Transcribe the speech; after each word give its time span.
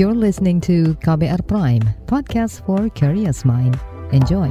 You're 0.00 0.16
listening 0.16 0.64
to 0.64 0.96
KBR 1.04 1.44
Prime, 1.44 1.84
podcast 2.08 2.64
for 2.64 2.88
curious 2.88 3.44
mind. 3.44 3.76
Enjoy. 4.16 4.48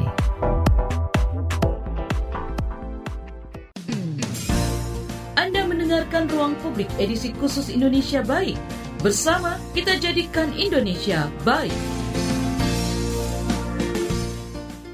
Anda 5.33 5.65
mendengarkan 5.65 6.29
Ruang 6.29 6.53
Publik 6.61 6.85
edisi 7.01 7.33
khusus 7.33 7.73
Indonesia 7.73 8.21
Baik. 8.21 8.61
Bersama 9.01 9.57
kita 9.73 9.97
jadikan 9.97 10.53
Indonesia 10.53 11.25
baik. 11.41 11.98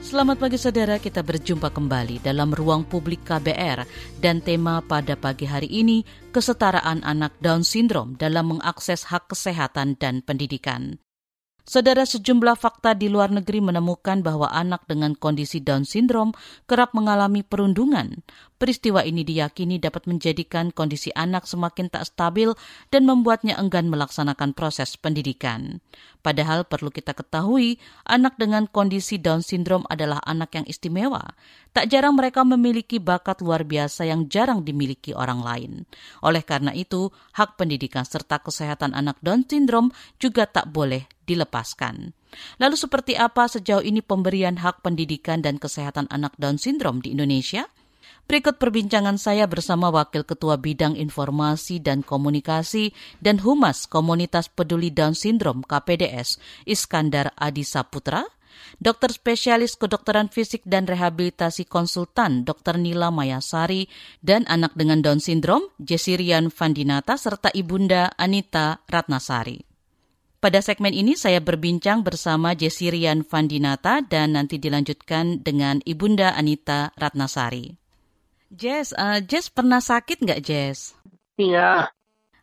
Selamat 0.06 0.38
pagi 0.38 0.62
saudara, 0.62 1.02
kita 1.02 1.26
berjumpa 1.26 1.74
kembali 1.74 2.22
dalam 2.22 2.54
ruang 2.54 2.86
publik 2.86 3.26
KBR 3.26 3.90
dan 4.22 4.38
tema 4.38 4.78
pada 4.86 5.18
pagi 5.18 5.50
hari 5.50 5.66
ini 5.66 6.06
kesetaraan 6.30 7.02
anak 7.02 7.34
Down 7.42 7.66
syndrome 7.66 8.14
dalam 8.14 8.54
mengakses 8.54 9.10
hak 9.10 9.34
kesehatan 9.34 9.98
dan 9.98 10.22
pendidikan. 10.22 11.02
Saudara 11.66 12.06
sejumlah 12.06 12.54
fakta 12.54 12.94
di 12.94 13.10
luar 13.10 13.34
negeri 13.34 13.66
menemukan 13.66 14.22
bahwa 14.22 14.46
anak 14.54 14.86
dengan 14.86 15.18
kondisi 15.18 15.58
Down 15.58 15.90
syndrome 15.90 16.38
kerap 16.70 16.94
mengalami 16.94 17.42
perundungan. 17.42 18.22
Peristiwa 18.56 19.04
ini 19.04 19.28
diyakini 19.28 19.84
dapat 19.84 20.08
menjadikan 20.08 20.72
kondisi 20.72 21.12
anak 21.12 21.44
semakin 21.44 21.92
tak 21.92 22.08
stabil 22.08 22.56
dan 22.88 23.04
membuatnya 23.04 23.60
enggan 23.60 23.92
melaksanakan 23.92 24.56
proses 24.56 24.96
pendidikan. 24.96 25.84
Padahal 26.24 26.64
perlu 26.64 26.88
kita 26.88 27.12
ketahui, 27.12 27.84
anak 28.08 28.40
dengan 28.40 28.72
kondisi 28.72 29.20
Down 29.20 29.44
syndrome 29.44 29.84
adalah 29.92 30.24
anak 30.24 30.56
yang 30.56 30.66
istimewa. 30.72 31.36
Tak 31.76 31.92
jarang 31.92 32.16
mereka 32.16 32.48
memiliki 32.48 32.96
bakat 32.96 33.44
luar 33.44 33.68
biasa 33.68 34.08
yang 34.08 34.32
jarang 34.32 34.64
dimiliki 34.64 35.12
orang 35.12 35.44
lain. 35.44 35.72
Oleh 36.24 36.40
karena 36.40 36.72
itu, 36.72 37.12
hak 37.36 37.60
pendidikan 37.60 38.08
serta 38.08 38.40
kesehatan 38.40 38.96
anak 38.96 39.20
Down 39.20 39.44
syndrome 39.44 39.92
juga 40.16 40.48
tak 40.48 40.72
boleh 40.72 41.04
dilepaskan. 41.28 42.16
Lalu 42.64 42.76
seperti 42.80 43.20
apa 43.20 43.52
sejauh 43.52 43.84
ini 43.84 44.00
pemberian 44.00 44.64
hak 44.64 44.80
pendidikan 44.80 45.44
dan 45.44 45.60
kesehatan 45.60 46.08
anak 46.08 46.32
Down 46.40 46.56
syndrome 46.56 47.04
di 47.04 47.12
Indonesia? 47.12 47.68
Berikut 48.26 48.58
perbincangan 48.58 49.22
saya 49.22 49.46
bersama 49.46 49.94
Wakil 49.94 50.26
Ketua 50.26 50.58
Bidang 50.58 50.98
Informasi 50.98 51.78
dan 51.78 52.02
Komunikasi 52.02 52.90
dan 53.22 53.38
Humas 53.38 53.86
Komunitas 53.86 54.50
Peduli 54.50 54.90
Down 54.90 55.14
Syndrome 55.14 55.62
KPDS, 55.62 56.42
Iskandar 56.66 57.38
Adi 57.38 57.62
Saputra, 57.62 58.26
Dokter 58.82 59.14
Spesialis 59.14 59.78
Kedokteran 59.78 60.34
Fisik 60.34 60.66
dan 60.66 60.90
Rehabilitasi 60.90 61.70
Konsultan 61.70 62.42
Dr. 62.42 62.82
Nila 62.82 63.14
Mayasari, 63.14 63.94
dan 64.26 64.42
anak 64.50 64.74
dengan 64.74 65.06
Down 65.06 65.22
Syndrome, 65.22 65.70
Jesirian 65.78 66.50
Fandinata, 66.50 67.22
serta 67.22 67.54
Ibunda 67.54 68.10
Anita 68.18 68.82
Ratnasari. 68.90 69.62
Pada 70.42 70.66
segmen 70.66 70.98
ini 70.98 71.14
saya 71.14 71.46
berbincang 71.46 72.02
bersama 72.02 72.58
Jesirian 72.58 73.22
Fandinata 73.22 74.02
dan 74.02 74.34
nanti 74.34 74.58
dilanjutkan 74.58 75.46
dengan 75.46 75.78
Ibunda 75.86 76.34
Anita 76.34 76.90
Ratnasari. 76.98 77.85
Jess, 78.56 78.96
uh, 78.96 79.20
Jess 79.20 79.52
pernah 79.52 79.84
sakit 79.84 80.24
nggak 80.24 80.42
Jess? 80.42 80.96
Iya. 81.36 81.92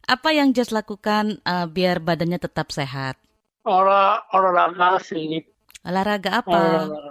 Apa 0.05 0.29
yang 0.37 0.53
Jess 0.53 0.69
lakukan 0.69 1.41
uh, 1.49 1.65
biar 1.65 2.05
badannya 2.05 2.37
tetap 2.37 2.69
sehat? 2.69 3.17
Olah, 3.65 4.21
olahraga 4.37 5.01
sih. 5.01 5.41
Olahraga 5.89 6.45
apa? 6.45 6.53
Olahraga, 6.53 7.11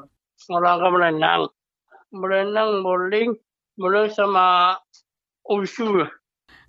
olahraga 0.54 0.88
berenang. 0.94 1.42
Berenang, 2.14 2.70
bowling, 2.86 3.30
bowling 3.74 4.14
sama 4.14 4.78
usul. 5.50 6.06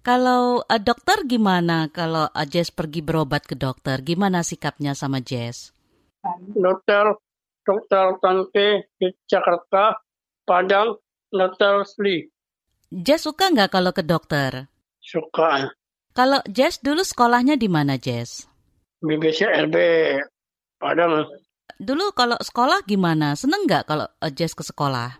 Kalau 0.01 0.65
uh, 0.65 0.81
dokter 0.81 1.29
gimana 1.29 1.93
kalau 1.93 2.33
uh, 2.33 2.47
Jess 2.49 2.73
pergi 2.73 3.05
berobat 3.05 3.45
ke 3.45 3.55
dokter? 3.55 4.01
Gimana 4.01 4.41
sikapnya 4.41 4.97
sama 4.97 5.21
Jess? 5.21 5.77
Dokter, 6.57 7.13
dokter 7.67 8.17
Tante 8.23 8.89
di 8.97 9.11
Jakarta, 9.27 9.99
Padang, 10.43 11.02
dokter 11.33 11.83
Sri. 11.89 12.29
Jess 12.93 13.25
suka 13.25 13.49
nggak 13.49 13.73
kalau 13.73 13.91
ke 13.97 14.05
dokter? 14.05 14.69
Suka. 15.01 15.73
Kalau 16.13 16.45
Jess 16.45 16.79
dulu 16.85 17.01
sekolahnya 17.01 17.57
di 17.57 17.73
mana 17.73 17.97
Jess? 17.97 18.45
BBC 19.01 19.49
RB, 19.49 19.77
Padang. 20.77 21.31
Dulu 21.79 22.11
kalau 22.13 22.35
sekolah 22.43 22.85
gimana? 22.85 23.39
Seneng 23.39 23.65
nggak 23.65 23.89
kalau 23.89 24.07
uh, 24.07 24.31
Jess 24.35 24.53
ke 24.53 24.67
sekolah? 24.67 25.15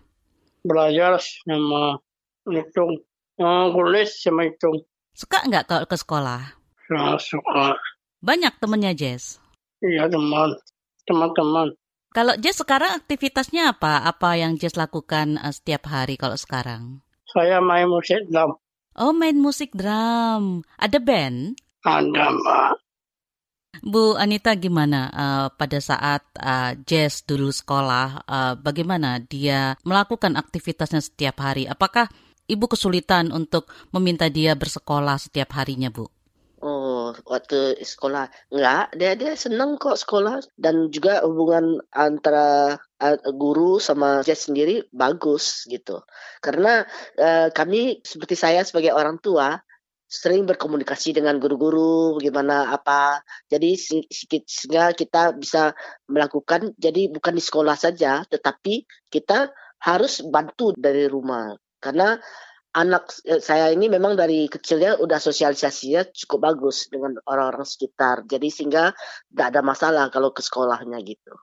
Belajar 0.63 1.17
sama 1.19 1.97
hitung. 2.45 2.99
Tulis 3.39 4.09
sama 4.21 4.47
hitung. 4.47 4.83
Suka 5.15 5.41
nggak 5.47 5.65
kalau 5.71 5.85
ke 5.89 5.97
sekolah? 5.97 6.55
Ya, 6.91 7.17
suka. 7.17 7.79
Banyak 8.19 8.59
temennya 8.61 8.91
Jess? 8.91 9.39
Iya, 9.79 10.07
teman. 10.07 10.55
Teman-teman. 11.07 11.75
Kalau 12.13 12.37
Jess 12.37 12.61
sekarang 12.61 12.93
aktivitasnya 12.93 13.73
apa? 13.73 14.05
Apa 14.05 14.37
yang 14.37 14.53
Jess 14.61 14.77
lakukan 14.77 15.41
uh, 15.41 15.49
setiap 15.49 15.89
hari 15.89 16.13
kalau 16.13 16.37
sekarang? 16.37 17.01
Saya 17.25 17.57
main 17.57 17.89
musik 17.89 18.29
drum. 18.29 18.53
Oh, 18.93 19.09
main 19.09 19.33
musik 19.33 19.73
drum. 19.73 20.61
Ada 20.77 21.01
band? 21.01 21.57
Ada, 21.81 22.29
Mbak. 22.29 22.71
Bu 23.81 24.13
Anita 24.13 24.53
gimana 24.53 25.09
uh, 25.09 25.47
pada 25.57 25.81
saat 25.81 26.21
uh, 26.37 26.77
Jess 26.85 27.25
dulu 27.25 27.49
sekolah? 27.49 28.29
Uh, 28.29 28.53
bagaimana 28.61 29.17
dia 29.17 29.73
melakukan 29.81 30.37
aktivitasnya 30.37 31.01
setiap 31.01 31.41
hari? 31.41 31.65
Apakah 31.65 32.05
ibu 32.45 32.69
kesulitan 32.69 33.33
untuk 33.33 33.73
meminta 33.89 34.29
dia 34.29 34.53
bersekolah 34.53 35.17
setiap 35.17 35.57
harinya, 35.57 35.89
Bu? 35.89 36.05
Waktu 37.21 37.77
sekolah 37.79 38.25
enggak, 38.49 38.85
dia 38.97 39.11
dia 39.13 39.33
senang 39.37 39.77
kok 39.77 39.99
sekolah 39.99 40.41
dan 40.57 40.89
juga 40.89 41.21
hubungan 41.21 41.77
antara 41.93 42.77
guru 43.35 43.77
sama 43.77 44.23
Jess 44.25 44.47
sendiri 44.47 44.87
bagus 44.89 45.67
gitu. 45.69 46.01
Karena 46.39 46.87
uh, 47.19 47.47
kami 47.51 48.01
seperti 48.01 48.35
saya 48.39 48.63
sebagai 48.63 48.95
orang 48.95 49.19
tua 49.19 49.59
sering 50.13 50.45
berkomunikasi 50.45 51.17
dengan 51.17 51.41
guru-guru 51.41 52.21
bagaimana 52.21 52.69
apa. 52.69 53.25
Jadi 53.49 53.73
sehingga 53.77 54.93
kita 54.93 55.33
bisa 55.33 55.73
melakukan 56.05 56.77
jadi 56.77 57.09
bukan 57.09 57.33
di 57.33 57.43
sekolah 57.43 57.73
saja 57.73 58.21
tetapi 58.29 58.85
kita 59.09 59.49
harus 59.81 60.21
bantu 60.21 60.71
dari 60.77 61.09
rumah. 61.09 61.57
Karena 61.81 62.15
anak 62.73 63.13
saya 63.41 63.69
ini 63.69 63.87
memang 63.87 64.17
dari 64.17 64.49
kecilnya 64.49 64.97
udah 64.97 65.21
sosialisasinya 65.21 66.09
cukup 66.09 66.53
bagus 66.53 66.89
dengan 66.89 67.17
orang-orang 67.29 67.65
sekitar. 67.65 68.25
Jadi 68.25 68.49
sehingga 68.49 68.93
tidak 69.29 69.47
ada 69.53 69.61
masalah 69.61 70.05
kalau 70.09 70.33
ke 70.33 70.41
sekolahnya 70.41 70.97
gitu. 71.05 71.33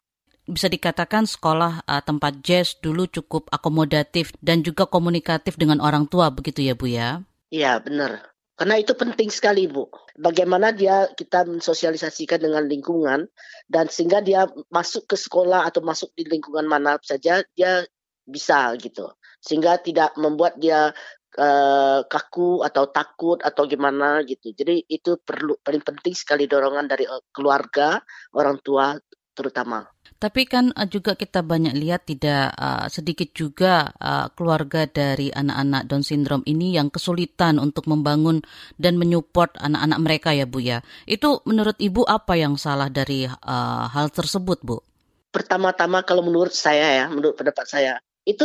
Bisa 0.51 0.67
dikatakan 0.67 1.31
sekolah 1.31 1.87
uh, 1.87 2.03
tempat 2.03 2.43
Jazz 2.43 2.75
dulu 2.83 3.07
cukup 3.07 3.47
akomodatif 3.55 4.35
dan 4.43 4.67
juga 4.67 4.91
komunikatif 4.91 5.55
dengan 5.55 5.79
orang 5.79 6.11
tua 6.11 6.35
begitu 6.35 6.67
ya 6.67 6.75
Bu 6.75 6.91
ya? 6.91 7.23
Iya 7.55 7.79
benar. 7.79 8.35
Karena 8.59 8.77
itu 8.77 8.93
penting 8.93 9.31
sekali 9.31 9.71
Bu. 9.71 9.87
Bagaimana 10.19 10.75
dia 10.75 11.09
kita 11.15 11.47
mensosialisasikan 11.47 12.43
dengan 12.43 12.67
lingkungan 12.67 13.31
dan 13.71 13.87
sehingga 13.89 14.21
dia 14.21 14.51
masuk 14.69 15.07
ke 15.07 15.17
sekolah 15.17 15.71
atau 15.71 15.81
masuk 15.87 16.13
di 16.19 16.27
lingkungan 16.27 16.67
mana 16.67 16.99
saja 17.01 17.41
dia 17.55 17.87
bisa 18.27 18.75
gitu. 18.77 19.07
Sehingga 19.41 19.81
tidak 19.81 20.19
membuat 20.21 20.61
dia 20.61 20.93
uh, 21.39 22.03
kaku 22.09 22.65
atau 22.67 22.91
takut 22.91 23.39
atau 23.43 23.69
gimana 23.69 24.25
gitu. 24.27 24.51
Jadi 24.51 24.87
itu 24.91 25.21
perlu 25.21 25.61
paling 25.61 25.85
penting 25.85 26.15
sekali 26.17 26.51
dorongan 26.51 26.87
dari 26.91 27.07
keluarga, 27.31 28.01
orang 28.35 28.59
tua 28.65 28.97
terutama. 29.35 29.87
Tapi 30.21 30.45
kan 30.45 30.69
juga 30.93 31.17
kita 31.17 31.41
banyak 31.41 31.73
lihat 31.73 32.05
tidak 32.05 32.53
uh, 32.61 32.85
sedikit 32.93 33.33
juga 33.33 33.89
uh, 33.97 34.29
keluarga 34.37 34.85
dari 34.85 35.33
anak-anak 35.33 35.89
Down 35.89 36.05
syndrome 36.05 36.45
ini 36.45 36.77
yang 36.77 36.93
kesulitan 36.93 37.57
untuk 37.57 37.89
membangun 37.89 38.45
dan 38.77 39.01
menyupport 39.01 39.57
anak-anak 39.57 39.99
mereka 40.05 40.37
ya 40.37 40.45
Bu 40.45 40.61
ya. 40.61 40.85
Itu 41.09 41.41
menurut 41.49 41.81
Ibu 41.81 42.05
apa 42.05 42.37
yang 42.37 42.61
salah 42.61 42.93
dari 42.93 43.25
uh, 43.25 43.85
hal 43.89 44.13
tersebut 44.13 44.61
Bu? 44.61 44.85
Pertama-tama 45.33 46.05
kalau 46.05 46.21
menurut 46.21 46.53
saya 46.53 47.01
ya, 47.01 47.05
menurut 47.09 47.41
pendapat 47.41 47.65
saya, 47.65 47.97
itu 48.29 48.45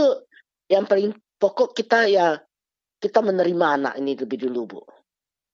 yang 0.72 0.88
paling 0.88 1.12
pokok 1.36 1.76
kita 1.76 2.08
ya 2.08 2.40
kita 3.00 3.20
menerima 3.22 3.66
anak 3.82 3.94
ini 4.00 4.16
lebih 4.16 4.50
dulu 4.50 4.62
Bu. 4.66 4.82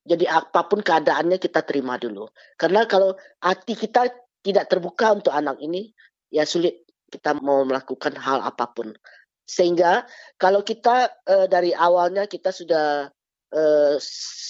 Jadi 0.01 0.25
apa 0.25 0.65
pun 0.65 0.81
keadaannya 0.81 1.37
kita 1.37 1.61
terima 1.61 1.97
dulu. 2.01 2.25
Karena 2.57 2.89
kalau 2.89 3.13
hati 3.37 3.77
kita 3.77 4.09
tidak 4.41 4.65
terbuka 4.65 5.13
untuk 5.13 5.29
anak 5.29 5.61
ini, 5.61 5.93
ya 6.33 6.41
sulit 6.41 6.89
kita 7.11 7.37
mau 7.37 7.61
melakukan 7.61 8.17
hal 8.17 8.41
apa 8.41 8.65
pun. 8.73 8.97
Sehingga 9.45 10.07
kalau 10.41 10.65
kita 10.65 11.11
uh, 11.27 11.45
dari 11.45 11.75
awalnya 11.75 12.25
kita 12.25 12.49
sudah 12.49 13.11
uh, 13.53 13.95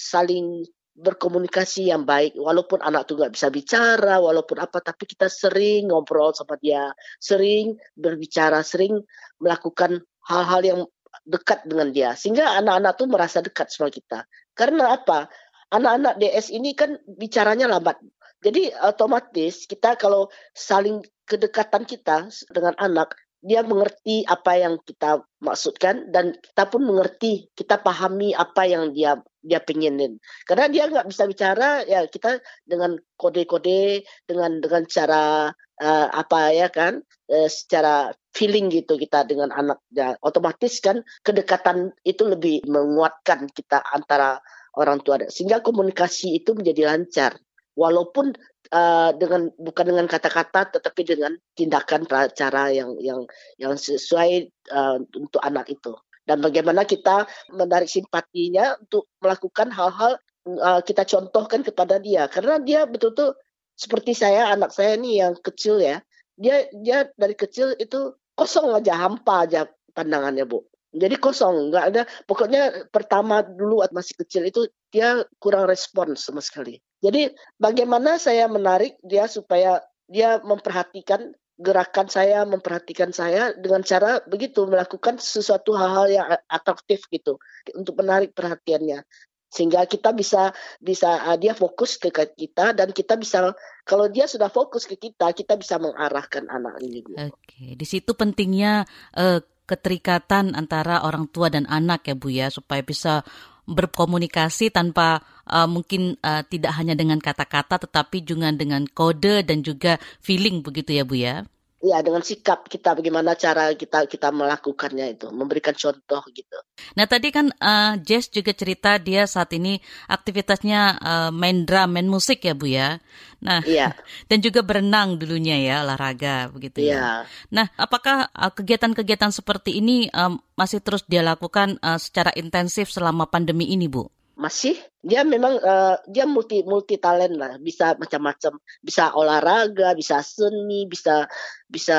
saling 0.08 0.64
berkomunikasi 0.92 1.88
yang 1.88 2.04
baik, 2.04 2.36
walaupun 2.36 2.80
anak 2.84 3.08
itu 3.08 3.16
nggak 3.16 3.32
bisa 3.32 3.48
bicara, 3.48 4.20
walaupun 4.20 4.60
apa, 4.60 4.78
tapi 4.80 5.08
kita 5.08 5.28
sering 5.28 5.88
ngobrol 5.88 6.36
sama 6.36 6.60
dia, 6.60 6.92
sering 7.16 7.76
berbicara, 7.96 8.60
sering 8.60 9.00
melakukan 9.40 10.04
hal-hal 10.28 10.62
yang 10.62 10.80
dekat 11.24 11.64
dengan 11.68 11.92
dia, 11.92 12.16
sehingga 12.16 12.56
anak-anak 12.58 12.92
tuh 12.96 13.08
merasa 13.08 13.38
dekat 13.44 13.68
sama 13.70 13.92
kita. 13.92 14.24
Karena 14.56 14.96
apa? 14.96 15.28
Anak-anak 15.72 16.20
DS 16.20 16.52
ini 16.52 16.76
kan 16.76 17.00
bicaranya 17.04 17.68
lambat. 17.68 17.96
Jadi 18.42 18.74
otomatis 18.82 19.64
kita 19.70 19.94
kalau 19.96 20.26
saling 20.52 21.00
kedekatan 21.24 21.86
kita 21.86 22.26
dengan 22.50 22.74
anak, 22.76 23.14
dia 23.42 23.66
mengerti 23.66 24.22
apa 24.22 24.54
yang 24.54 24.78
kita 24.86 25.26
maksudkan 25.42 26.14
dan 26.14 26.38
kita 26.38 26.70
pun 26.70 26.86
mengerti, 26.86 27.50
kita 27.58 27.82
pahami 27.82 28.30
apa 28.38 28.70
yang 28.70 28.94
dia 28.94 29.18
dia 29.42 29.58
pengenin. 29.58 30.22
Karena 30.46 30.70
dia 30.70 30.86
nggak 30.86 31.10
bisa 31.10 31.26
bicara, 31.26 31.82
ya 31.82 32.06
kita 32.06 32.38
dengan 32.62 32.94
kode-kode, 33.18 34.06
dengan 34.30 34.62
dengan 34.62 34.86
cara 34.86 35.50
uh, 35.82 36.08
apa 36.14 36.54
ya 36.54 36.70
kan, 36.70 37.02
uh, 37.02 37.48
secara 37.50 38.14
feeling 38.30 38.70
gitu 38.70 38.94
kita 38.94 39.26
dengan 39.26 39.50
anak. 39.50 39.82
Ya, 39.90 40.14
otomatis 40.22 40.78
kan 40.78 41.02
kedekatan 41.26 41.90
itu 42.06 42.22
lebih 42.22 42.62
menguatkan 42.70 43.50
kita 43.50 43.82
antara 43.90 44.38
orang 44.78 45.02
tua, 45.02 45.18
sehingga 45.26 45.66
komunikasi 45.66 46.38
itu 46.38 46.54
menjadi 46.54 46.94
lancar 46.94 47.34
walaupun 47.76 48.36
uh, 48.72 49.10
dengan 49.14 49.52
bukan 49.60 49.84
dengan 49.92 50.06
kata-kata 50.08 50.80
tetapi 50.80 51.02
dengan 51.04 51.32
tindakan 51.54 52.08
cara 52.32 52.72
yang 52.72 52.96
yang 52.98 53.28
yang 53.60 53.76
sesuai 53.76 54.48
uh, 54.72 54.98
untuk 55.14 55.38
anak 55.44 55.68
itu. 55.68 55.92
Dan 56.22 56.38
bagaimana 56.40 56.86
kita 56.86 57.26
menarik 57.50 57.90
simpatinya 57.90 58.78
untuk 58.78 59.10
melakukan 59.20 59.68
hal-hal 59.74 60.16
uh, 60.48 60.80
kita 60.80 61.04
contohkan 61.04 61.66
kepada 61.66 62.00
dia. 62.00 62.26
Karena 62.30 62.62
dia 62.62 62.88
betul-betul 62.88 63.36
seperti 63.76 64.14
saya 64.14 64.54
anak 64.54 64.70
saya 64.72 64.96
ini 64.96 65.18
yang 65.20 65.34
kecil 65.40 65.80
ya 65.80 66.00
dia 66.36 66.68
dia 66.72 67.08
dari 67.16 67.36
kecil 67.36 67.76
itu 67.76 68.14
kosong 68.36 68.72
aja 68.72 68.96
hampa 68.96 69.44
aja 69.44 69.68
pandangannya 69.92 70.48
bu. 70.48 70.64
Jadi 70.92 71.16
kosong 71.16 71.72
nggak 71.72 71.84
ada 71.88 72.02
pokoknya 72.28 72.88
pertama 72.92 73.40
dulu 73.40 73.80
masih 73.96 74.12
kecil 74.24 74.44
itu 74.44 74.68
dia 74.92 75.24
kurang 75.40 75.64
respon 75.64 76.12
sama 76.20 76.44
sekali 76.44 76.76
jadi 77.02 77.34
bagaimana 77.58 78.16
saya 78.16 78.46
menarik 78.46 78.96
dia 79.02 79.26
supaya 79.26 79.82
dia 80.06 80.38
memperhatikan 80.40 81.34
gerakan 81.58 82.08
saya 82.08 82.48
memperhatikan 82.48 83.12
saya 83.12 83.52
dengan 83.54 83.84
cara 83.84 84.24
begitu 84.24 84.64
melakukan 84.64 85.20
sesuatu 85.20 85.76
hal-hal 85.76 86.06
yang 86.08 86.26
atraktif 86.48 87.04
gitu 87.12 87.36
untuk 87.76 88.00
menarik 88.00 88.32
perhatiannya 88.32 89.04
sehingga 89.52 89.84
kita 89.84 90.16
bisa 90.16 90.56
bisa 90.80 91.28
uh, 91.28 91.36
dia 91.36 91.52
fokus 91.52 92.00
ke 92.00 92.08
kita 92.08 92.72
dan 92.72 92.88
kita 92.88 93.20
bisa 93.20 93.52
kalau 93.84 94.08
dia 94.08 94.24
sudah 94.24 94.48
fokus 94.48 94.88
ke 94.88 94.96
kita 94.96 95.28
kita 95.36 95.60
bisa 95.60 95.76
mengarahkan 95.76 96.48
anak 96.48 96.80
ini. 96.80 97.04
Oke, 97.28 97.76
di 97.76 97.86
situ 97.86 98.16
pentingnya 98.16 98.88
uh, 99.12 99.44
keterikatan 99.68 100.56
antara 100.56 101.04
orang 101.04 101.28
tua 101.28 101.52
dan 101.52 101.68
anak 101.68 102.08
ya 102.08 102.16
Bu 102.16 102.32
ya 102.32 102.48
supaya 102.48 102.80
bisa 102.80 103.28
berkomunikasi 103.66 104.74
tanpa 104.74 105.22
uh, 105.46 105.70
mungkin 105.70 106.18
uh, 106.22 106.42
tidak 106.46 106.74
hanya 106.74 106.98
dengan 106.98 107.22
kata-kata 107.22 107.78
tetapi 107.78 108.26
juga 108.26 108.50
dengan 108.50 108.86
kode 108.90 109.46
dan 109.46 109.62
juga 109.62 110.02
feeling 110.18 110.62
begitu 110.64 110.98
ya 110.98 111.04
Bu 111.06 111.14
ya. 111.18 111.46
Ya 111.82 111.98
dengan 111.98 112.22
sikap 112.22 112.70
kita 112.70 112.94
bagaimana 112.94 113.34
cara 113.34 113.74
kita 113.74 114.06
kita 114.06 114.30
melakukannya 114.30 115.18
itu 115.18 115.34
memberikan 115.34 115.74
contoh 115.74 116.22
gitu. 116.30 116.54
Nah 116.94 117.10
tadi 117.10 117.34
kan 117.34 117.50
uh, 117.58 117.98
Jess 117.98 118.30
juga 118.30 118.54
cerita 118.54 119.02
dia 119.02 119.26
saat 119.26 119.50
ini 119.50 119.82
aktivitasnya 120.06 120.80
uh, 121.02 121.30
main 121.34 121.66
drum, 121.66 121.90
main 121.90 122.06
musik 122.06 122.46
ya 122.46 122.54
bu 122.54 122.70
ya. 122.70 123.02
Nah 123.42 123.66
iya. 123.66 123.98
dan 124.30 124.38
juga 124.38 124.62
berenang 124.62 125.18
dulunya 125.18 125.58
ya 125.58 125.82
olahraga 125.82 126.54
begitu 126.54 126.86
ya. 126.86 126.94
ya. 126.94 127.06
Nah 127.50 127.66
apakah 127.74 128.30
uh, 128.30 128.54
kegiatan-kegiatan 128.54 129.34
seperti 129.34 129.82
ini 129.82 130.06
um, 130.14 130.38
masih 130.54 130.78
terus 130.78 131.02
dia 131.10 131.26
lakukan 131.26 131.82
uh, 131.82 131.98
secara 131.98 132.30
intensif 132.38 132.94
selama 132.94 133.26
pandemi 133.26 133.74
ini 133.74 133.90
bu? 133.90 134.06
Masih? 134.36 134.76
Dia 135.04 135.26
memang 135.26 135.58
uh, 135.60 135.96
dia 136.08 136.24
multi 136.24 136.64
multi 136.64 136.96
talent 136.96 137.36
lah. 137.36 137.58
Bisa 137.60 137.94
macam-macam. 137.98 138.56
Bisa 138.80 139.12
olahraga 139.12 139.92
bisa 139.98 140.20
seni 140.24 140.88
bisa 140.88 141.28
bisa 141.68 141.98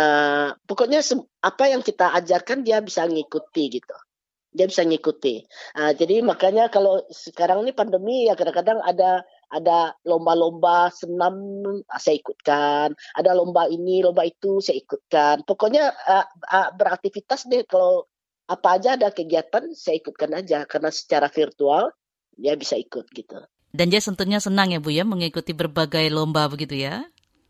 pokoknya 0.66 1.04
apa 1.44 1.64
yang 1.70 1.82
kita 1.86 2.14
ajarkan 2.18 2.66
dia 2.66 2.82
bisa 2.82 3.06
ngikuti 3.06 3.80
gitu. 3.80 3.98
Dia 4.54 4.70
bisa 4.70 4.86
ngikuti. 4.86 5.42
Uh, 5.74 5.94
jadi 5.98 6.22
makanya 6.22 6.70
kalau 6.70 7.02
sekarang 7.10 7.66
ini 7.66 7.74
pandemi 7.74 8.30
ya 8.30 8.38
kadang-kadang 8.38 8.82
ada 8.86 9.26
ada 9.50 9.98
lomba-lomba 10.06 10.90
senam 10.94 11.36
uh, 11.66 12.00
saya 12.02 12.18
ikutkan. 12.22 12.94
Ada 13.18 13.34
lomba 13.34 13.70
ini 13.70 14.02
lomba 14.06 14.26
itu 14.26 14.62
saya 14.62 14.78
ikutkan. 14.82 15.46
Pokoknya 15.46 15.90
uh, 15.90 16.26
uh, 16.50 16.70
beraktivitas 16.78 17.50
deh. 17.50 17.66
Kalau 17.66 18.10
apa 18.44 18.78
aja 18.78 18.94
ada 18.98 19.10
kegiatan 19.10 19.74
saya 19.74 20.02
ikutkan 20.02 20.34
aja. 20.38 20.66
Karena 20.70 20.94
secara 20.94 21.30
virtual 21.34 21.90
dia 22.38 22.54
bisa 22.58 22.76
ikut 22.78 23.10
gitu. 23.14 23.40
Dan 23.74 23.90
dia 23.90 23.98
tentunya 23.98 24.38
senang 24.38 24.70
ya 24.70 24.78
Bu 24.78 24.94
ya 24.94 25.02
mengikuti 25.02 25.50
berbagai 25.58 26.06
lomba 26.14 26.46
begitu 26.46 26.78
ya? 26.78 27.02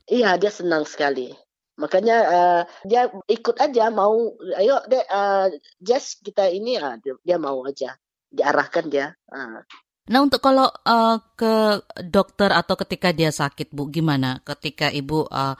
Iya 0.08 0.40
dia 0.40 0.52
senang 0.52 0.88
sekali. 0.88 1.36
Makanya 1.76 2.18
uh, 2.30 2.62
dia 2.86 3.10
ikut 3.28 3.58
aja 3.58 3.90
mau 3.90 4.32
ayo 4.56 4.78
deh 4.88 5.04
uh, 5.10 5.50
Jess 5.82 6.22
kita 6.22 6.48
ini 6.48 6.78
uh, 6.78 6.96
dia, 7.02 7.18
dia 7.26 7.38
mau 7.42 7.66
aja 7.68 7.98
diarahkan 8.32 8.88
dia. 8.88 9.12
Uh. 9.28 9.66
Nah 10.04 10.20
untuk 10.24 10.40
kalau 10.40 10.68
uh, 10.68 11.18
ke 11.36 11.84
dokter 12.08 12.52
atau 12.56 12.76
ketika 12.80 13.12
dia 13.12 13.32
sakit 13.32 13.72
Bu 13.76 13.92
gimana 13.92 14.40
ketika 14.48 14.92
Ibu 14.92 15.28
uh, 15.28 15.56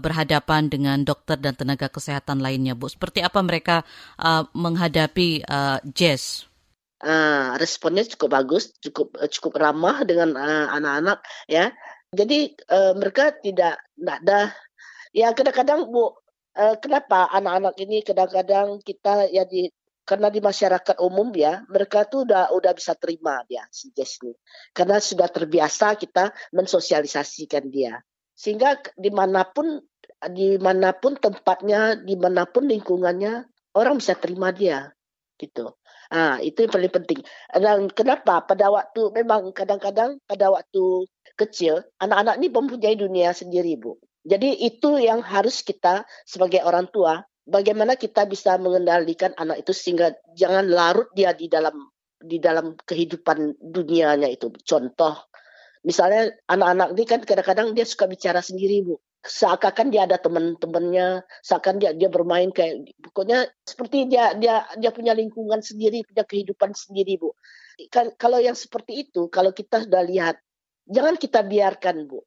berhadapan 0.00 0.72
dengan 0.72 1.02
dokter 1.04 1.36
dan 1.40 1.56
tenaga 1.56 1.92
kesehatan 1.92 2.40
lainnya 2.40 2.72
Bu 2.72 2.88
seperti 2.88 3.20
apa 3.20 3.40
mereka 3.44 3.84
uh, 4.16 4.48
menghadapi 4.56 5.44
uh, 5.44 5.80
Jess? 5.92 6.48
Uh, 7.02 7.56
responnya 7.60 8.06
cukup 8.06 8.28
bagus, 8.32 8.72
cukup 8.80 9.16
uh, 9.18 9.28
cukup 9.28 9.58
ramah 9.60 10.06
dengan 10.06 10.32
uh, 10.36 10.66
anak-anak 10.72 11.18
ya. 11.50 11.72
Jadi 12.14 12.54
uh, 12.70 12.94
mereka 12.96 13.34
tidak 13.42 13.82
tidak 13.98 14.16
ada 14.22 14.40
ya 15.12 15.32
kadang-kadang 15.34 15.90
Bu 15.90 16.12
uh, 16.56 16.76
kenapa 16.80 17.28
anak-anak 17.32 17.74
ini 17.82 18.00
kadang-kadang 18.06 18.80
kita 18.80 19.28
ya 19.28 19.44
di 19.44 19.68
karena 20.06 20.30
di 20.30 20.38
masyarakat 20.38 21.02
umum 21.02 21.34
ya 21.34 21.66
mereka 21.66 22.06
tuh 22.06 22.22
udah 22.22 22.54
udah 22.54 22.72
bisa 22.78 22.94
terima 22.94 23.42
dia 23.50 23.66
si 23.74 23.90
Jess 23.90 24.22
ini 24.22 24.38
karena 24.70 25.02
sudah 25.02 25.26
terbiasa 25.26 25.98
kita 25.98 26.30
mensosialisasikan 26.54 27.66
dia. 27.68 27.98
Sehingga 28.36 28.78
di 28.94 29.10
mana 29.10 29.48
pun 29.48 29.80
di 30.30 30.56
mana 30.62 30.94
pun 30.94 31.18
tempatnya 31.18 31.98
di 31.98 32.14
mana 32.14 32.46
pun 32.46 32.70
lingkungannya 32.70 33.48
orang 33.76 34.00
bisa 34.00 34.16
terima 34.16 34.54
dia 34.54 34.88
gitu 35.36 35.76
Ah, 36.10 36.38
itu 36.38 36.66
yang 36.66 36.72
paling 36.72 36.92
penting. 36.92 37.20
Dan 37.50 37.90
kenapa 37.90 38.42
pada 38.46 38.70
waktu 38.70 39.10
memang 39.10 39.50
kadang-kadang 39.50 40.22
pada 40.26 40.54
waktu 40.54 41.06
kecil 41.34 41.82
anak-anak 41.98 42.38
ini 42.38 42.48
mempunyai 42.50 42.96
dunia 42.96 43.34
sendiri, 43.34 43.74
Bu. 43.78 43.98
Jadi 44.26 44.66
itu 44.66 44.98
yang 44.98 45.22
harus 45.22 45.62
kita 45.62 46.02
sebagai 46.26 46.62
orang 46.66 46.90
tua 46.90 47.22
bagaimana 47.46 47.94
kita 47.94 48.26
bisa 48.26 48.58
mengendalikan 48.58 49.30
anak 49.38 49.62
itu 49.62 49.70
sehingga 49.70 50.14
jangan 50.34 50.66
larut 50.66 51.06
dia 51.14 51.30
di 51.30 51.46
dalam 51.46 51.90
di 52.18 52.42
dalam 52.42 52.74
kehidupan 52.74 53.58
dunianya 53.62 54.26
itu. 54.30 54.50
Contoh 54.66 55.30
misalnya 55.86 56.34
anak-anak 56.50 56.88
ini 56.98 57.04
kan 57.06 57.20
kadang-kadang 57.22 57.66
dia 57.74 57.86
suka 57.86 58.10
bicara 58.10 58.42
sendiri, 58.42 58.82
Bu 58.82 58.98
seakan 59.26 59.90
dia 59.92 60.06
ada 60.06 60.16
teman-temannya, 60.16 61.22
seakan 61.42 61.82
dia 61.82 61.92
dia 61.92 62.08
bermain 62.08 62.48
kayak 62.54 62.94
pokoknya 63.02 63.50
seperti 63.66 64.06
dia 64.06 64.32
dia 64.38 64.64
dia 64.78 64.90
punya 64.94 65.12
lingkungan 65.12 65.60
sendiri, 65.60 66.06
punya 66.06 66.24
kehidupan 66.24 66.72
sendiri, 66.72 67.18
Bu. 67.18 67.34
Kalau 68.16 68.40
yang 68.40 68.56
seperti 68.56 69.04
itu, 69.06 69.28
kalau 69.28 69.52
kita 69.52 69.84
sudah 69.84 70.00
lihat, 70.06 70.40
jangan 70.88 71.20
kita 71.20 71.44
biarkan, 71.44 72.08
Bu. 72.08 72.24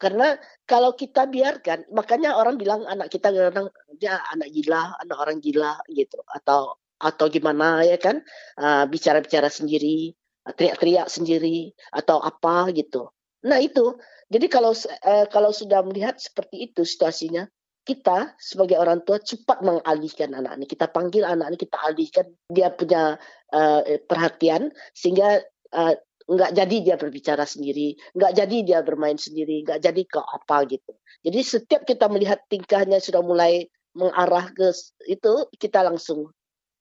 Karena 0.00 0.32
kalau 0.64 0.96
kita 0.96 1.28
biarkan, 1.28 1.92
makanya 1.92 2.36
orang 2.40 2.56
bilang 2.56 2.88
anak 2.88 3.12
kita 3.12 3.28
kadang 3.32 3.68
dia 4.00 4.16
anak 4.32 4.48
gila, 4.48 4.96
anak 4.96 5.16
orang 5.20 5.38
gila 5.44 5.76
gitu 5.92 6.20
atau 6.24 6.80
atau 7.00 7.26
gimana 7.32 7.80
ya 7.84 7.96
kan 7.96 8.20
uh, 8.60 8.84
bicara-bicara 8.88 9.48
sendiri, 9.48 10.12
teriak-teriak 10.44 11.08
sendiri 11.08 11.72
atau 11.92 12.20
apa 12.20 12.72
gitu. 12.72 13.12
Nah 13.46 13.58
itu 13.60 13.96
jadi 14.30 14.46
kalau 14.46 14.72
uh, 14.76 15.26
kalau 15.32 15.50
sudah 15.50 15.82
melihat 15.82 16.20
seperti 16.20 16.70
itu 16.70 16.86
situasinya, 16.86 17.48
kita 17.82 18.36
sebagai 18.38 18.76
orang 18.78 19.02
tua 19.02 19.18
cepat 19.18 19.64
mengalihkan 19.64 20.36
anak 20.36 20.60
ini. 20.60 20.66
Kita 20.68 20.86
panggil 20.86 21.26
anak 21.26 21.50
ini, 21.50 21.58
kita 21.58 21.76
alihkan 21.80 22.26
dia 22.52 22.68
punya 22.70 23.16
uh, 23.50 23.80
perhatian 24.06 24.70
sehingga 24.94 25.42
uh, 25.74 25.94
jadi 26.30 26.76
dia 26.86 26.94
berbicara 26.94 27.42
sendiri, 27.42 27.98
nggak 28.14 28.32
jadi 28.38 28.56
dia 28.62 28.78
bermain 28.86 29.18
sendiri, 29.18 29.66
nggak 29.66 29.82
jadi 29.82 30.02
ke 30.06 30.20
apa 30.22 30.62
gitu. 30.70 30.94
Jadi 31.26 31.40
setiap 31.42 31.82
kita 31.82 32.06
melihat 32.06 32.38
tingkahnya 32.46 33.02
sudah 33.02 33.18
mulai 33.18 33.66
mengarah 33.98 34.46
ke 34.54 34.70
itu, 35.10 35.50
kita 35.58 35.82
langsung 35.82 36.30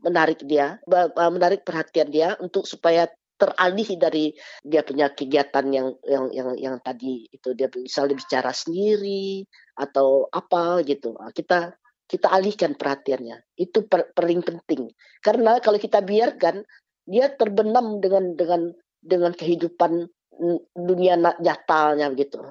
menarik 0.06 0.46
dia, 0.46 0.78
menarik 1.18 1.66
perhatian 1.66 2.14
dia 2.14 2.38
untuk 2.38 2.70
supaya 2.70 3.10
teralih 3.40 3.88
dari 3.96 4.36
dia 4.62 4.84
punya 4.84 5.08
kegiatan 5.16 5.66
yang 5.72 5.96
yang 6.04 6.26
yang 6.36 6.50
yang 6.60 6.76
tadi 6.84 7.26
itu. 7.32 7.56
Dia 7.56 7.72
lebih 7.72 8.20
bicara 8.20 8.52
sendiri 8.52 9.48
atau 9.80 10.28
apa 10.28 10.84
gitu. 10.84 11.16
Nah, 11.16 11.32
kita 11.32 11.74
kita 12.10 12.28
alihkan 12.28 12.76
perhatiannya. 12.76 13.56
Itu 13.56 13.88
per, 13.88 14.12
penting. 14.14 14.92
Karena 15.24 15.64
kalau 15.64 15.80
kita 15.80 16.04
biarkan 16.04 16.68
dia 17.08 17.32
terbenam 17.32 18.04
dengan 18.04 18.36
dengan 18.36 18.76
dengan 19.00 19.32
kehidupan 19.32 20.12
dunia 20.76 21.16
nyatanya 21.18 22.12
gitu. 22.20 22.44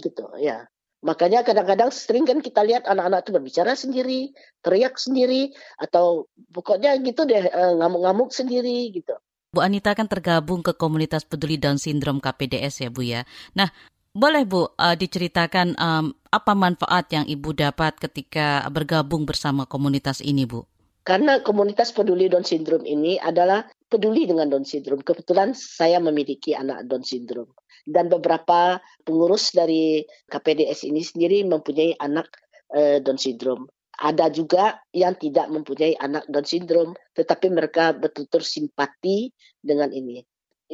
Gitu 0.00 0.24
ya. 0.40 0.64
Makanya 1.04 1.44
kadang-kadang 1.44 1.92
sering 1.92 2.24
kan 2.24 2.40
kita 2.40 2.64
lihat 2.64 2.88
anak-anak 2.88 3.28
itu 3.28 3.32
berbicara 3.36 3.72
sendiri, 3.76 4.32
teriak 4.64 4.96
sendiri, 4.96 5.52
atau 5.76 6.32
pokoknya 6.48 6.96
gitu 7.04 7.28
deh 7.28 7.44
eh, 7.44 7.72
ngamuk-ngamuk 7.76 8.32
sendiri 8.32 8.88
gitu. 8.88 9.12
Bu 9.54 9.62
Anita 9.62 9.94
kan 9.94 10.10
tergabung 10.10 10.66
ke 10.66 10.74
komunitas 10.74 11.22
peduli 11.22 11.54
Down 11.56 11.78
Syndrome 11.78 12.18
KPDS 12.18 12.82
ya 12.82 12.90
Bu 12.90 13.06
ya. 13.06 13.22
Nah, 13.54 13.70
boleh 14.10 14.42
Bu 14.42 14.66
uh, 14.74 14.98
diceritakan 14.98 15.78
um, 15.78 16.10
apa 16.34 16.52
manfaat 16.58 17.06
yang 17.14 17.24
Ibu 17.30 17.54
dapat 17.54 18.02
ketika 18.02 18.66
bergabung 18.74 19.22
bersama 19.22 19.70
komunitas 19.70 20.18
ini 20.18 20.44
Bu? 20.44 20.66
Karena 21.06 21.38
komunitas 21.46 21.94
peduli 21.94 22.26
Down 22.26 22.42
Syndrome 22.42 22.82
ini 22.82 23.14
adalah 23.22 23.62
peduli 23.86 24.26
dengan 24.26 24.50
Down 24.50 24.66
Syndrome. 24.66 25.06
Kebetulan 25.06 25.54
saya 25.54 26.02
memiliki 26.02 26.58
anak 26.58 26.90
Down 26.90 27.06
Syndrome 27.06 27.54
dan 27.84 28.08
beberapa 28.08 28.80
pengurus 29.04 29.52
dari 29.52 30.02
KPDS 30.28 30.88
ini 30.88 31.04
sendiri 31.04 31.44
mempunyai 31.44 32.00
anak 32.00 32.32
uh, 32.72 32.98
Down 33.04 33.20
syndrome. 33.20 33.68
Ada 34.00 34.30
juga 34.30 34.82
yang 34.90 35.14
tidak 35.14 35.46
mempunyai 35.50 35.94
anak 35.98 36.26
Down 36.26 36.46
syndrome, 36.46 36.92
tetapi 37.14 37.46
mereka 37.50 37.94
betul-betul 37.94 38.42
simpati 38.42 39.30
dengan 39.62 39.90
ini. 39.94 40.22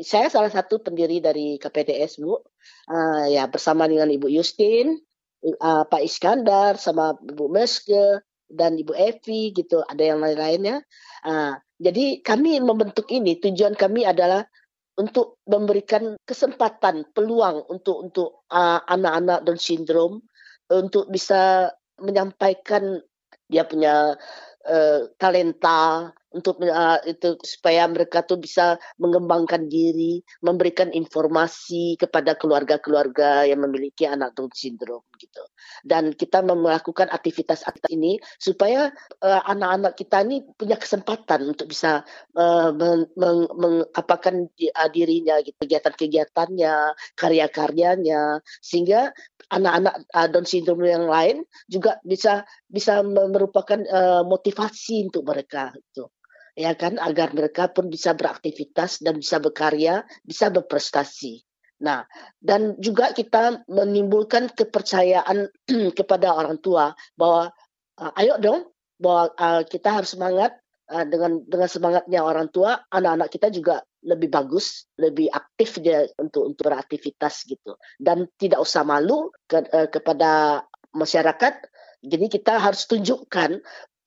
Saya 0.00 0.32
salah 0.32 0.48
satu 0.48 0.80
pendiri 0.80 1.20
dari 1.20 1.60
KPDS, 1.60 2.22
Bu. 2.22 2.40
Uh, 2.88 3.26
ya 3.28 3.44
bersama 3.50 3.84
dengan 3.90 4.08
Ibu 4.08 4.30
Justin, 4.32 4.96
uh, 5.44 5.84
Pak 5.84 6.00
Iskandar, 6.00 6.80
sama 6.80 7.18
Bu 7.18 7.52
Meske 7.52 8.24
dan 8.48 8.80
Ibu 8.80 8.96
Evi 8.96 9.52
gitu. 9.52 9.84
Ada 9.84 10.14
yang 10.14 10.24
lain-lainnya. 10.24 10.80
Uh, 11.26 11.58
jadi 11.76 12.24
kami 12.24 12.62
membentuk 12.64 13.10
ini. 13.12 13.36
Tujuan 13.36 13.76
kami 13.76 14.06
adalah 14.08 14.46
untuk 15.00 15.40
memberikan 15.48 16.16
kesempatan 16.28 17.08
peluang 17.16 17.64
untuk 17.72 17.96
untuk 18.04 18.28
uh, 18.52 18.84
anak-anak 18.84 19.48
Down 19.48 19.56
syndrome 19.56 20.20
untuk 20.68 21.08
bisa 21.08 21.72
menyampaikan 22.00 23.00
dia 23.50 23.66
punya 23.66 24.14
uh, 24.64 25.00
talenta 25.18 26.14
untuk 26.30 26.62
uh, 26.62 27.02
itu 27.02 27.34
supaya 27.42 27.90
mereka 27.90 28.22
tuh 28.22 28.38
bisa 28.38 28.78
mengembangkan 29.02 29.66
diri, 29.66 30.22
memberikan 30.46 30.94
informasi 30.94 31.98
kepada 31.98 32.38
keluarga-keluarga 32.38 33.50
yang 33.50 33.66
memiliki 33.66 34.06
anak 34.06 34.38
Down 34.38 34.54
syndrome 34.54 35.02
gitu. 35.18 35.42
Dan 35.82 36.14
kita 36.14 36.46
melakukan 36.46 37.10
aktivitas 37.10 37.66
ini 37.90 38.22
supaya 38.38 38.94
uh, 39.26 39.42
anak-anak 39.50 39.98
kita 39.98 40.22
ini 40.22 40.46
punya 40.54 40.78
kesempatan 40.78 41.50
untuk 41.50 41.66
bisa 41.66 42.06
uh, 42.38 42.70
mengapakan 43.58 44.46
dirinya 44.94 45.42
gitu, 45.42 45.58
kegiatan-kegiatannya, 45.66 46.94
karya-karyanya 47.18 48.38
sehingga 48.62 49.10
anak-anak 49.50 50.06
uh, 50.14 50.28
Down 50.30 50.46
syndrome 50.46 50.86
yang 50.86 51.10
lain 51.10 51.42
juga 51.66 51.98
bisa 52.06 52.46
bisa 52.70 53.02
merupakan 53.02 53.82
uh, 53.90 54.22
motivasi 54.22 55.10
untuk 55.10 55.26
mereka 55.26 55.74
gitu 55.74 56.06
ya 56.54 56.74
kan 56.74 56.98
agar 57.00 57.32
mereka 57.34 57.70
pun 57.70 57.88
bisa 57.88 58.14
beraktivitas 58.14 59.02
dan 59.02 59.18
bisa 59.18 59.38
berkarya, 59.38 60.02
bisa 60.22 60.50
berprestasi. 60.50 61.42
Nah, 61.80 62.04
dan 62.36 62.76
juga 62.76 63.16
kita 63.16 63.64
menimbulkan 63.66 64.52
kepercayaan 64.52 65.48
kepada 65.98 66.36
orang 66.36 66.60
tua 66.60 66.92
bahwa 67.16 67.48
uh, 67.96 68.12
ayo 68.20 68.36
dong 68.36 68.68
bahwa 69.00 69.32
uh, 69.40 69.62
kita 69.64 69.88
harus 69.96 70.12
semangat 70.12 70.60
uh, 70.92 71.08
dengan 71.08 71.40
dengan 71.48 71.68
semangatnya 71.72 72.20
orang 72.20 72.52
tua, 72.52 72.84
anak-anak 72.92 73.32
kita 73.32 73.48
juga 73.48 73.80
lebih 74.04 74.28
bagus, 74.28 74.88
lebih 75.00 75.32
aktif 75.32 75.80
dia 75.80 76.04
untuk 76.20 76.52
untuk 76.52 76.68
beraktivitas 76.68 77.48
gitu. 77.48 77.80
Dan 77.96 78.28
tidak 78.36 78.60
usah 78.60 78.84
malu 78.84 79.32
ke, 79.48 79.64
uh, 79.72 79.88
kepada 79.88 80.64
masyarakat. 80.92 81.64
Jadi 82.00 82.26
kita 82.32 82.56
harus 82.60 82.88
tunjukkan 82.88 83.60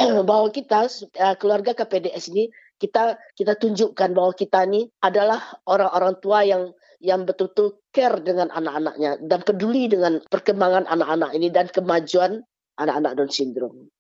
bahwa 0.30 0.48
kita 0.52 0.88
uh, 0.90 1.36
keluarga 1.40 1.74
KPDS 1.74 2.32
ini 2.34 2.52
kita 2.78 3.16
kita 3.40 3.56
tunjukkan 3.56 4.12
bahwa 4.12 4.34
kita 4.36 4.68
ini 4.68 4.92
adalah 5.00 5.40
orang-orang 5.70 6.20
tua 6.20 6.44
yang 6.44 6.74
yang 7.04 7.28
betul-betul 7.28 7.84
care 7.92 8.24
dengan 8.24 8.48
anak-anaknya 8.52 9.20
dan 9.28 9.40
peduli 9.44 9.92
dengan 9.92 10.24
perkembangan 10.24 10.88
anak-anak 10.88 11.32
ini 11.36 11.48
dan 11.52 11.68
kemajuan 11.68 12.44
anak-anak 12.80 13.12
Down 13.20 13.32
syndrome. 13.32 13.92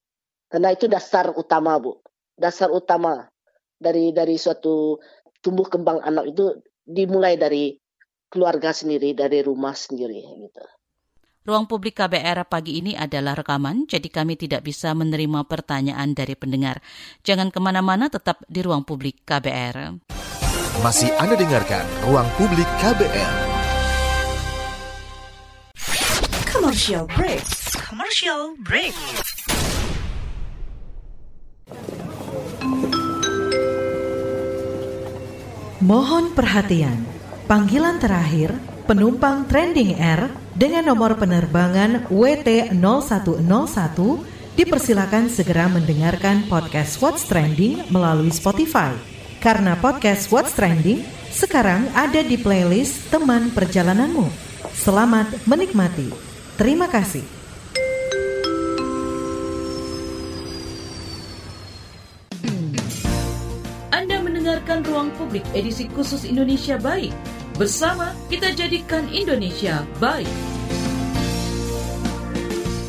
Karena 0.48 0.72
itu 0.72 0.88
dasar 0.88 1.34
utama, 1.36 1.82
Bu. 1.82 2.00
Dasar 2.34 2.72
utama 2.72 3.28
dari 3.76 4.16
dari 4.16 4.40
suatu 4.40 4.98
tumbuh 5.44 5.68
kembang 5.68 6.00
anak 6.00 6.32
itu 6.32 6.56
dimulai 6.88 7.36
dari 7.36 7.76
keluarga 8.32 8.72
sendiri, 8.72 9.14
dari 9.14 9.44
rumah 9.44 9.76
sendiri 9.76 10.24
gitu. 10.24 10.64
Ruang 11.44 11.68
publik 11.68 12.00
KBR 12.00 12.48
pagi 12.48 12.80
ini 12.80 12.96
adalah 12.96 13.36
rekaman, 13.36 13.84
jadi 13.84 14.08
kami 14.08 14.40
tidak 14.40 14.64
bisa 14.64 14.96
menerima 14.96 15.44
pertanyaan 15.44 16.16
dari 16.16 16.40
pendengar. 16.40 16.80
Jangan 17.20 17.52
ke 17.52 17.60
mana-mana, 17.60 18.08
tetap 18.08 18.48
di 18.48 18.64
ruang 18.64 18.88
publik 18.88 19.28
KBR. 19.28 19.92
Masih 20.80 21.12
Anda 21.20 21.36
dengarkan 21.36 21.84
Ruang 22.08 22.32
Publik 22.40 22.64
KBR. 22.80 23.34
Commercial 26.48 27.12
break. 27.12 27.44
Commercial 27.76 28.56
break. 28.64 28.96
Mohon 35.84 36.32
perhatian. 36.32 37.04
Panggilan 37.52 38.00
terakhir 38.00 38.56
penumpang 38.88 39.44
Trending 39.52 40.00
Air 40.00 40.43
dengan 40.54 40.86
nomor 40.86 41.18
penerbangan 41.18 42.14
WT0101 42.14 43.98
dipersilakan 44.54 45.26
segera 45.34 45.66
mendengarkan 45.66 46.46
podcast 46.46 47.02
What's 47.02 47.26
Trending 47.26 47.90
melalui 47.90 48.30
Spotify. 48.30 48.94
Karena 49.42 49.74
podcast 49.74 50.30
What's 50.30 50.54
Trending 50.54 51.02
sekarang 51.34 51.90
ada 51.98 52.22
di 52.22 52.38
playlist 52.38 53.10
teman 53.10 53.50
perjalananmu. 53.50 54.30
Selamat 54.78 55.34
menikmati. 55.50 56.14
Terima 56.54 56.86
kasih. 56.86 57.26
Anda 63.90 64.22
mendengarkan 64.22 64.86
Ruang 64.86 65.10
Publik 65.18 65.42
edisi 65.58 65.90
khusus 65.90 66.22
Indonesia 66.30 66.78
Baik 66.78 67.33
Bersama 67.54 68.18
kita 68.34 68.50
jadikan 68.58 69.06
Indonesia 69.14 69.86
baik. 70.02 70.26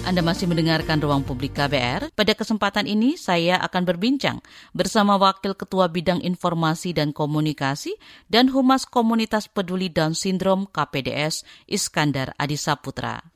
Anda 0.08 0.24
masih 0.24 0.48
mendengarkan 0.48 1.04
Ruang 1.04 1.20
Publik 1.20 1.52
KBR. 1.52 2.08
Pada 2.16 2.32
kesempatan 2.32 2.88
ini 2.88 3.20
saya 3.20 3.60
akan 3.60 3.84
berbincang 3.84 4.40
bersama 4.72 5.20
Wakil 5.20 5.52
Ketua 5.52 5.92
Bidang 5.92 6.24
Informasi 6.24 6.96
dan 6.96 7.12
Komunikasi 7.12 7.92
dan 8.32 8.48
Humas 8.48 8.88
Komunitas 8.88 9.52
Peduli 9.52 9.92
Down 9.92 10.16
Syndrome 10.16 10.64
KPDS 10.72 11.44
Iskandar 11.68 12.32
Adisaputra. 12.40 13.33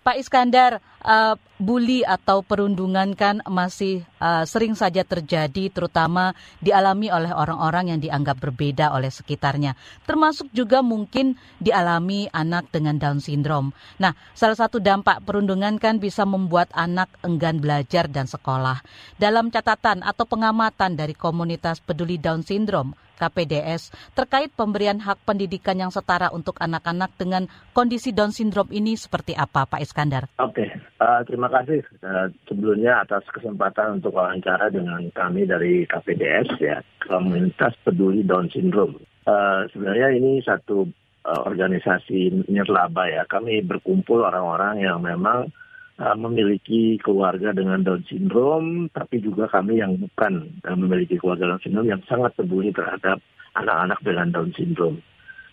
Pak 0.00 0.16
Iskandar, 0.16 0.80
uh, 1.04 1.36
bully 1.60 2.00
atau 2.08 2.40
perundungan 2.40 3.12
kan 3.12 3.44
masih 3.44 4.00
uh, 4.16 4.48
sering 4.48 4.72
saja 4.72 5.04
terjadi, 5.04 5.68
terutama 5.68 6.32
dialami 6.64 7.12
oleh 7.12 7.28
orang-orang 7.28 7.92
yang 7.92 8.00
dianggap 8.00 8.40
berbeda 8.40 8.96
oleh 8.96 9.12
sekitarnya, 9.12 9.76
termasuk 10.08 10.48
juga 10.56 10.80
mungkin 10.80 11.36
dialami 11.60 12.32
anak 12.32 12.72
dengan 12.72 12.96
Down 12.96 13.20
syndrome. 13.20 13.76
Nah, 14.00 14.16
salah 14.32 14.56
satu 14.56 14.80
dampak 14.80 15.20
perundungan 15.28 15.76
kan 15.76 16.00
bisa 16.00 16.24
membuat 16.24 16.72
anak 16.72 17.12
enggan 17.20 17.60
belajar 17.60 18.08
dan 18.08 18.24
sekolah. 18.24 18.80
Dalam 19.20 19.52
catatan 19.52 20.00
atau 20.00 20.24
pengamatan 20.24 20.96
dari 20.96 21.12
komunitas 21.12 21.76
peduli 21.84 22.16
Down 22.16 22.40
syndrome, 22.40 22.96
KPDS 23.20 23.92
terkait 24.16 24.48
pemberian 24.56 24.96
hak 24.96 25.28
pendidikan 25.28 25.76
yang 25.76 25.92
setara 25.92 26.32
untuk 26.32 26.56
anak-anak 26.56 27.12
dengan 27.20 27.44
kondisi 27.76 28.16
Down 28.16 28.32
syndrome 28.32 28.72
ini 28.72 28.96
seperti 28.96 29.36
apa, 29.36 29.68
Pak 29.68 29.84
Iskandar? 29.84 30.32
Oke, 30.40 30.64
okay. 30.64 30.68
uh, 31.04 31.20
terima 31.28 31.52
kasih 31.52 31.84
uh, 32.00 32.32
sebelumnya 32.48 33.04
atas 33.04 33.28
kesempatan 33.28 34.00
untuk 34.00 34.16
wawancara 34.16 34.72
dengan 34.72 35.04
kami 35.12 35.44
dari 35.44 35.84
KPDS 35.84 36.48
ya, 36.56 36.80
Komunitas 37.04 37.76
Peduli 37.84 38.24
Down 38.24 38.48
Syndrome. 38.48 38.96
Uh, 39.28 39.68
sebenarnya 39.68 40.16
ini 40.16 40.40
satu 40.40 40.88
uh, 41.28 41.40
organisasi 41.44 42.48
nirlaba 42.48 43.04
ya. 43.10 43.22
Kami 43.28 43.60
berkumpul 43.60 44.24
orang-orang 44.24 44.80
yang 44.80 45.04
memang 45.04 45.52
uh, 46.00 46.16
memiliki 46.16 46.96
keluarga 47.04 47.52
dengan 47.52 47.84
Down 47.84 48.02
syndrome, 48.08 48.88
tapi 48.90 49.20
juga 49.20 49.46
kami 49.52 49.78
yang 49.78 50.00
bukan 50.00 50.48
uh, 50.64 50.76
memiliki 50.76 51.20
keluarga 51.20 51.54
Down 51.54 51.62
syndrome 51.62 51.92
yang 51.92 52.02
sangat 52.08 52.32
peduli 52.34 52.72
terhadap 52.72 53.20
anak-anak 53.54 54.00
dengan 54.00 54.32
Down 54.32 54.50
syndrome. 54.56 55.04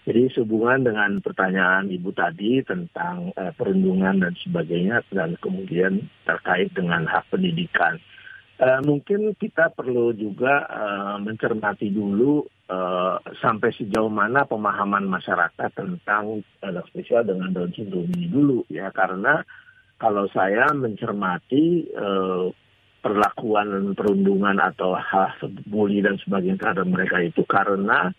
Jadi 0.08 0.32
sehubungan 0.32 0.88
dengan 0.88 1.20
pertanyaan 1.20 1.92
Ibu 1.92 2.16
tadi 2.16 2.64
tentang 2.64 3.36
uh, 3.36 3.52
perundungan 3.52 4.24
dan 4.24 4.34
sebagainya 4.40 5.04
dan 5.12 5.36
kemudian 5.44 6.08
terkait 6.24 6.72
dengan 6.72 7.04
hak 7.04 7.28
pendidikan. 7.28 8.00
Uh, 8.58 8.82
mungkin 8.88 9.38
kita 9.38 9.70
perlu 9.76 10.16
juga 10.18 10.66
uh, 10.66 11.22
mencermati 11.22 11.94
dulu 11.94 12.42
uh, 12.72 13.22
sampai 13.38 13.70
sejauh 13.76 14.10
mana 14.10 14.50
pemahaman 14.50 15.06
masyarakat 15.06 15.70
tentang 15.76 16.42
anak 16.64 16.88
spesial 16.90 17.28
dengan 17.28 17.54
Down 17.54 17.70
syndrome 17.76 18.10
ini 18.16 18.32
dulu 18.32 18.64
ya 18.72 18.90
karena 18.96 19.44
kalau 19.98 20.30
saya 20.30 20.70
mencermati 20.74 21.90
uh, 21.94 22.50
perlakuan 23.02 23.94
perundungan 23.94 24.58
atau 24.58 24.98
hal 24.98 25.34
bully 25.70 26.02
dan 26.02 26.18
sebagainya 26.22 26.60
terhadap 26.60 26.88
mereka 26.90 27.18
itu 27.22 27.42
karena 27.46 28.10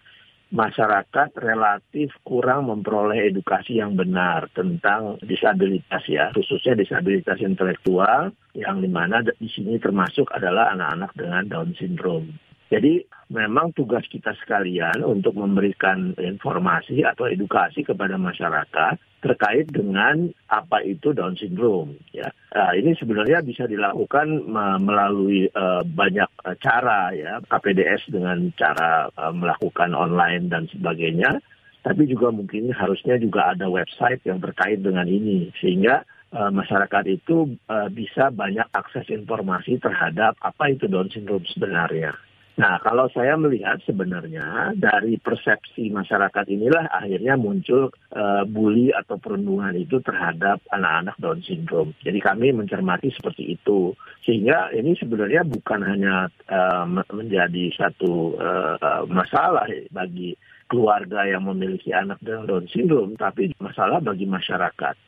masyarakat 0.49 1.29
relatif 1.45 2.09
kurang 2.25 2.73
memperoleh 2.73 3.29
edukasi 3.29 3.85
yang 3.85 3.93
benar 4.01 4.49
tentang 4.57 5.21
disabilitas 5.21 6.01
ya, 6.09 6.33
khususnya 6.33 6.73
disabilitas 6.73 7.37
intelektual 7.45 8.33
yang 8.57 8.81
di 8.81 8.89
mana 8.89 9.21
di 9.21 9.49
sini 9.53 9.77
termasuk 9.77 10.25
adalah 10.33 10.73
anak-anak 10.73 11.13
dengan 11.13 11.43
Down 11.53 11.71
syndrome. 11.77 12.48
Jadi 12.69 13.01
memang 13.33 13.73
tugas 13.73 14.05
kita 14.09 14.37
sekalian 14.45 15.01
untuk 15.01 15.37
memberikan 15.37 16.13
informasi 16.21 17.01
atau 17.05 17.25
edukasi 17.29 17.81
kepada 17.81 18.21
masyarakat 18.21 19.01
terkait 19.25 19.67
dengan 19.73 20.31
apa 20.53 20.85
itu 20.85 21.17
Down 21.17 21.35
syndrome. 21.35 21.97
Ya, 22.15 22.29
nah, 22.55 22.71
ini 22.77 22.95
sebenarnya 22.95 23.43
bisa 23.43 23.65
dilakukan 23.67 24.47
melalui 24.85 25.49
uh, 25.53 25.83
banyak 25.83 26.29
uh, 26.45 26.55
cara 26.61 27.11
ya, 27.17 27.41
KPDS 27.49 28.13
dengan 28.13 28.53
cara 28.55 29.11
uh, 29.17 29.33
melakukan 29.35 29.97
online 29.97 30.53
dan 30.53 30.69
sebagainya. 30.69 31.41
Tapi 31.83 32.05
juga 32.05 32.29
mungkin 32.29 32.69
harusnya 32.75 33.17
juga 33.17 33.57
ada 33.57 33.65
website 33.65 34.21
yang 34.29 34.45
terkait 34.45 34.85
dengan 34.85 35.09
ini 35.09 35.49
sehingga 35.57 36.05
masyarakat 36.29 37.09
itu 37.09 37.57
bisa 37.97 38.29
banyak 38.29 38.69
akses 38.77 39.09
informasi 39.09 39.81
terhadap 39.81 40.37
apa 40.45 40.69
itu 40.69 40.85
Down 40.85 41.09
syndrome 41.09 41.49
sebenarnya. 41.49 42.13
Nah, 42.59 42.83
kalau 42.83 43.07
saya 43.15 43.39
melihat 43.39 43.79
sebenarnya 43.87 44.75
dari 44.75 45.15
persepsi 45.15 45.95
masyarakat 45.95 46.43
inilah 46.51 46.91
akhirnya 46.91 47.39
muncul 47.39 47.95
uh, 48.11 48.43
bully 48.51 48.91
atau 48.91 49.15
perundungan 49.15 49.79
itu 49.79 50.03
terhadap 50.03 50.59
anak-anak 50.75 51.15
Down 51.23 51.39
syndrome. 51.47 51.95
Jadi 52.03 52.19
kami 52.19 52.51
mencermati 52.51 53.15
seperti 53.15 53.55
itu. 53.55 53.95
Sehingga 54.27 54.75
ini 54.75 54.99
sebenarnya 54.99 55.47
bukan 55.47 55.87
hanya 55.87 56.27
uh, 56.51 56.83
menjadi 57.15 57.71
satu 57.79 58.35
uh, 58.43 59.07
masalah 59.07 59.71
bagi 59.95 60.35
keluarga 60.67 61.31
yang 61.31 61.47
memiliki 61.47 61.95
anak 61.95 62.19
dengan 62.27 62.43
Down 62.51 62.67
syndrome, 62.67 63.15
tapi 63.15 63.55
masalah 63.63 64.03
bagi 64.03 64.27
masyarakat. 64.27 64.99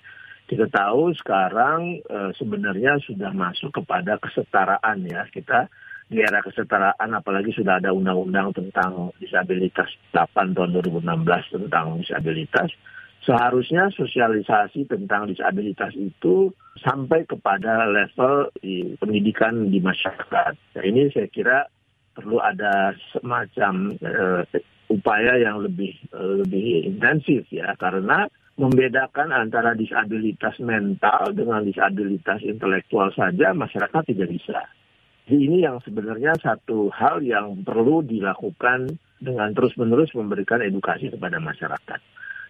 Kita 0.47 0.67
tahu 0.67 1.15
sekarang 1.15 2.03
sebenarnya 2.35 2.99
sudah 3.07 3.31
masuk 3.31 3.71
kepada 3.71 4.19
kesetaraan 4.19 5.07
ya. 5.07 5.23
Kita 5.31 5.71
di 6.11 6.19
era 6.19 6.43
kesetaraan 6.43 7.15
apalagi 7.15 7.55
sudah 7.55 7.79
ada 7.79 7.95
undang-undang 7.95 8.51
tentang 8.51 9.15
disabilitas 9.23 9.87
8 10.11 10.59
tahun 10.59 10.75
2016 10.83 11.07
tentang 11.55 11.87
disabilitas 12.03 12.75
seharusnya 13.23 13.93
sosialisasi 13.95 14.91
tentang 14.91 15.31
disabilitas 15.31 15.95
itu 15.95 16.51
sampai 16.83 17.29
kepada 17.29 17.87
level 17.87 18.51
di 18.59 18.97
pendidikan 18.97 19.69
di 19.69 19.79
masyarakat. 19.79 20.53
Nah, 20.57 20.85
ini 20.85 21.13
saya 21.13 21.29
kira 21.29 21.69
perlu 22.17 22.41
ada 22.41 22.97
semacam 23.15 23.95
uh, 24.03 24.43
upaya 24.91 25.39
yang 25.39 25.63
lebih 25.63 25.95
uh, 26.11 26.43
lebih 26.43 26.91
intensif 26.91 27.47
ya 27.55 27.77
karena 27.79 28.27
membedakan 28.59 29.33
antara 29.33 29.73
disabilitas 29.73 30.59
mental 30.61 31.33
dengan 31.33 31.65
disabilitas 31.65 32.45
intelektual 32.45 33.09
saja 33.15 33.55
masyarakat 33.55 34.03
tidak 34.11 34.29
bisa. 34.33 34.61
Jadi 35.31 35.47
ini 35.47 35.63
yang 35.63 35.79
sebenarnya 35.79 36.35
satu 36.43 36.91
hal 36.91 37.23
yang 37.23 37.63
perlu 37.63 38.03
dilakukan 38.03 38.99
dengan 39.23 39.55
terus-menerus 39.55 40.11
memberikan 40.19 40.59
edukasi 40.59 41.07
kepada 41.07 41.39
masyarakat. 41.39 42.01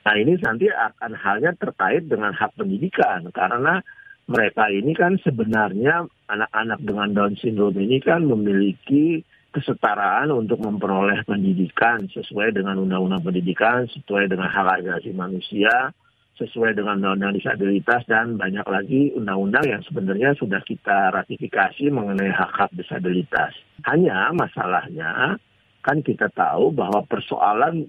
Nah 0.08 0.14
ini 0.16 0.40
nanti 0.40 0.72
akan 0.72 1.12
halnya 1.12 1.52
terkait 1.60 2.08
dengan 2.08 2.32
hak 2.32 2.56
pendidikan 2.56 3.28
karena 3.36 3.84
mereka 4.24 4.72
ini 4.72 4.96
kan 4.96 5.20
sebenarnya 5.20 6.08
anak-anak 6.32 6.80
dengan 6.80 7.12
Down 7.12 7.36
syndrome 7.36 7.84
ini 7.84 8.00
kan 8.00 8.24
memiliki 8.24 9.28
kesetaraan 9.52 10.32
untuk 10.32 10.64
memperoleh 10.64 11.20
pendidikan 11.28 12.08
sesuai 12.08 12.56
dengan 12.56 12.80
undang-undang 12.80 13.20
pendidikan, 13.20 13.84
sesuai 13.92 14.32
dengan 14.32 14.48
hak 14.48 14.88
asasi 14.88 15.12
manusia, 15.12 15.92
sesuai 16.40 16.72
dengan 16.72 16.98
undang-undang 17.04 17.36
disabilitas 17.36 18.08
dan 18.08 18.40
banyak 18.40 18.64
lagi 18.64 19.12
undang-undang 19.12 19.68
yang 19.68 19.82
sebenarnya 19.84 20.32
sudah 20.40 20.64
kita 20.64 21.12
ratifikasi 21.12 21.92
mengenai 21.92 22.32
hak-hak 22.32 22.72
disabilitas. 22.72 23.52
Hanya 23.84 24.32
masalahnya 24.32 25.36
kan 25.80 26.00
kita 26.00 26.32
tahu 26.32 26.72
bahwa 26.72 27.04
persoalan 27.04 27.88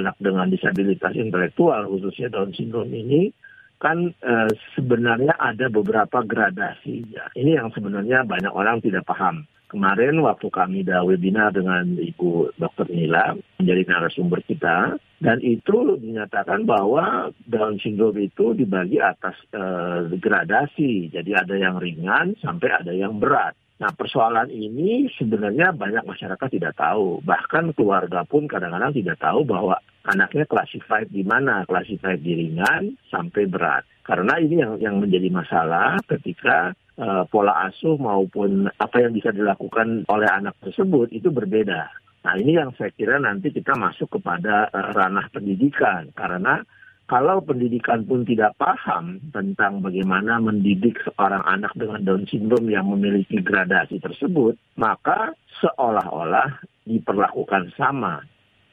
anak 0.00 0.16
dengan 0.20 0.48
disabilitas 0.48 1.12
intelektual 1.16 1.88
khususnya 1.88 2.28
Down 2.32 2.52
syndrome 2.52 2.92
ini 2.92 3.32
kan 3.78 4.10
e, 4.10 4.34
sebenarnya 4.74 5.38
ada 5.38 5.70
beberapa 5.70 6.20
gradasi. 6.26 7.06
Ini 7.38 7.50
yang 7.62 7.70
sebenarnya 7.72 8.26
banyak 8.26 8.52
orang 8.52 8.82
tidak 8.82 9.06
paham. 9.06 9.46
Kemarin 9.68 10.24
waktu 10.24 10.48
kami 10.48 10.80
ada 10.80 11.04
webinar 11.04 11.52
dengan 11.52 11.84
Ibu 12.00 12.56
Dr. 12.56 12.88
Nila 12.88 13.36
menjadi 13.60 13.84
narasumber 13.84 14.40
kita 14.40 14.96
dan 15.20 15.38
itu 15.44 16.00
dinyatakan 16.00 16.64
bahwa 16.64 17.28
Down 17.44 17.76
syndrome 17.76 18.32
itu 18.32 18.56
dibagi 18.56 18.96
atas 18.96 19.36
eh, 19.52 20.08
gradasi. 20.16 21.12
Jadi 21.12 21.36
ada 21.36 21.52
yang 21.52 21.76
ringan 21.76 22.32
sampai 22.40 22.80
ada 22.80 22.96
yang 22.96 23.20
berat. 23.20 23.52
Nah 23.78 23.92
persoalan 23.92 24.48
ini 24.48 25.06
sebenarnya 25.20 25.76
banyak 25.76 26.02
masyarakat 26.02 26.48
tidak 26.48 26.74
tahu. 26.80 27.20
Bahkan 27.20 27.76
keluarga 27.76 28.24
pun 28.24 28.48
kadang-kadang 28.48 28.96
tidak 28.96 29.20
tahu 29.20 29.44
bahwa 29.44 29.76
anaknya 30.08 30.48
classified 30.48 31.12
di 31.12 31.22
mana, 31.22 31.68
classified 31.68 32.24
di 32.24 32.32
ringan 32.34 32.96
sampai 33.12 33.44
berat. 33.44 33.84
Karena 34.08 34.40
ini 34.40 34.64
yang 34.64 34.80
yang 34.80 34.96
menjadi 35.04 35.28
masalah 35.28 36.00
ketika 36.08 36.72
uh, 36.96 37.28
pola 37.28 37.68
asuh 37.68 38.00
maupun 38.00 38.64
apa 38.80 39.04
yang 39.04 39.12
bisa 39.12 39.28
dilakukan 39.36 40.08
oleh 40.08 40.28
anak 40.32 40.56
tersebut 40.64 41.12
itu 41.12 41.28
berbeda. 41.28 41.92
Nah 42.24 42.34
ini 42.40 42.56
yang 42.56 42.72
saya 42.80 42.88
kira 42.96 43.20
nanti 43.20 43.52
kita 43.52 43.76
masuk 43.76 44.16
kepada 44.16 44.72
uh, 44.72 44.96
ranah 44.96 45.28
pendidikan 45.28 46.08
karena 46.16 46.64
kalau 47.08 47.40
pendidikan 47.40 48.04
pun 48.04 48.24
tidak 48.24 48.52
paham 48.60 49.20
tentang 49.32 49.80
bagaimana 49.80 50.40
mendidik 50.40 51.00
seorang 51.08 51.40
anak 51.44 51.72
dengan 51.72 52.04
Down 52.04 52.24
syndrome 52.28 52.68
yang 52.68 52.84
memiliki 52.88 53.40
gradasi 53.40 53.96
tersebut, 53.96 54.56
maka 54.76 55.32
seolah-olah 55.60 56.60
diperlakukan 56.84 57.72
sama 57.80 58.20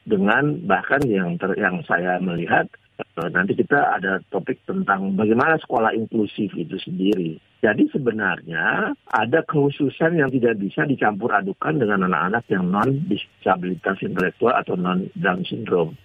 dengan 0.04 0.60
bahkan 0.68 1.00
yang 1.08 1.40
ter, 1.40 1.56
yang 1.56 1.80
saya 1.88 2.20
melihat 2.20 2.68
nanti 3.32 3.52
kita 3.56 3.96
ada 3.96 4.20
topik 4.32 4.60
tentang 4.64 5.12
bagaimana 5.16 5.60
sekolah 5.60 5.92
inklusif 5.92 6.52
itu 6.56 6.76
sendiri. 6.80 7.36
Jadi 7.60 7.88
sebenarnya 7.88 8.92
ada 9.08 9.40
kekhususan 9.44 10.20
yang 10.20 10.28
tidak 10.32 10.60
bisa 10.60 10.84
dicampur 10.84 11.32
adukan 11.32 11.80
dengan 11.80 12.08
anak-anak 12.08 12.44
yang 12.52 12.68
non 12.68 13.08
disabilitas 13.08 14.00
intelektual 14.04 14.54
atau 14.56 14.76
non 14.76 15.08
Down 15.16 15.44
syndrome. 15.48 15.96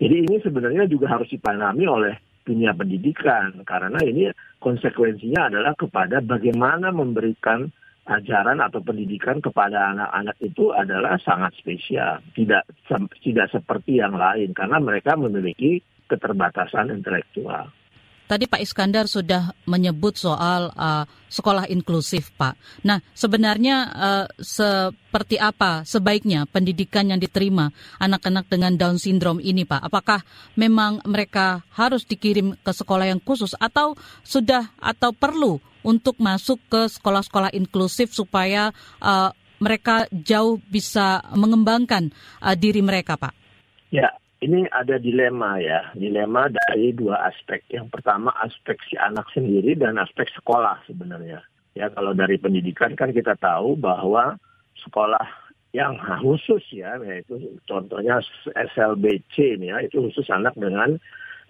Jadi 0.00 0.26
ini 0.26 0.36
sebenarnya 0.40 0.88
juga 0.88 1.12
harus 1.12 1.28
dipahami 1.28 1.84
oleh 1.84 2.14
dunia 2.46 2.72
pendidikan 2.72 3.52
karena 3.68 4.00
ini 4.00 4.32
konsekuensinya 4.58 5.52
adalah 5.52 5.76
kepada 5.76 6.24
bagaimana 6.24 6.88
memberikan 6.88 7.68
ajaran 8.08 8.58
atau 8.64 8.80
pendidikan 8.80 9.38
kepada 9.44 9.92
anak-anak 9.92 10.36
itu 10.40 10.72
adalah 10.72 11.20
sangat 11.20 11.52
spesial, 11.60 12.18
tidak 12.32 12.64
tidak 13.20 13.46
seperti 13.52 14.00
yang 14.00 14.16
lain 14.16 14.56
karena 14.56 14.80
mereka 14.80 15.14
memiliki 15.14 15.84
keterbatasan 16.10 16.90
intelektual. 16.90 17.70
Tadi 18.30 18.46
Pak 18.46 18.62
Iskandar 18.62 19.10
sudah 19.10 19.50
menyebut 19.66 20.14
soal 20.14 20.70
uh, 20.78 21.02
sekolah 21.26 21.66
inklusif, 21.66 22.30
Pak. 22.38 22.54
Nah, 22.86 23.02
sebenarnya 23.10 23.90
uh, 23.90 24.26
seperti 24.38 25.34
apa 25.34 25.82
sebaiknya 25.82 26.46
pendidikan 26.46 27.10
yang 27.10 27.18
diterima 27.18 27.74
anak-anak 27.98 28.46
dengan 28.46 28.78
Down 28.78 29.02
syndrome 29.02 29.42
ini, 29.42 29.66
Pak? 29.66 29.82
Apakah 29.82 30.22
memang 30.54 31.02
mereka 31.10 31.66
harus 31.74 32.06
dikirim 32.06 32.54
ke 32.54 32.70
sekolah 32.70 33.10
yang 33.10 33.18
khusus 33.18 33.50
atau 33.58 33.98
sudah 34.22 34.70
atau 34.78 35.10
perlu 35.10 35.58
untuk 35.82 36.14
masuk 36.22 36.62
ke 36.70 36.86
sekolah-sekolah 36.86 37.50
inklusif 37.50 38.14
supaya 38.14 38.70
uh, 39.02 39.34
mereka 39.58 40.06
jauh 40.14 40.62
bisa 40.70 41.18
mengembangkan 41.34 42.14
uh, 42.38 42.54
diri 42.54 42.78
mereka, 42.78 43.18
Pak? 43.18 43.34
Ya, 43.90 44.14
ini 44.40 44.64
ada 44.72 44.96
dilema 44.96 45.60
ya, 45.60 45.92
dilema 45.92 46.48
dari 46.48 46.96
dua 46.96 47.28
aspek. 47.28 47.60
Yang 47.68 47.92
pertama 47.92 48.32
aspek 48.40 48.80
si 48.88 48.96
anak 48.96 49.28
sendiri 49.36 49.76
dan 49.76 50.00
aspek 50.00 50.32
sekolah 50.32 50.80
sebenarnya. 50.88 51.44
Ya 51.76 51.92
kalau 51.92 52.16
dari 52.16 52.40
pendidikan 52.40 52.96
kan 52.96 53.12
kita 53.12 53.36
tahu 53.36 53.76
bahwa 53.76 54.40
sekolah 54.80 55.28
yang 55.76 56.00
khusus 56.24 56.64
ya, 56.72 56.98
yaitu 57.04 57.36
contohnya 57.68 58.18
SLBC 58.56 59.60
ya, 59.60 59.76
itu 59.84 60.02
khusus 60.08 60.26
anak 60.32 60.56
dengan 60.58 60.98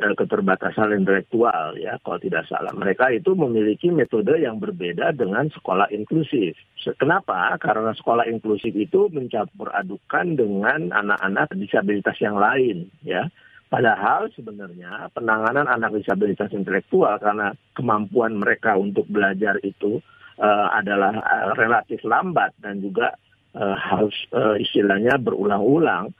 keterbatasan 0.00 0.96
intelektual 0.96 1.76
ya 1.76 2.00
kalau 2.00 2.18
tidak 2.18 2.48
salah. 2.48 2.72
Mereka 2.72 3.12
itu 3.12 3.36
memiliki 3.36 3.92
metode 3.92 4.40
yang 4.40 4.56
berbeda 4.56 5.12
dengan 5.12 5.52
sekolah 5.52 5.92
inklusif. 5.92 6.56
Kenapa? 6.96 7.54
Karena 7.60 7.92
sekolah 7.92 8.24
inklusif 8.26 8.72
itu 8.72 9.12
mencampur 9.12 9.68
adukan 9.76 10.34
dengan 10.34 10.90
anak-anak 10.90 11.52
disabilitas 11.56 12.16
yang 12.18 12.40
lain 12.40 12.88
ya. 13.04 13.28
Padahal 13.70 14.26
sebenarnya 14.34 15.14
penanganan 15.14 15.70
anak 15.70 15.94
disabilitas 15.94 16.50
intelektual 16.50 17.14
karena 17.22 17.54
kemampuan 17.78 18.34
mereka 18.34 18.74
untuk 18.74 19.06
belajar 19.06 19.62
itu 19.62 20.02
uh, 20.42 20.68
adalah 20.74 21.14
uh, 21.22 21.54
relatif 21.54 22.02
lambat 22.02 22.50
dan 22.58 22.82
juga 22.82 23.14
uh, 23.54 23.78
harus 23.78 24.16
uh, 24.34 24.58
istilahnya 24.58 25.22
berulang-ulang 25.22 26.10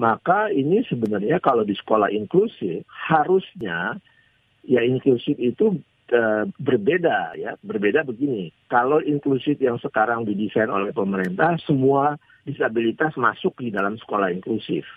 maka 0.00 0.48
ini 0.48 0.80
sebenarnya 0.88 1.44
kalau 1.44 1.60
di 1.60 1.76
sekolah 1.76 2.08
inklusif 2.08 2.88
harusnya 2.88 4.00
ya 4.64 4.80
inklusif 4.80 5.36
itu 5.36 5.76
uh, 6.16 6.48
berbeda 6.56 7.36
ya 7.36 7.60
berbeda 7.60 8.08
begini. 8.08 8.48
Kalau 8.72 9.04
inklusif 9.04 9.60
yang 9.60 9.76
sekarang 9.76 10.24
didesain 10.24 10.72
oleh 10.72 10.96
pemerintah 10.96 11.60
semua 11.68 12.16
disabilitas 12.48 13.12
masuk 13.20 13.60
di 13.60 13.68
dalam 13.68 14.00
sekolah 14.00 14.32
inklusif. 14.32 14.88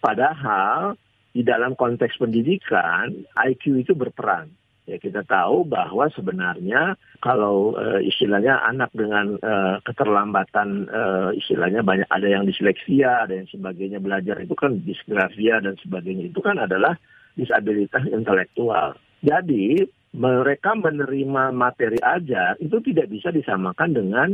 Padahal 0.00 0.96
di 1.36 1.44
dalam 1.44 1.76
konteks 1.76 2.16
pendidikan 2.16 3.12
IQ 3.36 3.84
itu 3.84 3.92
berperan 3.92 4.48
ya 4.88 4.96
kita 4.96 5.20
tahu 5.28 5.68
bahwa 5.68 6.08
sebenarnya 6.16 6.96
kalau 7.20 7.76
uh, 7.76 8.00
istilahnya 8.00 8.56
anak 8.64 8.88
dengan 8.96 9.36
uh, 9.44 9.76
keterlambatan 9.84 10.88
uh, 10.88 11.30
istilahnya 11.36 11.84
banyak 11.84 12.08
ada 12.08 12.24
yang 12.24 12.48
disleksia, 12.48 13.28
ada 13.28 13.36
yang 13.36 13.48
sebagainya 13.52 14.00
belajar 14.00 14.40
itu 14.40 14.56
kan 14.56 14.80
disgrafia 14.80 15.60
dan 15.60 15.76
sebagainya 15.84 16.32
itu 16.32 16.40
kan 16.40 16.56
adalah 16.56 16.96
disabilitas 17.36 18.08
intelektual. 18.08 18.96
Jadi 19.20 19.84
mereka 20.16 20.72
menerima 20.72 21.52
materi 21.52 22.00
ajar 22.00 22.56
itu 22.56 22.80
tidak 22.80 23.12
bisa 23.12 23.28
disamakan 23.28 23.92
dengan 23.92 24.28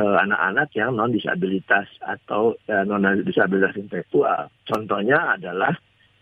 anak-anak 0.00 0.70
uh, 0.72 0.76
yang 0.80 0.96
non 0.96 1.12
disabilitas 1.12 1.90
atau 2.00 2.56
uh, 2.70 2.84
non 2.88 3.04
disabilitas 3.20 3.76
intelektual. 3.76 4.48
Contohnya 4.64 5.36
adalah 5.36 5.76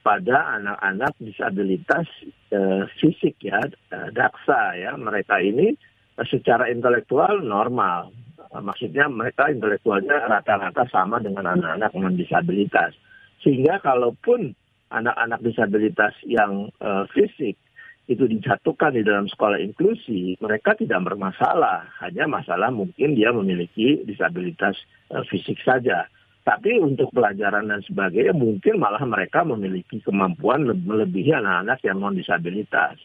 pada 0.09 0.57
anak-anak 0.57 1.13
disabilitas 1.21 2.09
uh, 2.57 2.89
fisik 2.97 3.37
ya, 3.45 3.61
uh, 3.93 4.09
daksa 4.09 4.73
ya. 4.81 4.97
Mereka 4.97 5.37
ini 5.45 5.77
uh, 6.17 6.25
secara 6.25 6.73
intelektual 6.73 7.45
normal. 7.45 8.09
Maksudnya 8.49 9.13
mereka 9.13 9.53
intelektualnya 9.53 10.25
rata-rata 10.25 10.89
sama 10.89 11.21
dengan 11.21 11.53
anak-anak 11.53 11.93
non 11.93 12.17
disabilitas. 12.17 12.97
Sehingga 13.45 13.77
kalaupun 13.85 14.57
anak-anak 14.89 15.45
disabilitas 15.45 16.17
yang 16.25 16.73
uh, 16.81 17.05
fisik 17.13 17.61
itu 18.09 18.25
dijatuhkan 18.25 18.97
di 18.97 19.05
dalam 19.05 19.29
sekolah 19.29 19.61
inklusi, 19.61 20.41
mereka 20.41 20.73
tidak 20.81 21.05
bermasalah. 21.05 21.85
Hanya 22.01 22.25
masalah 22.25 22.73
mungkin 22.73 23.13
dia 23.13 23.29
memiliki 23.37 24.01
disabilitas 24.09 24.81
uh, 25.13 25.21
fisik 25.29 25.61
saja. 25.61 26.09
Tapi 26.49 26.81
untuk 26.81 27.13
pelajaran 27.13 27.69
dan 27.69 27.85
sebagainya 27.85 28.33
mungkin 28.33 28.81
malah 28.81 29.05
mereka 29.05 29.45
memiliki 29.45 30.01
kemampuan 30.01 30.65
melebihi 30.65 31.37
anak-anak 31.37 31.77
yang 31.85 32.01
non 32.01 32.17
disabilitas. 32.17 32.97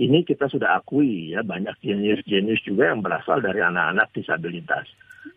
Ini 0.00 0.24
kita 0.24 0.48
sudah 0.48 0.80
akui 0.80 1.36
ya 1.36 1.44
banyak 1.44 1.76
jenius-jenius 1.84 2.64
juga 2.64 2.88
yang 2.88 3.04
berasal 3.04 3.44
dari 3.44 3.60
anak-anak 3.60 4.16
disabilitas. 4.16 4.88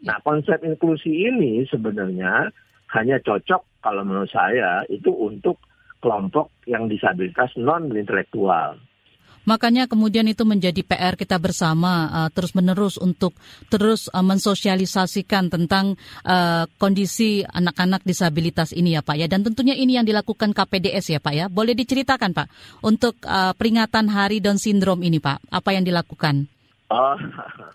Nah 0.08 0.24
konsep 0.24 0.64
inklusi 0.64 1.28
ini 1.28 1.68
sebenarnya 1.68 2.48
hanya 2.96 3.20
cocok 3.20 3.84
kalau 3.84 4.08
menurut 4.08 4.32
saya 4.32 4.88
itu 4.88 5.12
untuk 5.12 5.60
kelompok 6.00 6.64
yang 6.64 6.88
disabilitas 6.88 7.52
non 7.60 7.92
intelektual. 7.92 8.80
Makanya 9.48 9.88
kemudian 9.88 10.28
itu 10.28 10.44
menjadi 10.44 10.82
PR 10.84 11.16
kita 11.16 11.40
bersama 11.40 12.10
uh, 12.10 12.30
terus-menerus 12.34 13.00
untuk 13.00 13.36
terus 13.72 14.12
uh, 14.12 14.24
mensosialisasikan 14.26 15.52
tentang 15.52 15.96
uh, 16.28 16.66
kondisi 16.82 17.46
anak-anak 17.46 18.04
disabilitas 18.04 18.76
ini 18.76 18.98
ya 18.98 19.02
Pak 19.06 19.16
ya. 19.16 19.28
Dan 19.32 19.46
tentunya 19.46 19.76
ini 19.76 19.96
yang 19.96 20.08
dilakukan 20.08 20.52
KPDS 20.52 21.16
ya 21.16 21.20
Pak 21.22 21.34
ya. 21.34 21.46
Boleh 21.48 21.78
diceritakan 21.78 22.36
Pak 22.36 22.48
untuk 22.84 23.20
uh, 23.24 23.56
peringatan 23.56 24.12
Hari 24.12 24.44
Down 24.44 24.58
Syndrome 24.58 25.06
ini 25.06 25.22
Pak, 25.22 25.46
apa 25.52 25.70
yang 25.72 25.84
dilakukan? 25.86 26.50
Oh, 26.90 27.18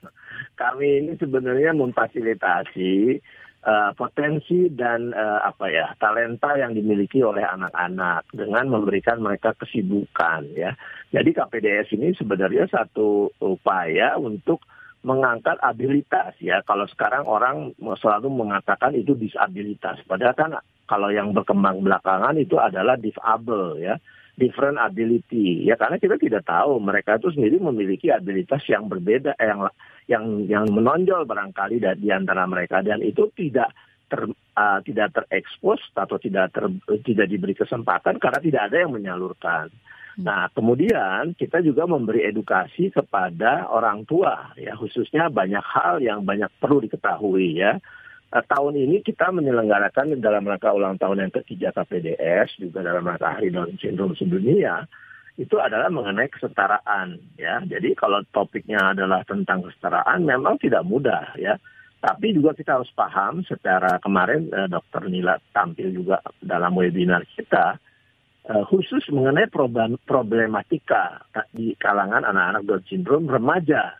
kami 0.61 1.07
ini 1.07 1.13
sebenarnya 1.19 1.75
memfasilitasi 1.75 3.23
uh, 3.65 3.91
potensi 3.97 4.69
dan 4.71 5.11
uh, 5.11 5.41
apa 5.43 5.67
ya 5.73 5.97
talenta 5.97 6.55
yang 6.55 6.77
dimiliki 6.77 7.25
oleh 7.25 7.43
anak-anak 7.43 8.29
dengan 8.31 8.69
memberikan 8.71 9.19
mereka 9.19 9.57
kesibukan 9.57 10.45
ya. 10.55 10.77
Jadi 11.11 11.33
KPDS 11.33 11.89
ini 11.97 12.13
sebenarnya 12.15 12.69
satu 12.69 13.33
upaya 13.41 14.21
untuk 14.21 14.63
mengangkat 15.05 15.61
abilitas 15.61 16.37
ya. 16.41 16.65
Kalau 16.65 16.89
sekarang 16.89 17.29
orang 17.29 17.77
selalu 18.01 18.33
mengatakan 18.33 18.97
itu 18.97 19.13
disabilitas, 19.17 20.01
padahal 20.09 20.37
kan 20.37 20.51
kalau 20.85 21.09
yang 21.13 21.33
berkembang 21.33 21.81
belakangan 21.81 22.37
itu 22.37 22.61
adalah 22.61 22.97
disable 23.01 23.81
ya 23.81 23.97
different 24.35 24.83
ability 24.83 25.63
ya 25.63 25.79
karena 25.79 25.97
kita 25.99 26.19
tidak 26.19 26.43
tahu 26.43 26.83
mereka 26.83 27.19
itu 27.23 27.31
sendiri 27.31 27.63
memiliki 27.63 28.11
abilitas 28.11 28.67
yang 28.67 28.91
berbeda 28.91 29.39
eh, 29.39 29.47
yang 29.47 29.61
yang 30.11 30.25
yang 30.51 30.65
menonjol 30.69 31.23
barangkali 31.25 31.79
di 31.99 32.11
antara 32.11 32.43
mereka 32.45 32.83
dan 32.83 32.99
itu 33.01 33.31
tidak 33.39 33.71
ter, 34.11 34.27
uh, 34.59 34.79
tidak 34.85 35.15
terekspos 35.17 35.81
atau 35.97 36.19
tidak 36.19 36.53
ter, 36.53 36.67
tidak 37.07 37.27
diberi 37.31 37.55
kesempatan 37.57 38.21
karena 38.21 38.39
tidak 38.43 38.63
ada 38.71 38.77
yang 38.85 38.93
menyalurkan. 38.93 39.73
Hmm. 40.15 40.23
Nah, 40.23 40.43
kemudian 40.53 41.35
kita 41.35 41.63
juga 41.65 41.89
memberi 41.89 42.27
edukasi 42.27 42.91
kepada 42.91 43.71
orang 43.71 44.03
tua 44.07 44.55
ya 44.59 44.75
khususnya 44.75 45.31
banyak 45.31 45.63
hal 45.63 46.03
yang 46.03 46.23
banyak 46.23 46.51
perlu 46.59 46.85
diketahui 46.85 47.59
ya 47.63 47.79
tahun 48.43 48.75
ini 48.75 49.07
kita 49.07 49.31
menyelenggarakan 49.31 50.19
dalam 50.19 50.43
rangka 50.43 50.75
ulang 50.75 50.99
tahun 50.99 51.23
yang 51.23 51.33
ketiga 51.39 51.71
KPDS 51.71 52.59
juga 52.59 52.83
dalam 52.83 53.07
rangka 53.07 53.39
Hari 53.39 53.55
Down 53.55 53.79
Syndrome 53.79 54.19
sedunia 54.19 54.83
itu 55.39 55.55
adalah 55.63 55.87
mengenai 55.87 56.27
kesetaraan 56.27 57.19
ya. 57.39 57.63
Jadi 57.63 57.95
kalau 57.95 58.27
topiknya 58.35 58.91
adalah 58.91 59.23
tentang 59.23 59.63
kesetaraan 59.63 60.27
memang 60.27 60.59
tidak 60.59 60.83
mudah 60.83 61.31
ya. 61.39 61.55
Tapi 62.03 62.35
juga 62.35 62.59
kita 62.59 62.83
harus 62.83 62.91
paham 62.93 63.47
secara 63.47 64.03
kemarin 64.03 64.51
eh, 64.51 64.67
Dr. 64.67 65.07
Nila 65.07 65.39
tampil 65.55 65.95
juga 65.95 66.19
dalam 66.43 66.75
webinar 66.75 67.23
kita 67.39 67.79
eh, 68.51 68.65
khusus 68.67 69.07
mengenai 69.15 69.47
problem, 69.47 69.95
problematika 70.03 71.23
di 71.55 71.79
kalangan 71.79 72.27
anak-anak 72.27 72.63
Down 72.67 72.83
syndrome 72.91 73.31
remaja. 73.31 73.95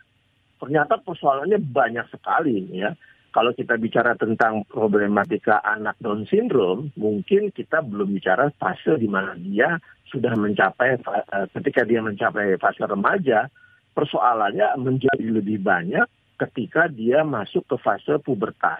Ternyata 0.59 0.99
persoalannya 1.03 1.59
banyak 1.59 2.07
sekali 2.11 2.67
ya 2.75 2.91
kalau 3.35 3.51
kita 3.51 3.75
bicara 3.75 4.15
tentang 4.15 4.63
problematika 4.63 5.59
anak 5.59 5.99
Down 5.99 6.23
syndrome, 6.23 6.95
mungkin 6.95 7.51
kita 7.51 7.83
belum 7.83 8.15
bicara 8.15 8.47
fase 8.55 8.95
di 8.95 9.11
mana 9.11 9.35
dia 9.35 9.75
sudah 10.07 10.31
mencapai 10.39 10.95
eh, 10.95 11.47
ketika 11.59 11.83
dia 11.83 11.99
mencapai 11.99 12.55
fase 12.55 12.87
remaja, 12.87 13.51
persoalannya 13.91 14.79
menjadi 14.79 15.27
lebih 15.35 15.59
banyak 15.59 16.07
ketika 16.39 16.87
dia 16.87 17.27
masuk 17.27 17.67
ke 17.67 17.75
fase 17.83 18.15
pubertas. 18.23 18.79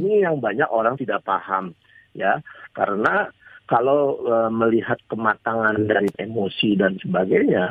Ini 0.00 0.24
yang 0.24 0.40
banyak 0.40 0.72
orang 0.72 0.96
tidak 0.96 1.20
paham 1.28 1.76
ya, 2.16 2.40
karena 2.72 3.28
kalau 3.68 4.18
e, 4.24 4.34
melihat 4.50 4.98
kematangan 5.06 5.78
dari 5.86 6.10
emosi 6.18 6.74
dan 6.74 6.98
sebagainya, 6.98 7.70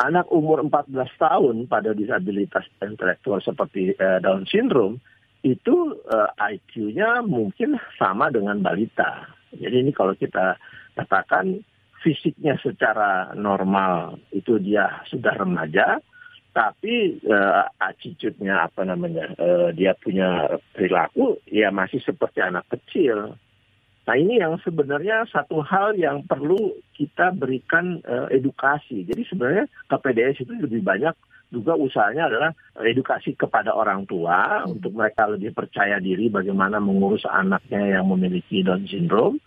anak 0.00 0.30
umur 0.32 0.64
14 0.64 0.96
tahun 1.20 1.56
pada 1.68 1.92
disabilitas 1.92 2.64
intelektual 2.80 3.44
seperti 3.44 3.92
e, 3.92 4.06
Down 4.24 4.48
syndrome 4.48 5.02
itu 5.44 6.00
uh, 6.08 6.32
eh, 6.40 6.56
IQ-nya 6.56 7.20
mungkin 7.20 7.76
sama 8.00 8.32
dengan 8.32 8.64
balita. 8.64 9.28
Jadi 9.52 9.84
ini 9.84 9.92
kalau 9.92 10.16
kita 10.16 10.56
katakan 10.96 11.60
fisiknya 12.00 12.56
secara 12.58 13.36
normal 13.36 14.16
itu 14.32 14.56
dia 14.56 15.04
sudah 15.06 15.36
remaja, 15.36 16.00
tapi 16.56 17.20
uh, 17.28 17.68
attitude-nya 17.76 18.66
apa 18.72 18.88
namanya 18.88 19.36
uh, 19.36 19.68
dia 19.76 19.92
punya 20.00 20.56
perilaku 20.72 21.36
ya 21.44 21.68
masih 21.68 22.00
seperti 22.00 22.40
anak 22.40 22.64
kecil. 22.72 23.36
Nah 24.04 24.16
ini 24.16 24.40
yang 24.40 24.56
sebenarnya 24.60 25.28
satu 25.28 25.64
hal 25.64 25.96
yang 25.96 26.24
perlu 26.24 26.76
kita 26.96 27.32
berikan 27.36 28.00
uh, 28.04 28.28
edukasi. 28.32 29.04
Jadi 29.04 29.28
sebenarnya 29.28 29.64
KPDS 29.92 30.44
itu 30.44 30.52
lebih 30.56 30.84
banyak 30.84 31.16
juga 31.54 31.78
usahanya 31.78 32.26
adalah 32.26 32.50
edukasi 32.82 33.38
kepada 33.38 33.70
orang 33.70 34.02
tua 34.10 34.66
hmm. 34.66 34.74
untuk 34.74 34.92
mereka 34.98 35.30
lebih 35.30 35.54
percaya 35.54 36.02
diri 36.02 36.26
bagaimana 36.26 36.82
mengurus 36.82 37.22
anaknya 37.30 37.98
yang 38.00 38.10
memiliki 38.10 38.66
Down 38.66 38.90
syndrome, 38.90 39.38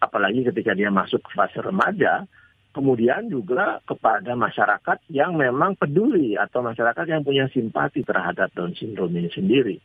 apalagi 0.00 0.48
ketika 0.48 0.72
dia 0.72 0.88
masuk 0.88 1.20
ke 1.20 1.30
fase 1.36 1.60
remaja. 1.60 2.24
Kemudian 2.70 3.26
juga 3.26 3.82
kepada 3.82 4.38
masyarakat 4.38 5.02
yang 5.10 5.34
memang 5.34 5.74
peduli 5.74 6.38
atau 6.38 6.62
masyarakat 6.62 7.02
yang 7.10 7.26
punya 7.26 7.50
simpati 7.50 8.06
terhadap 8.06 8.54
Down 8.54 8.72
syndrome 8.78 9.18
ini 9.18 9.28
sendiri. 9.28 9.76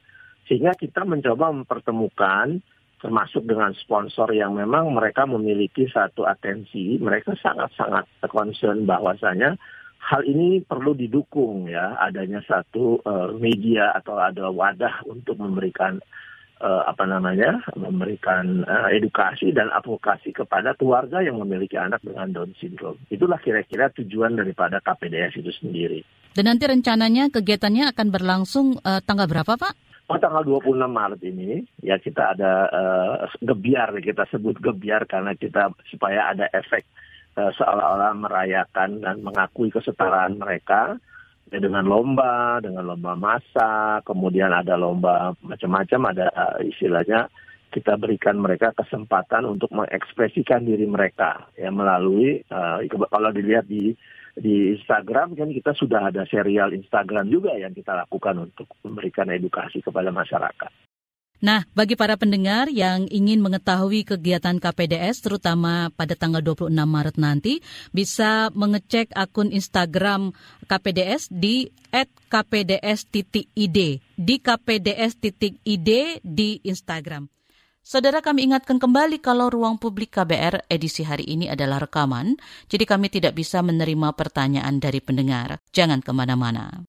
Sehingga 0.45 0.77
kita 0.77 1.01
mencoba 1.01 1.49
mempertemukan 1.49 2.61
termasuk 3.01 3.45
dengan 3.45 3.73
sponsor 3.77 4.33
yang 4.33 4.57
memang 4.57 4.89
mereka 4.89 5.29
memiliki 5.29 5.85
satu 5.89 6.25
atensi, 6.25 6.97
mereka 6.97 7.37
sangat-sangat 7.37 8.07
concern 8.25 8.89
bahwasanya 8.89 9.57
hal 10.05 10.21
ini 10.21 10.61
perlu 10.61 10.93
didukung 10.93 11.65
ya 11.65 11.97
adanya 11.97 12.45
satu 12.45 13.01
uh, 13.01 13.33
media 13.41 13.89
atau 13.97 14.21
ada 14.21 14.53
wadah 14.53 15.01
untuk 15.09 15.41
memberikan 15.41 15.97
uh, 16.61 16.85
apa 16.85 17.09
namanya 17.09 17.65
memberikan 17.73 18.61
uh, 18.69 18.93
edukasi 18.93 19.49
dan 19.49 19.73
advokasi 19.73 20.29
kepada 20.29 20.77
keluarga 20.77 21.25
yang 21.25 21.41
memiliki 21.41 21.73
anak 21.75 22.05
dengan 22.05 22.29
Down 22.29 22.53
syndrome. 22.61 23.01
Itulah 23.09 23.41
kira-kira 23.41 23.89
tujuan 23.97 24.37
daripada 24.37 24.77
KPDS 24.77 25.41
itu 25.41 25.51
sendiri. 25.57 26.05
Dan 26.35 26.51
nanti 26.51 26.67
rencananya 26.69 27.31
kegiatannya 27.33 27.89
akan 27.95 28.07
berlangsung 28.13 28.77
uh, 28.85 29.01
tanggal 29.01 29.25
berapa, 29.25 29.57
Pak? 29.57 29.73
Oh, 30.05 30.21
tanggal 30.21 30.45
26 30.45 30.85
Maret 30.85 31.21
ini 31.25 31.65
ya 31.81 31.97
kita 31.97 32.37
ada 32.37 32.69
uh, 32.69 33.25
gebiar 33.41 33.89
kita 33.97 34.29
sebut 34.29 34.53
gebiar 34.61 35.09
karena 35.09 35.33
kita 35.33 35.73
supaya 35.89 36.29
ada 36.29 36.45
efek 36.53 36.85
uh, 37.37 37.51
seolah-olah 37.55 38.15
merayakan 38.17 39.03
dan 39.03 39.21
mengakui 39.21 39.69
kesetaraan 39.71 40.39
mereka 40.39 40.95
ya, 41.51 41.59
dengan 41.59 41.85
lomba, 41.85 42.59
dengan 42.63 42.87
lomba 42.87 43.13
masa, 43.15 43.99
kemudian 44.07 44.51
ada 44.51 44.75
lomba 44.79 45.35
macam-macam, 45.43 46.01
ada 46.15 46.25
uh, 46.33 46.57
istilahnya 46.63 47.27
kita 47.75 47.99
berikan 47.99 48.39
mereka 48.39 48.71
kesempatan 48.71 49.43
untuk 49.43 49.67
mengekspresikan 49.75 50.63
diri 50.63 50.87
mereka 50.87 51.51
ya 51.59 51.67
melalui 51.67 52.39
uh, 52.47 52.79
kalau 52.87 53.29
dilihat 53.35 53.67
di 53.67 53.91
di 54.35 54.75
Instagram 54.79 55.35
kan 55.35 55.51
kita 55.51 55.71
sudah 55.75 56.11
ada 56.11 56.23
serial 56.27 56.71
Instagram 56.71 57.27
juga 57.27 57.55
yang 57.55 57.75
kita 57.75 57.95
lakukan 57.95 58.47
untuk 58.47 58.67
memberikan 58.83 59.27
edukasi 59.31 59.79
kepada 59.83 60.11
masyarakat. 60.11 60.94
Nah, 61.43 61.67
bagi 61.75 61.99
para 61.99 62.15
pendengar 62.15 62.71
yang 62.71 63.11
ingin 63.11 63.43
mengetahui 63.43 64.07
kegiatan 64.07 64.55
KPDS 64.55 65.19
terutama 65.19 65.91
pada 65.91 66.15
tanggal 66.15 66.39
26 66.39 66.71
Maret 66.71 67.17
nanti, 67.19 67.59
bisa 67.91 68.47
mengecek 68.55 69.11
akun 69.11 69.51
Instagram 69.51 70.31
KPDS 70.65 71.27
di 71.27 71.67
@kpds.id 72.31 73.77
di 74.15 74.35
kpds.id 74.39 75.89
di 76.23 76.49
Instagram. 76.63 77.27
Saudara 77.85 78.17
kami 78.17 78.49
ingatkan 78.49 78.81
kembali 78.81 79.21
kalau 79.21 79.45
ruang 79.53 79.77
publik 79.77 80.17
KBR 80.17 80.65
edisi 80.73 81.05
hari 81.05 81.29
ini 81.29 81.53
adalah 81.53 81.85
rekaman, 81.85 82.33
jadi 82.65 82.81
kami 82.81 83.13
tidak 83.13 83.37
bisa 83.37 83.61
menerima 83.61 84.09
pertanyaan 84.17 84.81
dari 84.81 84.97
pendengar. 84.97 85.61
Jangan 85.69 86.01
ke 86.01 86.09
mana-mana. 86.09 86.81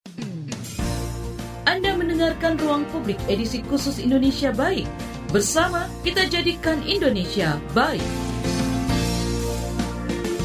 Mendengarkan 2.17 2.57
Ruang 2.65 2.85
Publik 2.89 3.21
edisi 3.29 3.61
khusus 3.61 4.01
Indonesia 4.01 4.49
Baik. 4.49 4.89
Bersama 5.37 5.85
kita 6.01 6.25
jadikan 6.25 6.81
Indonesia 6.89 7.61
baik. 7.77 8.01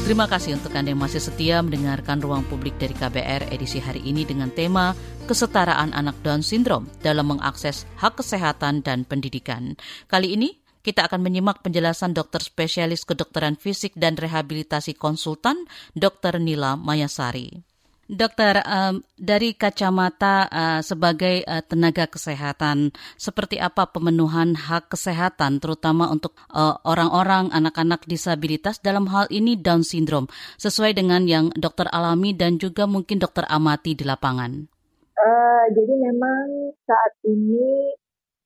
Terima 0.04 0.28
kasih 0.28 0.60
untuk 0.60 0.76
Anda 0.76 0.92
yang 0.92 1.00
masih 1.00 1.24
setia 1.24 1.64
mendengarkan 1.64 2.20
Ruang 2.20 2.44
Publik 2.44 2.76
dari 2.76 2.92
KBR 2.92 3.48
edisi 3.48 3.80
hari 3.80 4.04
ini 4.04 4.28
dengan 4.28 4.52
tema 4.52 4.92
Kesetaraan 5.24 5.96
Anak 5.96 6.20
Down 6.20 6.44
Syndrome 6.44 6.92
dalam 7.00 7.32
mengakses 7.32 7.88
hak 7.96 8.20
kesehatan 8.20 8.84
dan 8.84 9.08
pendidikan. 9.08 9.72
Kali 10.12 10.36
ini 10.36 10.60
kita 10.84 11.08
akan 11.08 11.24
menyimak 11.24 11.64
penjelasan 11.64 12.12
dokter 12.12 12.44
spesialis 12.44 13.08
kedokteran 13.08 13.56
fisik 13.56 13.96
dan 13.96 14.20
rehabilitasi 14.20 14.92
konsultan 14.92 15.64
Dr. 15.96 16.36
Nila 16.36 16.76
Mayasari. 16.76 17.71
Dokter, 18.12 18.60
um, 18.68 19.00
dari 19.16 19.56
kacamata 19.56 20.44
uh, 20.52 20.80
sebagai 20.84 21.40
uh, 21.48 21.64
tenaga 21.64 22.04
kesehatan, 22.04 22.92
seperti 23.16 23.56
apa 23.56 23.88
pemenuhan 23.88 24.52
hak 24.52 24.92
kesehatan, 24.92 25.64
terutama 25.64 26.12
untuk 26.12 26.36
uh, 26.52 26.76
orang-orang 26.84 27.48
anak-anak 27.56 28.04
disabilitas 28.04 28.84
dalam 28.84 29.08
hal 29.08 29.32
ini 29.32 29.56
Down 29.56 29.80
syndrome, 29.80 30.28
sesuai 30.60 30.92
dengan 30.92 31.24
yang 31.24 31.56
dokter 31.56 31.88
alami 31.88 32.36
dan 32.36 32.60
juga 32.60 32.84
mungkin 32.84 33.16
dokter 33.16 33.48
amati 33.48 33.96
di 33.96 34.04
lapangan? 34.04 34.68
Uh, 35.16 35.64
jadi 35.72 35.94
memang 35.96 36.76
saat 36.84 37.16
ini 37.24 37.96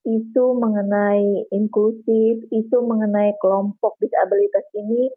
isu 0.07 0.63
mengenai 0.63 1.51
inklusif, 1.51 2.47
isu 2.55 2.79
mengenai 2.87 3.35
kelompok 3.43 3.99
disabilitas 3.99 4.63
ini 4.79 5.11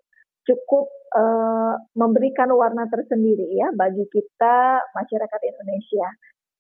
cukup 0.48 0.88
uh, 1.16 1.76
memberikan 1.96 2.50
warna 2.54 2.88
tersendiri 2.88 3.48
ya 3.56 3.72
bagi 3.76 4.06
kita 4.12 4.84
masyarakat 4.96 5.42
Indonesia. 5.44 6.08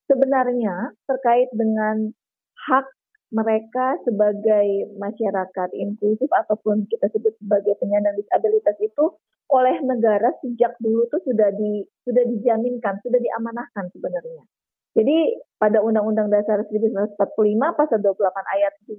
Sebenarnya 0.09 0.95
terkait 1.05 1.49
dengan 1.53 2.09
hak 2.69 2.85
mereka 3.29 3.93
sebagai 4.09 4.89
masyarakat 4.97 5.69
inklusif 5.77 6.25
ataupun 6.33 6.89
kita 6.89 7.13
sebut 7.13 7.37
sebagai 7.37 7.77
penyandang 7.77 8.17
disabilitas 8.17 8.73
itu 8.81 9.13
oleh 9.53 9.77
negara 9.85 10.33
sejak 10.41 10.73
dulu 10.81 11.05
tuh 11.13 11.21
sudah 11.25 11.53
di 11.53 11.85
sudah 12.05 12.25
dijaminkan, 12.25 12.97
sudah 13.05 13.21
diamanahkan 13.21 13.85
sebenarnya. 13.93 14.43
Jadi 14.97 15.37
pada 15.61 15.85
Undang-Undang 15.85 16.33
Dasar 16.33 16.65
1945 16.65 17.17
pasal 17.77 17.97
28 18.01 18.55
ayat 18.57 18.73
2 18.89 18.97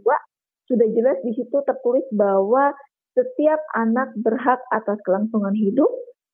sudah 0.70 0.86
jelas 0.94 1.18
di 1.26 1.34
situ 1.34 1.58
tertulis 1.66 2.06
bahwa 2.14 2.70
setiap 3.14 3.60
anak 3.74 4.14
berhak 4.22 4.60
atas 4.70 4.98
kelangsungan 5.02 5.54
hidup, 5.54 5.90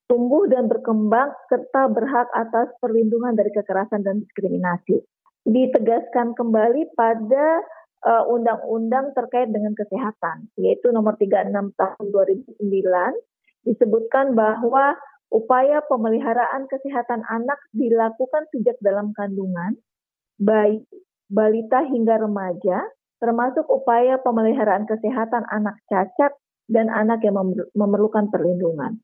tumbuh 0.07 0.47
dan 0.47 0.69
berkembang, 0.69 1.33
serta 1.49 1.89
berhak 1.91 2.29
atas 2.37 2.71
perlindungan 2.79 3.35
dari 3.35 3.51
kekerasan 3.51 4.05
dan 4.05 4.23
diskriminasi. 4.23 5.01
Ditegaskan 5.47 6.35
kembali 6.35 6.93
pada 6.99 7.47
uh, 8.07 8.25
undang-undang 8.29 9.15
terkait 9.15 9.51
dengan 9.51 9.73
kesehatan, 9.73 10.51
yaitu 10.59 10.91
nomor 10.91 11.15
36 11.19 11.75
tahun 11.79 12.07
2009, 12.13 12.61
disebutkan 13.67 14.35
bahwa 14.35 14.95
upaya 15.31 15.83
pemeliharaan 15.91 16.71
kesehatan 16.71 17.27
anak 17.27 17.59
dilakukan 17.75 18.47
sejak 18.55 18.79
dalam 18.79 19.11
kandungan, 19.15 19.75
bayi, 20.39 20.87
balita 21.27 21.83
hingga 21.83 22.23
remaja, 22.23 22.87
termasuk 23.19 23.67
upaya 23.67 24.21
pemeliharaan 24.23 24.87
kesehatan 24.87 25.43
anak 25.51 25.75
cacat 25.91 26.37
dan 26.67 26.91
anak 26.91 27.23
yang 27.23 27.39
memerlukan 27.75 28.31
perlindungan. 28.31 28.99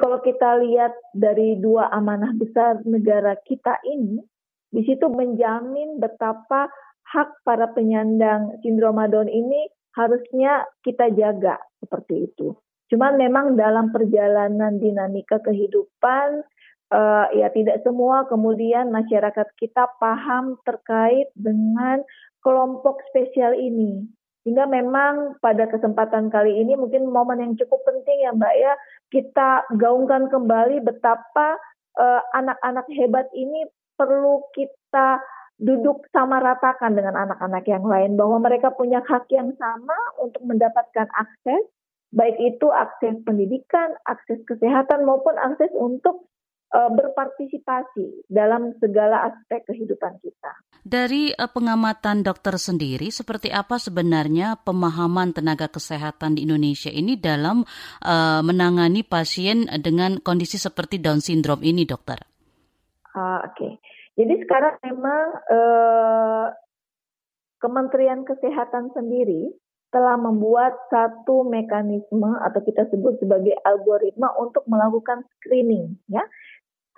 Kalau 0.00 0.18
kita 0.24 0.58
lihat 0.64 0.96
dari 1.12 1.60
dua 1.60 1.92
amanah 1.92 2.32
besar 2.34 2.80
negara 2.88 3.36
kita 3.44 3.76
ini, 3.84 4.22
di 4.70 4.82
situ 4.86 5.10
menjamin 5.10 5.98
betapa 5.98 6.70
hak 7.10 7.42
para 7.42 7.68
penyandang 7.74 8.54
sindroma 8.62 9.10
Down 9.10 9.26
ini 9.26 9.66
harusnya 9.98 10.62
kita 10.86 11.10
jaga 11.12 11.58
seperti 11.82 12.30
itu. 12.30 12.54
Cuman 12.90 13.18
memang 13.18 13.54
dalam 13.58 13.90
perjalanan 13.90 14.78
dinamika 14.78 15.42
kehidupan 15.42 16.42
uh, 16.90 17.26
ya 17.34 17.50
tidak 17.54 17.82
semua 17.86 18.26
kemudian 18.26 18.90
masyarakat 18.90 19.46
kita 19.58 19.90
paham 19.98 20.58
terkait 20.66 21.30
dengan 21.38 22.02
kelompok 22.42 23.02
spesial 23.10 23.54
ini. 23.54 24.06
Sehingga 24.40 24.64
memang 24.64 25.36
pada 25.44 25.68
kesempatan 25.68 26.32
kali 26.32 26.64
ini 26.64 26.72
mungkin 26.76 27.08
momen 27.12 27.44
yang 27.44 27.54
cukup 27.60 27.84
penting 27.84 28.24
ya 28.24 28.32
Mbak 28.32 28.54
ya, 28.56 28.72
kita 29.12 29.50
gaungkan 29.76 30.32
kembali 30.32 30.80
betapa 30.80 31.60
eh, 32.00 32.22
anak-anak 32.32 32.86
uh, 32.88 32.94
hebat 32.96 33.28
ini 33.36 33.68
perlu 34.00 34.40
kita 34.56 35.20
duduk 35.60 36.08
sama 36.08 36.40
ratakan 36.40 36.96
dengan 36.96 37.20
anak-anak 37.20 37.68
yang 37.68 37.84
lain. 37.84 38.16
Bahwa 38.16 38.40
mereka 38.40 38.72
punya 38.72 39.04
hak 39.04 39.28
yang 39.28 39.52
sama 39.60 39.98
untuk 40.16 40.40
mendapatkan 40.48 41.08
akses 41.12 41.68
baik 42.10 42.36
itu 42.42 42.66
akses 42.74 43.22
pendidikan, 43.22 43.94
akses 44.06 44.42
kesehatan 44.46 45.06
maupun 45.06 45.38
akses 45.38 45.70
untuk 45.78 46.29
berpartisipasi 46.70 48.30
dalam 48.30 48.74
segala 48.78 49.26
aspek 49.26 49.66
kehidupan 49.66 50.22
kita. 50.22 50.52
Dari 50.80 51.34
uh, 51.34 51.50
pengamatan 51.50 52.22
dokter 52.24 52.56
sendiri, 52.56 53.12
seperti 53.12 53.52
apa 53.52 53.76
sebenarnya 53.76 54.56
pemahaman 54.62 55.34
tenaga 55.36 55.68
kesehatan 55.68 56.38
di 56.38 56.46
Indonesia 56.48 56.88
ini 56.88 57.18
dalam 57.18 57.66
uh, 58.06 58.40
menangani 58.40 59.04
pasien 59.04 59.68
dengan 59.82 60.22
kondisi 60.22 60.56
seperti 60.56 61.02
Down 61.02 61.20
syndrome 61.20 61.66
ini, 61.66 61.84
dokter? 61.84 62.22
Uh, 63.12 63.42
Oke, 63.44 63.52
okay. 63.52 63.72
jadi 64.14 64.34
sekarang 64.46 64.74
memang 64.86 65.26
uh, 65.50 66.46
Kementerian 67.60 68.24
Kesehatan 68.24 68.94
sendiri 68.96 69.52
telah 69.90 70.14
membuat 70.16 70.78
satu 70.88 71.42
mekanisme 71.42 72.38
atau 72.46 72.62
kita 72.62 72.86
sebut 72.94 73.18
sebagai 73.18 73.58
algoritma 73.66 74.30
untuk 74.38 74.62
melakukan 74.70 75.26
screening 75.36 75.98
ya 76.06 76.22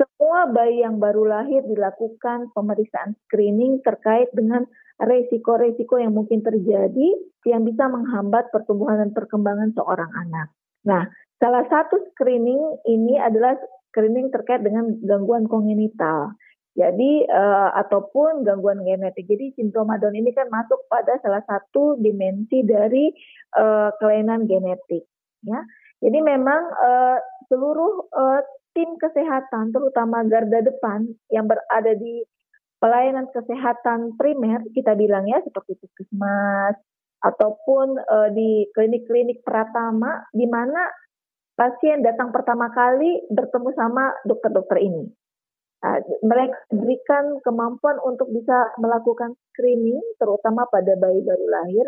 semua 0.03 0.51
bayi 0.51 0.83
yang 0.83 0.99
baru 0.99 1.23
lahir 1.23 1.63
dilakukan 1.63 2.51
pemeriksaan 2.51 3.15
screening 3.27 3.79
terkait 3.87 4.27
dengan 4.35 4.67
resiko-resiko 4.99 6.03
yang 6.03 6.11
mungkin 6.11 6.43
terjadi 6.43 7.09
yang 7.47 7.63
bisa 7.63 7.87
menghambat 7.87 8.51
pertumbuhan 8.51 8.99
dan 9.07 9.11
perkembangan 9.15 9.71
seorang 9.79 10.11
anak. 10.27 10.51
Nah, 10.83 11.07
salah 11.39 11.63
satu 11.71 12.03
screening 12.15 12.59
ini 12.91 13.19
adalah 13.19 13.55
screening 13.91 14.35
terkait 14.35 14.67
dengan 14.67 14.99
gangguan 15.07 15.47
kognital. 15.47 16.35
Jadi 16.73 17.29
uh, 17.29 17.71
ataupun 17.85 18.49
gangguan 18.49 18.81
genetik. 18.81 19.29
Jadi 19.29 19.53
sindroma 19.55 20.01
Down 20.01 20.17
ini 20.17 20.33
kan 20.33 20.49
masuk 20.49 20.89
pada 20.89 21.21
salah 21.21 21.45
satu 21.45 22.01
dimensi 22.01 22.65
dari 22.65 23.13
uh, 23.61 23.93
kelainan 24.01 24.49
genetik, 24.49 25.05
ya. 25.45 25.61
Jadi 26.03 26.19
memang 26.19 26.63
uh, 26.73 27.21
seluruh 27.53 28.09
uh, 28.11 28.41
tim 28.73 28.97
kesehatan, 28.97 29.73
terutama 29.73 30.25
garda 30.25 30.61
depan 30.65 31.05
yang 31.29 31.49
berada 31.49 31.93
di 31.97 32.25
pelayanan 32.83 33.31
kesehatan 33.31 34.19
primer, 34.19 34.65
kita 34.75 34.99
bilang 34.99 35.29
ya 35.31 35.39
seperti 35.45 35.79
puskesmas 35.79 36.75
ataupun 37.23 37.95
uh, 38.03 38.29
di 38.35 38.67
klinik-klinik 38.75 39.47
pratama, 39.47 40.27
di 40.35 40.51
mana 40.51 40.91
pasien 41.55 42.03
datang 42.03 42.35
pertama 42.35 42.73
kali 42.75 43.23
bertemu 43.31 43.71
sama 43.79 44.11
dokter-dokter 44.27 44.83
ini. 44.83 45.07
Uh, 45.83 46.03
mereka 46.27 46.59
berikan 46.75 47.39
kemampuan 47.47 48.03
untuk 48.03 48.27
bisa 48.35 48.75
melakukan 48.83 49.39
screening, 49.55 50.03
terutama 50.19 50.67
pada 50.67 50.99
bayi 50.99 51.23
baru 51.23 51.47
lahir, 51.47 51.87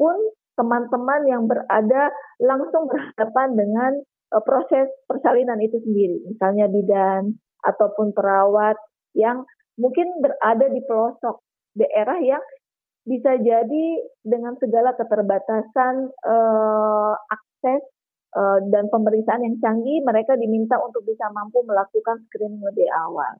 pun 0.00 0.16
teman-teman 0.56 1.20
yang 1.28 1.44
berada 1.44 2.12
langsung 2.40 2.88
berhadapan 2.88 3.48
dengan 3.56 3.92
uh, 4.34 4.42
proses 4.42 4.88
persalinan 5.06 5.58
itu 5.62 5.78
sendiri, 5.82 6.24
misalnya 6.26 6.66
bidan 6.70 7.36
ataupun 7.66 8.16
perawat 8.16 8.76
yang 9.14 9.44
mungkin 9.76 10.06
berada 10.22 10.66
di 10.70 10.80
pelosok 10.86 11.42
daerah 11.76 12.18
yang 12.22 12.42
bisa 13.04 13.36
jadi 13.40 13.84
dengan 14.22 14.54
segala 14.60 14.92
keterbatasan 14.94 16.12
uh, 16.24 17.14
akses 17.16 17.82
Eh, 18.30 18.58
dan 18.70 18.86
pemeriksaan 18.86 19.42
yang 19.42 19.58
canggih, 19.58 20.06
mereka 20.06 20.38
diminta 20.38 20.78
untuk 20.78 21.02
bisa 21.02 21.26
mampu 21.34 21.66
melakukan 21.66 22.22
screening 22.30 22.62
lebih 22.62 22.86
awal. 22.94 23.34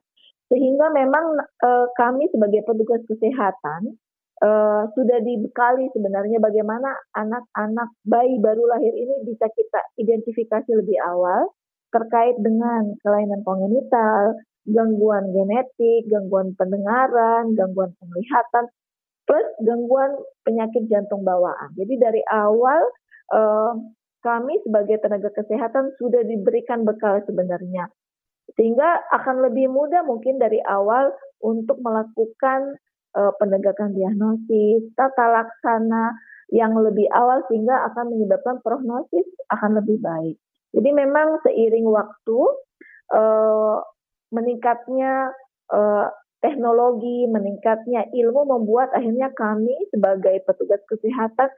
Sehingga 0.51 0.91
memang 0.91 1.39
uh, 1.63 1.87
kami 1.95 2.27
sebagai 2.27 2.67
petugas 2.67 2.99
kesehatan 3.07 3.95
uh, 4.41 4.83
sudah 4.97 5.19
dibekali 5.21 5.87
sebenarnya 5.93 6.41
bagaimana 6.41 6.89
anak-anak 7.15 7.89
bayi 8.03 8.41
baru 8.41 8.65
lahir 8.67 8.93
ini 8.93 9.25
bisa 9.25 9.47
kita 9.53 9.81
identifikasi 10.01 10.71
lebih 10.73 10.97
awal 11.05 11.53
terkait 11.91 12.39
dengan 12.39 12.95
kelainan 13.03 13.43
kongenital, 13.43 14.39
gangguan 14.63 15.29
genetik, 15.35 16.07
gangguan 16.07 16.55
pendengaran, 16.55 17.51
gangguan 17.53 17.91
penglihatan, 17.99 18.65
plus 19.27 19.47
gangguan 19.63 20.15
penyakit 20.47 20.87
jantung 20.87 21.27
bawaan. 21.27 21.69
Jadi 21.75 21.99
dari 21.99 22.23
awal 22.31 22.79
uh, 23.35 23.75
kami 24.23 24.61
sebagai 24.63 25.01
tenaga 25.03 25.33
kesehatan 25.33 25.91
sudah 25.99 26.23
diberikan 26.23 26.87
bekal 26.87 27.19
sebenarnya. 27.27 27.91
Sehingga 28.55 29.03
akan 29.19 29.51
lebih 29.51 29.71
mudah 29.71 30.03
mungkin 30.07 30.39
dari 30.39 30.59
awal 30.63 31.11
untuk 31.41 31.79
melakukan 31.81 32.77
uh, 33.15 33.31
penegakan 33.39 33.95
diagnosis, 33.95 34.87
tata 34.95 35.25
laksana 35.31 36.15
yang 36.51 36.75
lebih 36.75 37.07
awal 37.15 37.43
sehingga 37.47 37.87
akan 37.91 38.11
menyebabkan 38.11 38.59
prognosis 38.59 39.23
akan 39.51 39.79
lebih 39.79 40.03
baik. 40.03 40.35
Jadi 40.71 40.89
memang 40.91 41.39
seiring 41.43 41.87
waktu 41.87 42.39
uh, 43.15 43.79
meningkatnya 44.31 45.31
uh, 45.71 46.07
teknologi, 46.43 47.27
meningkatnya 47.27 48.07
ilmu 48.11 48.47
membuat 48.47 48.91
akhirnya 48.95 49.31
kami 49.35 49.75
sebagai 49.91 50.43
petugas 50.47 50.81
kesehatan 50.87 51.51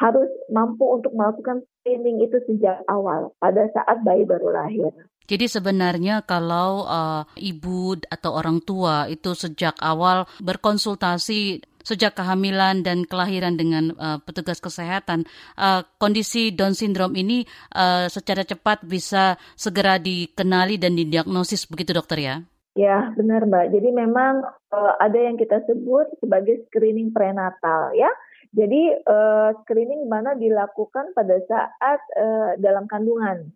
harus 0.00 0.30
mampu 0.48 0.88
untuk 0.88 1.12
melakukan 1.12 1.62
screening 1.82 2.24
itu 2.24 2.40
sejak 2.48 2.80
awal 2.88 3.36
pada 3.38 3.68
saat 3.76 4.00
bayi 4.02 4.24
baru 4.24 4.50
lahir. 4.50 4.90
Jadi 5.26 5.46
sebenarnya 5.46 6.22
kalau 6.26 6.86
uh, 6.86 7.22
ibu 7.38 7.98
atau 8.10 8.30
orang 8.34 8.62
tua 8.62 9.06
itu 9.06 9.34
sejak 9.36 9.78
awal 9.82 10.26
berkonsultasi 10.42 11.62
sejak 11.82 12.14
kehamilan 12.14 12.86
dan 12.86 13.02
kelahiran 13.04 13.58
dengan 13.58 13.92
uh, 13.98 14.18
petugas 14.22 14.62
kesehatan, 14.62 15.26
uh, 15.58 15.82
kondisi 15.98 16.54
Down 16.54 16.78
syndrome 16.78 17.18
ini 17.18 17.42
uh, 17.74 18.06
secara 18.06 18.46
cepat 18.46 18.86
bisa 18.86 19.36
segera 19.58 19.98
dikenali 19.98 20.78
dan 20.78 20.94
didiagnosis 20.94 21.66
begitu 21.66 21.92
dokter 21.92 22.18
ya? 22.22 22.36
Ya, 22.72 23.12
benar 23.12 23.44
Mbak. 23.44 23.68
Jadi 23.68 23.88
memang 23.92 24.48
uh, 24.72 24.94
ada 24.96 25.18
yang 25.18 25.36
kita 25.36 25.60
sebut 25.68 26.08
sebagai 26.24 26.64
screening 26.70 27.12
prenatal 27.12 27.92
ya. 27.92 28.08
Jadi 28.52 28.96
uh, 29.04 29.52
screening 29.64 30.08
mana 30.08 30.36
dilakukan 30.36 31.12
pada 31.12 31.36
saat 31.44 32.00
uh, 32.16 32.56
dalam 32.60 32.88
kandungan. 32.88 33.52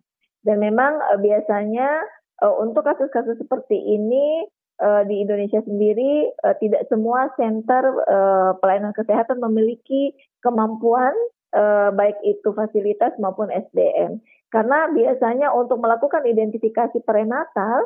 Dan 0.47 0.63
memang 0.63 0.95
uh, 1.11 1.19
biasanya 1.19 2.07
uh, 2.39 2.55
untuk 2.63 2.87
kasus-kasus 2.87 3.35
seperti 3.35 3.75
ini 3.75 4.47
uh, 4.79 5.03
di 5.03 5.27
Indonesia 5.27 5.59
sendiri 5.65 6.31
uh, 6.47 6.55
tidak 6.63 6.87
semua 6.87 7.27
center 7.35 7.83
uh, 8.07 8.55
pelayanan 8.63 8.95
kesehatan 8.95 9.43
memiliki 9.43 10.15
kemampuan 10.39 11.11
uh, 11.51 11.91
baik 11.91 12.15
itu 12.23 12.47
fasilitas 12.55 13.11
maupun 13.19 13.51
SDM. 13.51 14.23
Karena 14.47 14.87
biasanya 14.95 15.51
untuk 15.51 15.83
melakukan 15.83 16.23
identifikasi 16.23 17.03
prenatal 17.03 17.83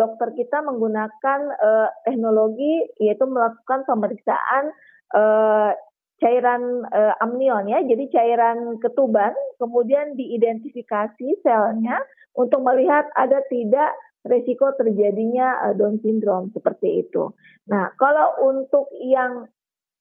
dokter 0.00 0.32
kita 0.32 0.64
menggunakan 0.64 1.40
teknologi 2.08 2.88
yaitu 2.96 3.28
melakukan 3.28 3.84
pemeriksaan 3.84 4.72
cairan 6.16 6.84
uh, 6.88 7.14
amnion 7.20 7.68
ya, 7.68 7.84
jadi 7.84 8.04
cairan 8.08 8.80
ketuban, 8.80 9.36
kemudian 9.60 10.16
diidentifikasi 10.16 11.44
selnya 11.44 12.00
untuk 12.36 12.64
melihat 12.64 13.08
ada 13.16 13.44
tidak 13.52 13.92
resiko 14.24 14.72
terjadinya 14.74 15.70
uh, 15.70 15.74
Down 15.76 16.00
syndrome 16.00 16.50
seperti 16.56 17.06
itu. 17.06 17.36
Nah, 17.68 17.92
kalau 18.00 18.32
untuk 18.48 18.90
yang 18.98 19.46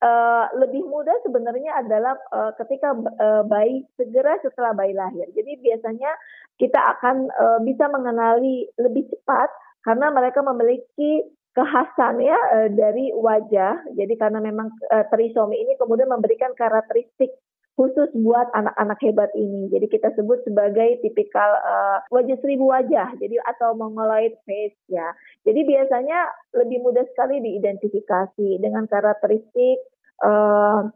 uh, 0.01 0.45
lebih 0.58 0.84
mudah 0.88 1.15
sebenarnya 1.23 1.86
adalah 1.86 2.17
uh, 2.34 2.51
ketika 2.60 2.95
uh, 2.95 3.43
bayi 3.45 3.86
segera 3.95 4.39
setelah 4.41 4.73
bayi 4.73 4.95
lahir. 4.97 5.30
Jadi 5.32 5.62
biasanya 5.62 6.12
kita 6.58 6.80
akan 6.97 7.28
uh, 7.30 7.60
bisa 7.63 7.91
mengenali 7.91 8.67
lebih 8.80 9.08
cepat 9.12 9.51
karena 9.86 10.10
mereka 10.10 10.41
memiliki 10.41 11.21
kekhasan 11.56 12.20
ya 12.20 12.36
uh, 12.36 12.70
dari 12.70 13.15
wajah. 13.15 13.80
Jadi 13.96 14.13
karena 14.20 14.44
memang 14.44 14.70
uh, 14.91 15.08
trisomi 15.10 15.56
ini 15.63 15.80
kemudian 15.80 16.12
memberikan 16.12 16.52
karakteristik 16.54 17.32
khusus 17.76 18.08
buat 18.15 18.48
anak-anak 18.56 19.00
hebat 19.04 19.32
ini. 19.36 19.68
Jadi 19.68 19.88
kita 19.91 20.15
sebut 20.15 20.39
sebagai 20.48 21.00
tipikal 21.04 21.60
uh, 21.60 22.00
wajah 22.08 22.39
seribu 22.39 22.72
wajah, 22.72 23.12
jadi 23.20 23.36
atau 23.52 23.76
mongoloid 23.76 24.36
face 24.48 24.80
ya. 24.88 25.12
Jadi 25.44 25.68
biasanya 25.68 26.32
lebih 26.56 26.84
mudah 26.84 27.04
sekali 27.12 27.44
diidentifikasi 27.44 28.63
dengan 28.63 28.88
karakteristik 28.88 29.80
uh, 30.24 30.88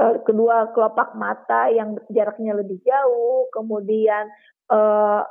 kedua 0.00 0.72
kelopak 0.72 1.12
mata 1.16 1.68
yang 1.72 1.96
jaraknya 2.12 2.56
lebih 2.56 2.80
jauh, 2.84 3.48
kemudian 3.52 4.28
uh, 4.72 5.24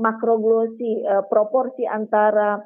makroglosi 0.00 1.04
uh, 1.04 1.24
proporsi 1.28 1.84
antara 1.88 2.60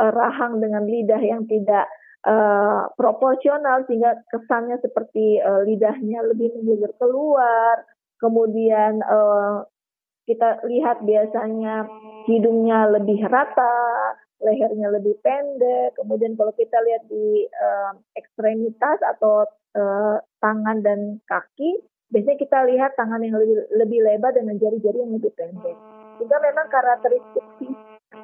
uh, 0.00 0.12
rahang 0.12 0.58
dengan 0.58 0.84
lidah 0.86 1.20
yang 1.20 1.46
tidak 1.46 1.86
uh, 2.26 2.88
proporsional 2.96 3.84
sehingga 3.86 4.20
kesannya 4.32 4.80
seperti 4.80 5.38
uh, 5.40 5.62
lidahnya 5.62 6.24
lebih 6.24 6.50
menggigir 6.56 6.92
keluar, 6.98 7.84
kemudian 8.18 9.04
uh, 9.04 9.64
kita 10.24 10.64
lihat 10.64 11.04
biasanya 11.04 11.84
hidungnya 12.24 12.88
lebih 12.88 13.20
rata, 13.28 14.16
lehernya 14.40 14.88
lebih 14.88 15.20
pendek. 15.20 15.92
Kemudian 16.00 16.32
kalau 16.34 16.52
kita 16.56 16.80
lihat 16.80 17.04
di 17.12 17.44
uh, 17.44 17.92
ekstremitas 18.16 19.04
atau 19.04 19.44
uh, 19.76 20.16
tangan 20.40 20.80
dan 20.80 21.20
kaki, 21.28 21.84
biasanya 22.08 22.38
kita 22.40 22.58
lihat 22.72 22.96
tangan 22.96 23.20
yang 23.20 23.36
lebih 23.36 23.68
lebih 23.76 24.00
lebar 24.00 24.32
dengan 24.32 24.56
jari-jari 24.56 24.96
yang 24.96 25.12
lebih 25.12 25.32
pendek. 25.36 25.76
Juga 26.16 26.36
memang 26.40 26.66
karakteristik 26.72 27.44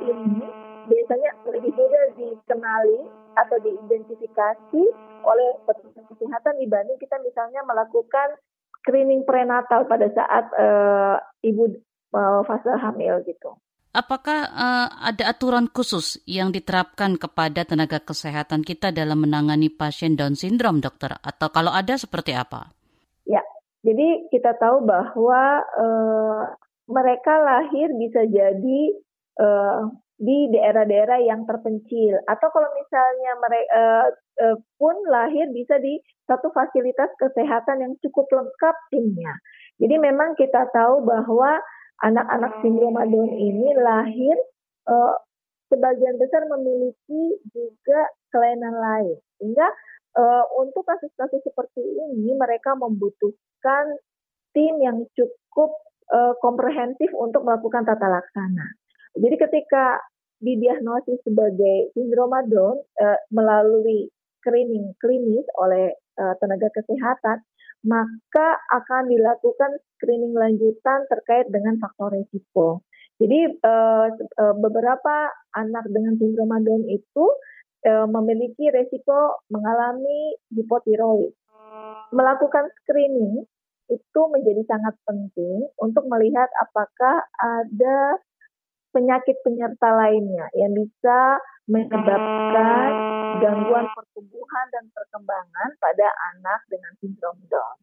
ini 0.01 0.70
biasanya 0.91 1.31
lebih 1.47 1.71
mudah 1.79 2.05
dikenali 2.19 3.01
atau 3.39 3.57
diidentifikasi 3.63 4.83
oleh 5.23 5.51
petugas 5.63 6.05
kesehatan 6.11 6.59
dibanding 6.59 6.99
kita 6.99 7.17
misalnya 7.23 7.63
melakukan 7.63 8.35
screening 8.83 9.23
prenatal 9.23 9.87
pada 9.87 10.11
saat 10.11 10.51
uh, 10.59 11.17
ibu 11.47 11.79
uh, 12.11 12.43
fase 12.43 12.75
hamil 12.75 13.23
gitu. 13.23 13.55
Apakah 13.91 14.47
uh, 14.55 14.89
ada 15.03 15.35
aturan 15.35 15.67
khusus 15.67 16.23
yang 16.23 16.55
diterapkan 16.55 17.19
kepada 17.19 17.67
tenaga 17.67 17.99
kesehatan 17.99 18.63
kita 18.63 18.95
dalam 18.95 19.27
menangani 19.27 19.67
pasien 19.67 20.15
Down 20.15 20.39
syndrome, 20.39 20.79
dokter? 20.79 21.19
Atau 21.19 21.51
kalau 21.51 21.75
ada 21.75 21.99
seperti 21.99 22.31
apa? 22.31 22.71
Ya, 23.27 23.43
jadi 23.83 24.31
kita 24.31 24.55
tahu 24.63 24.87
bahwa 24.87 25.67
uh, 25.75 26.43
mereka 26.87 27.35
lahir 27.43 27.91
bisa 27.99 28.31
jadi 28.31 28.81
uh, 29.43 29.91
di 30.21 30.53
daerah-daerah 30.53 31.25
yang 31.25 31.49
terpencil, 31.49 32.21
atau 32.29 32.49
kalau 32.53 32.69
misalnya 32.77 33.33
mereka 33.41 33.73
uh, 33.73 34.09
uh, 34.45 34.57
pun 34.77 34.93
lahir 35.09 35.49
bisa 35.49 35.81
di 35.81 35.97
satu 36.29 36.53
fasilitas 36.53 37.09
kesehatan 37.17 37.81
yang 37.81 37.93
cukup 38.05 38.29
lengkap 38.29 38.77
timnya. 38.93 39.33
Jadi 39.81 39.97
memang 39.97 40.37
kita 40.37 40.69
tahu 40.77 41.09
bahwa 41.09 41.57
anak-anak 42.05 42.53
sindrom 42.61 43.01
Down 43.01 43.33
ini 43.33 43.73
lahir 43.81 44.37
uh, 44.93 45.17
sebagian 45.73 46.21
besar 46.21 46.45
memiliki 46.53 47.41
juga 47.49 48.01
kelainan 48.29 48.77
lain. 48.77 49.17
Sehingga 49.41 49.73
uh, 50.21 50.45
untuk 50.61 50.85
kasus-kasus 50.85 51.41
seperti 51.49 51.81
ini 51.81 52.37
mereka 52.37 52.77
membutuhkan 52.77 53.97
tim 54.53 54.85
yang 54.85 55.01
cukup 55.17 55.81
uh, 56.13 56.37
komprehensif 56.45 57.09
untuk 57.17 57.41
melakukan 57.47 57.89
tata 57.89 58.05
laksana. 58.05 58.69
Jadi 59.17 59.37
ketika 59.39 59.99
didiagnosis 60.41 61.21
sebagai 61.23 61.93
sindroma 61.93 62.43
Down 62.49 62.81
uh, 62.81 63.19
melalui 63.31 64.09
screening 64.41 64.97
klinis 64.97 65.45
oleh 65.61 65.93
uh, 66.17 66.35
tenaga 66.41 66.73
kesehatan, 66.73 67.45
maka 67.85 68.49
akan 68.73 69.09
dilakukan 69.09 69.81
screening 69.97 70.33
lanjutan 70.33 71.05
terkait 71.13 71.49
dengan 71.53 71.77
faktor 71.81 72.17
resiko. 72.17 72.81
Jadi 73.21 73.53
uh, 73.61 74.09
beberapa 74.57 75.29
anak 75.53 75.85
dengan 75.93 76.17
sindroma 76.17 76.57
Down 76.65 76.89
itu 76.89 77.25
uh, 77.85 78.09
memiliki 78.09 78.73
resiko 78.73 79.45
mengalami 79.53 80.41
hipotiroid. 80.57 81.37
Melakukan 82.11 82.67
screening 82.83 83.47
itu 83.91 84.21
menjadi 84.31 84.63
sangat 84.67 84.95
penting 85.07 85.67
untuk 85.79 86.07
melihat 86.11 86.51
apakah 86.63 87.23
ada 87.39 88.19
penyakit 88.91 89.37
penyerta 89.47 89.89
lainnya 89.95 90.47
yang 90.55 90.75
bisa 90.75 91.39
menyebabkan 91.71 92.89
gangguan 93.39 93.87
pertumbuhan 93.95 94.67
dan 94.75 94.85
perkembangan 94.91 95.71
pada 95.79 96.09
anak 96.35 96.61
dengan 96.67 96.93
sindrom 96.99 97.39
Down. 97.47 97.79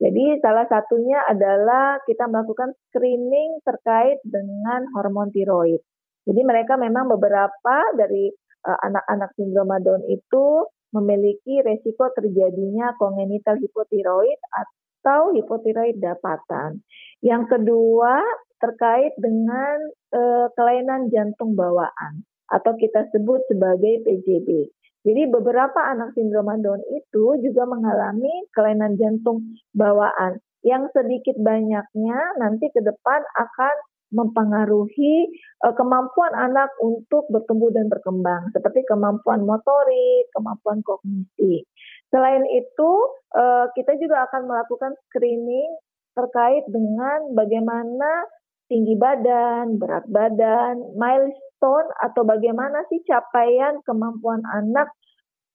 Jadi 0.00 0.40
salah 0.40 0.64
satunya 0.66 1.20
adalah 1.28 2.00
kita 2.08 2.24
melakukan 2.26 2.72
screening 2.88 3.60
terkait 3.62 4.18
dengan 4.24 4.88
hormon 4.96 5.28
tiroid. 5.30 5.78
Jadi 6.24 6.40
mereka 6.42 6.80
memang 6.80 7.06
beberapa 7.12 7.76
dari 7.94 8.32
uh, 8.64 8.78
anak-anak 8.80 9.30
sindrom 9.36 9.70
Down 9.84 10.02
itu 10.08 10.66
memiliki 10.90 11.62
resiko 11.62 12.10
terjadinya 12.16 12.96
congenital 12.98 13.60
hipotiroid 13.62 14.40
atau 14.50 15.30
hipotiroid 15.36 16.02
dapatan. 16.02 16.82
Yang 17.22 17.56
kedua 17.56 18.24
terkait 18.60 19.16
dengan 19.16 19.76
uh, 20.14 20.46
kelainan 20.54 21.08
jantung 21.08 21.56
bawaan 21.56 22.22
atau 22.52 22.76
kita 22.76 23.08
sebut 23.10 23.40
sebagai 23.48 24.04
PJB. 24.04 24.68
Jadi 25.00 25.22
beberapa 25.32 25.80
anak 25.80 26.12
sindrom 26.12 26.52
Down 26.60 26.84
itu 26.92 27.40
juga 27.40 27.64
mengalami 27.64 28.44
kelainan 28.52 29.00
jantung 29.00 29.56
bawaan 29.72 30.36
yang 30.60 30.92
sedikit 30.92 31.40
banyaknya 31.40 32.18
nanti 32.36 32.68
ke 32.68 32.84
depan 32.84 33.24
akan 33.40 33.74
mempengaruhi 34.10 35.30
uh, 35.64 35.72
kemampuan 35.72 36.34
anak 36.34 36.68
untuk 36.82 37.30
bertumbuh 37.30 37.70
dan 37.70 37.86
berkembang 37.86 38.50
seperti 38.50 38.82
kemampuan 38.84 39.46
motorik, 39.46 40.28
kemampuan 40.34 40.82
kognisi. 40.82 41.64
Selain 42.10 42.42
itu, 42.50 42.90
uh, 43.38 43.70
kita 43.78 43.94
juga 44.02 44.26
akan 44.26 44.50
melakukan 44.50 44.92
screening 45.08 45.70
terkait 46.18 46.66
dengan 46.66 47.38
bagaimana 47.38 48.26
tinggi 48.70 48.94
badan, 48.94 49.82
berat 49.82 50.06
badan, 50.06 50.94
milestone 50.94 51.90
atau 51.98 52.22
bagaimana 52.22 52.86
sih 52.86 53.02
capaian 53.02 53.82
kemampuan 53.82 54.46
anak 54.46 54.94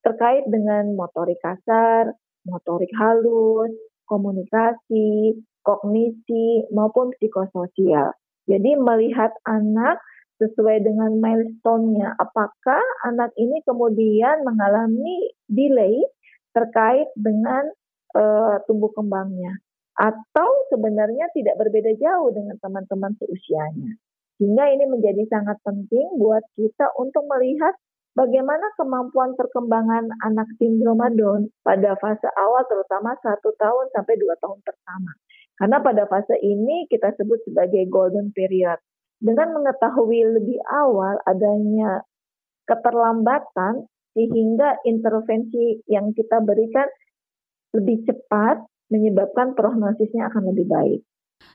terkait 0.03 0.43
dengan 0.51 0.93
motorik 0.99 1.39
kasar, 1.39 2.11
motorik 2.43 2.91
halus, 2.99 3.72
komunikasi, 4.05 5.39
kognisi, 5.63 6.68
maupun 6.76 7.16
psikososial. 7.18 8.13
Jadi 8.45 8.78
melihat 8.78 9.34
anak 9.49 9.97
sesuai 10.38 10.84
dengan 10.84 11.18
milestone-nya, 11.18 12.20
apakah 12.22 12.84
anak 13.07 13.32
ini 13.39 13.63
kemudian 13.66 14.45
mengalami 14.45 15.32
delay 15.47 16.03
terkait 16.53 17.09
dengan 17.18 17.66
uh, 18.13 18.61
tumbuh 18.68 18.91
kembangnya 18.93 19.57
atau 19.96 20.50
sebenarnya 20.72 21.32
tidak 21.32 21.56
berbeda 21.56 21.96
jauh 21.96 22.30
dengan 22.36 22.60
teman-teman 22.60 23.16
seusianya. 23.20 23.96
Sehingga 24.36 24.68
ini 24.68 24.86
menjadi 24.91 25.24
sangat 25.32 25.64
penting 25.64 26.20
buat 26.20 26.43
kita 26.60 26.91
untuk 27.00 27.24
melihat 27.32 27.72
bagaimana 28.20 28.68
kemampuan 28.76 29.32
perkembangan 29.39 30.12
anak 30.28 30.48
sindrom 30.60 31.00
Down 31.16 31.48
pada 31.64 31.96
fase 32.04 32.28
awal 32.36 32.68
terutama 32.68 33.16
satu 33.24 33.56
tahun 33.56 33.86
sampai 33.96 34.16
dua 34.20 34.36
tahun 34.43 34.60
pertama. 34.60 35.12
Karena 35.56 35.78
pada 35.80 36.04
fase 36.12 36.36
ini 36.43 36.84
kita 36.91 37.16
sebut 37.16 37.39
sebagai 37.48 37.88
golden 37.88 38.36
period. 38.36 38.76
Dengan 39.24 39.56
mengetahui 39.56 40.36
lebih 40.36 40.60
awal 40.68 41.16
adanya 41.24 42.04
keterlambatan 42.68 43.88
sehingga 44.12 44.84
intervensi 44.84 45.80
yang 45.88 46.12
kita 46.12 46.43
berikan 46.43 46.88
lebih 47.72 48.04
cepat 48.04 48.60
menyebabkan 48.90 49.58
prognosisnya 49.58 50.30
akan 50.30 50.54
lebih 50.54 50.68
baik. 50.70 51.00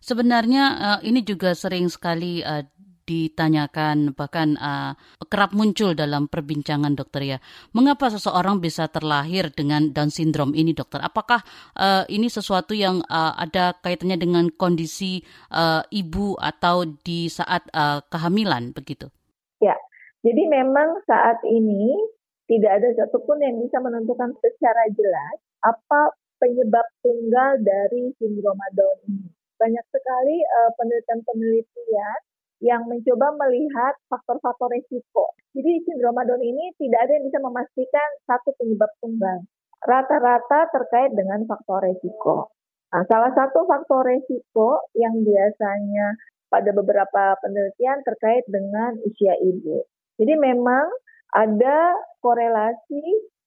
Sebenarnya 0.01 0.65
uh, 0.77 1.01
ini 1.05 1.25
juga 1.25 1.57
sering 1.57 1.89
sekali 1.89 2.45
uh, 2.45 2.63
ditanyakan 3.11 4.15
bahkan 4.15 4.55
uh, 4.55 4.95
kerap 5.27 5.51
muncul 5.51 5.99
dalam 5.99 6.31
perbincangan 6.31 6.95
dokter 6.95 7.37
ya. 7.37 7.39
Mengapa 7.75 8.07
seseorang 8.07 8.63
bisa 8.63 8.87
terlahir 8.87 9.51
dengan 9.51 9.91
Down 9.91 10.15
syndrome 10.15 10.55
ini 10.55 10.71
dokter? 10.71 11.03
Apakah 11.03 11.43
uh, 11.75 12.07
ini 12.07 12.31
sesuatu 12.31 12.71
yang 12.71 13.03
uh, 13.11 13.35
ada 13.35 13.75
kaitannya 13.83 14.15
dengan 14.15 14.47
kondisi 14.55 15.27
uh, 15.51 15.83
ibu 15.91 16.39
atau 16.39 16.87
di 16.87 17.27
saat 17.27 17.67
uh, 17.75 17.99
kehamilan 18.07 18.71
begitu? 18.71 19.11
Ya, 19.59 19.75
jadi 20.23 20.47
memang 20.47 21.03
saat 21.11 21.43
ini 21.43 21.99
tidak 22.47 22.79
ada 22.79 22.89
satupun 22.95 23.43
yang 23.43 23.59
bisa 23.59 23.83
menentukan 23.83 24.35
secara 24.39 24.87
jelas 24.95 25.37
apa 25.61 26.15
penyebab 26.41 26.87
tunggal 27.05 27.61
dari 27.61 28.11
sindrom 28.17 28.59
Down 28.75 28.99
ini 29.07 29.31
banyak 29.61 29.87
sekali 29.93 30.41
uh, 30.41 30.73
penelitian-penelitian 30.81 32.19
yang 32.65 32.89
mencoba 32.89 33.37
melihat 33.37 33.93
faktor-faktor 34.09 34.73
resiko. 34.73 35.37
Jadi 35.53 35.85
sindrom 35.85 36.17
Down 36.17 36.41
ini 36.41 36.73
tidak 36.81 37.05
ada 37.05 37.13
yang 37.21 37.25
bisa 37.29 37.39
memastikan 37.45 38.09
satu 38.25 38.57
penyebab 38.57 38.89
tunggal. 39.05 39.45
Rata-rata 39.85 40.73
terkait 40.73 41.13
dengan 41.13 41.45
faktor 41.45 41.85
resiko. 41.85 42.49
Nah, 42.91 43.05
salah 43.07 43.33
satu 43.37 43.69
faktor 43.69 44.09
resiko 44.09 44.81
yang 44.97 45.21
biasanya 45.23 46.17
pada 46.51 46.75
beberapa 46.75 47.39
penelitian 47.39 48.03
terkait 48.03 48.45
dengan 48.51 48.99
usia 49.07 49.37
ibu. 49.41 49.87
Jadi 50.21 50.35
memang 50.37 50.91
ada 51.33 51.97
korelasi 52.21 53.05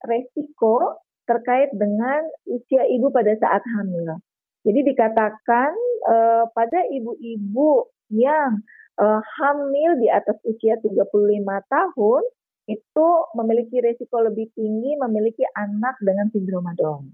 resiko 0.08 1.04
terkait 1.24 1.72
dengan 1.76 2.28
usia 2.48 2.84
ibu 2.92 3.10
pada 3.10 3.34
saat 3.40 3.64
hamil. 3.78 4.20
Jadi 4.64 4.80
dikatakan 4.96 5.72
uh, 6.08 6.46
pada 6.56 6.88
ibu-ibu 6.88 7.92
yang 8.12 8.64
uh, 9.00 9.20
hamil 9.20 10.00
di 10.00 10.08
atas 10.08 10.40
usia 10.48 10.80
35 10.80 11.04
tahun 11.68 12.24
itu 12.64 13.08
memiliki 13.36 13.84
risiko 13.84 14.24
lebih 14.24 14.48
tinggi 14.56 14.96
memiliki 14.96 15.44
anak 15.52 16.00
dengan 16.00 16.32
sindrom 16.32 16.64
Down. 16.80 17.12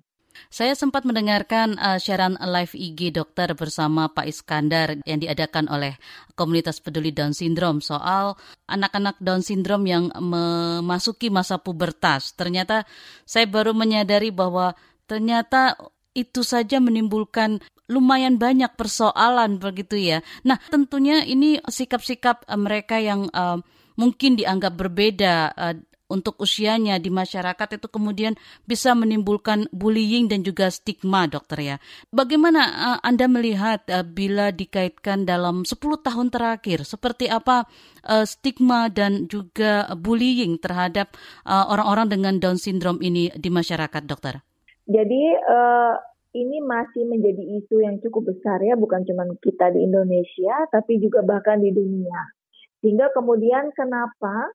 Saya 0.50 0.74
sempat 0.74 1.06
mendengarkan 1.06 1.78
uh, 1.78 2.02
siaran 2.02 2.40
live 2.40 2.74
IG 2.74 3.14
dokter 3.14 3.54
bersama 3.54 4.10
Pak 4.10 4.26
Iskandar 4.26 4.98
yang 5.06 5.22
diadakan 5.22 5.70
oleh 5.70 6.00
komunitas 6.34 6.82
peduli 6.82 7.14
Down 7.14 7.38
Syndrome 7.38 7.84
soal 7.84 8.34
anak-anak 8.66 9.22
Down 9.22 9.46
Syndrome 9.46 9.86
yang 9.86 10.04
memasuki 10.18 11.30
masa 11.30 11.62
pubertas. 11.62 12.34
Ternyata 12.34 12.88
saya 13.30 13.46
baru 13.46 13.78
menyadari 13.78 14.34
bahwa 14.34 14.74
ternyata 15.06 15.78
itu 16.18 16.42
saja 16.42 16.82
menimbulkan 16.82 17.62
lumayan 17.90 18.38
banyak 18.38 18.74
persoalan 18.74 19.58
begitu 19.58 19.98
ya. 19.98 20.20
Nah, 20.46 20.58
tentunya 20.70 21.26
ini 21.26 21.62
sikap-sikap 21.62 22.46
uh, 22.46 22.58
mereka 22.58 22.98
yang 23.02 23.30
uh, 23.34 23.62
mungkin 24.00 24.40
dianggap 24.40 24.80
berbeda 24.80 25.34
uh, 25.54 25.76
untuk 26.10 26.42
usianya 26.42 26.98
di 26.98 27.14
masyarakat 27.14 27.78
itu 27.78 27.88
kemudian 27.88 28.34
bisa 28.66 28.98
menimbulkan 28.98 29.70
bullying 29.70 30.26
dan 30.26 30.42
juga 30.42 30.74
stigma, 30.74 31.30
dokter 31.30 31.60
ya. 31.62 31.76
Bagaimana 32.10 32.62
uh, 32.66 33.00
Anda 33.06 33.30
melihat 33.30 33.86
uh, 33.88 34.02
bila 34.02 34.50
dikaitkan 34.50 35.30
dalam 35.30 35.64
10 35.64 35.78
tahun 35.80 36.28
terakhir 36.34 36.84
seperti 36.84 37.30
apa 37.30 37.70
uh, 38.10 38.26
stigma 38.26 38.90
dan 38.90 39.30
juga 39.30 39.88
bullying 39.94 40.58
terhadap 40.58 41.14
orang-orang 41.46 42.10
uh, 42.10 42.12
dengan 42.18 42.34
Down 42.42 42.58
syndrome 42.58 43.00
ini 43.06 43.30
di 43.38 43.54
masyarakat, 43.54 44.04
dokter? 44.10 44.42
Jadi 44.90 45.24
uh, 45.38 45.96
ini 46.34 46.62
masih 46.62 47.06
menjadi 47.06 47.42
isu 47.62 47.86
yang 47.86 48.02
cukup 48.02 48.34
besar 48.34 48.58
ya, 48.66 48.74
bukan 48.74 49.06
cuma 49.06 49.26
kita 49.42 49.70
di 49.74 49.86
Indonesia, 49.86 50.66
tapi 50.74 50.98
juga 50.98 51.22
bahkan 51.22 51.62
di 51.62 51.70
dunia. 51.70 52.34
Sehingga 52.82 53.12
kemudian 53.14 53.74
kenapa 53.76 54.50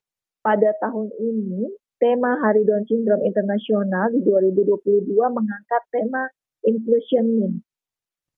pada 0.45 0.69
tahun 0.77 1.09
ini 1.17 1.73
tema 1.97 2.37
Hari 2.37 2.61
Down 2.69 2.85
Syndrome 2.85 3.25
Internasional 3.25 4.13
di 4.13 4.21
2022 4.21 5.09
mengangkat 5.09 5.81
tema 5.89 6.29
Inclusion. 6.61 7.57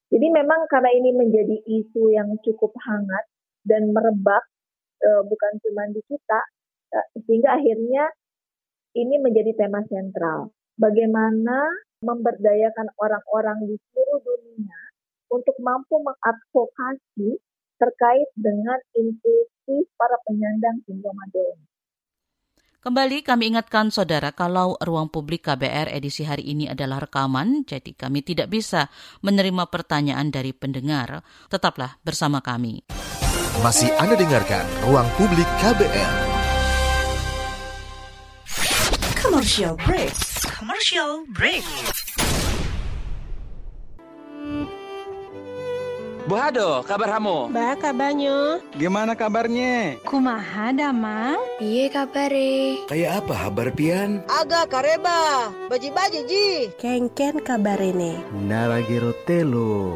Jadi 0.07 0.27
memang 0.31 0.71
karena 0.71 0.87
ini 0.95 1.11
menjadi 1.11 1.59
isu 1.67 2.15
yang 2.15 2.31
cukup 2.39 2.71
hangat 2.79 3.27
dan 3.67 3.91
merebak, 3.91 4.47
uh, 5.03 5.21
bukan 5.27 5.51
cuma 5.59 5.83
di 5.91 5.99
kita, 6.07 6.39
Eh, 6.87 7.07
sehingga 7.27 7.59
akhirnya 7.59 8.07
ini 8.95 9.19
menjadi 9.19 9.51
tema 9.59 9.83
sentral. 9.91 10.55
Bagaimana 10.79 11.67
memberdayakan 11.99 12.87
orang-orang 12.95 13.67
di 13.67 13.75
seluruh 13.91 14.21
dunia 14.23 14.79
untuk 15.33 15.57
mampu 15.59 15.99
mengadvokasi 15.99 17.41
terkait 17.77 18.29
dengan 18.39 18.79
inklusi 18.95 19.83
para 19.99 20.15
penyandang 20.23 20.79
sindrom 20.87 21.17
Down. 21.33 21.59
Kembali 22.77 23.25
kami 23.25 23.49
ingatkan 23.49 23.89
saudara 23.89 24.29
kalau 24.29 24.77
ruang 24.77 25.09
publik 25.09 25.49
KBR 25.49 25.89
edisi 25.89 26.21
hari 26.21 26.45
ini 26.53 26.69
adalah 26.69 27.01
rekaman, 27.01 27.65
jadi 27.65 27.89
kami 27.97 28.21
tidak 28.21 28.53
bisa 28.53 28.93
menerima 29.25 29.65
pertanyaan 29.73 30.29
dari 30.29 30.53
pendengar. 30.53 31.25
Tetaplah 31.49 31.97
bersama 32.05 32.37
kami. 32.37 32.85
Masih 33.65 33.89
Anda 33.97 34.13
dengarkan 34.13 34.61
Ruang 34.85 35.09
Publik 35.17 35.49
KBR. 35.57 36.13
Commercial 39.17 39.73
break. 39.81 40.13
Commercial 40.45 41.25
break. 41.33 41.65
Bu 46.27 46.35
Hado, 46.35 46.83
kabar 46.83 47.07
kamu? 47.15 47.55
Ba 47.55 47.71
kabarnya. 47.79 48.59
Gimana 48.75 49.15
kabarnya? 49.15 49.95
Kumaha 50.03 50.75
damang? 50.75 51.39
Piye 51.55 51.87
kabare? 51.87 52.83
Kayak 52.91 53.23
apa 53.23 53.47
kabar 53.47 53.71
pian? 53.71 54.19
Aga 54.27 54.67
kareba, 54.67 55.47
baji-baji 55.71 56.27
ji. 56.27 56.47
Kengken 56.75 57.39
kabarene. 57.47 58.19
Naragiro 58.43 59.15
telo. 59.23 59.95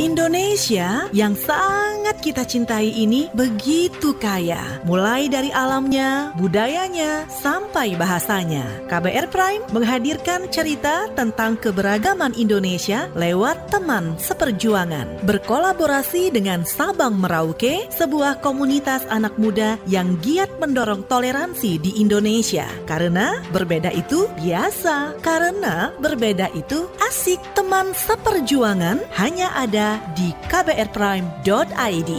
Indonesia 0.00 1.12
yang 1.12 1.36
sangat 1.36 2.24
kita 2.24 2.48
cintai 2.48 2.88
ini 2.88 3.28
begitu 3.36 4.16
kaya, 4.16 4.80
mulai 4.88 5.28
dari 5.28 5.52
alamnya, 5.52 6.32
budayanya, 6.40 7.28
sampai 7.28 8.00
bahasanya. 8.00 8.64
KBR 8.88 9.28
Prime 9.28 9.60
menghadirkan 9.76 10.48
cerita 10.48 11.04
tentang 11.12 11.60
keberagaman 11.60 12.32
Indonesia 12.32 13.12
lewat 13.12 13.68
teman 13.68 14.16
seperjuangan. 14.16 15.20
Berkolaborasi 15.28 16.32
dengan 16.32 16.64
Sabang 16.64 17.20
Merauke, 17.20 17.84
sebuah 17.92 18.40
komunitas 18.40 19.04
anak 19.12 19.36
muda 19.36 19.76
yang 19.84 20.16
giat 20.24 20.48
mendorong 20.56 21.04
toleransi 21.12 21.76
di 21.76 22.00
Indonesia. 22.00 22.64
Karena 22.88 23.36
berbeda 23.52 23.92
itu 23.92 24.32
biasa, 24.40 25.20
karena 25.20 25.92
berbeda 26.00 26.48
itu 26.56 26.88
asik. 27.04 27.36
Teman 27.52 27.92
seperjuangan 27.92 29.04
hanya 29.20 29.52
ada 29.52 29.89
di 30.12 30.36
kbrprime.id. 30.46 32.12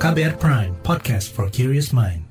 KBR 0.00 0.34
Prime, 0.40 0.72
podcast 0.80 1.28
for 1.28 1.52
curious 1.52 1.92
mind. 1.92 2.30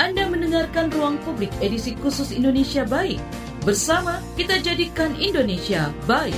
Anda 0.00 0.24
mendengarkan 0.24 0.88
Ruang 0.88 1.20
Publik 1.20 1.52
edisi 1.60 1.92
khusus 2.00 2.32
Indonesia 2.32 2.88
Baik. 2.88 3.20
Bersama 3.68 4.16
kita 4.40 4.64
jadikan 4.64 5.12
Indonesia 5.20 5.92
baik. 6.08 6.36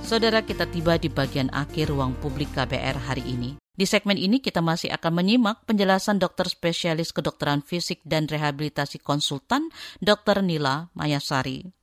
Saudara 0.00 0.40
kita 0.40 0.64
tiba 0.70 0.96
di 0.96 1.12
bagian 1.12 1.52
akhir 1.52 1.92
Ruang 1.92 2.16
Publik 2.24 2.56
KBR 2.56 3.04
hari 3.04 3.26
ini. 3.26 3.60
Di 3.76 3.84
segmen 3.84 4.16
ini 4.16 4.40
kita 4.40 4.64
masih 4.64 4.88
akan 4.96 5.20
menyimak 5.20 5.68
penjelasan 5.68 6.16
dokter 6.16 6.48
spesialis 6.48 7.12
kedokteran 7.12 7.60
fisik 7.60 8.00
dan 8.08 8.24
rehabilitasi 8.24 9.04
konsultan 9.04 9.68
Dr. 10.00 10.40
Nila 10.40 10.88
Mayasari. 10.96 11.75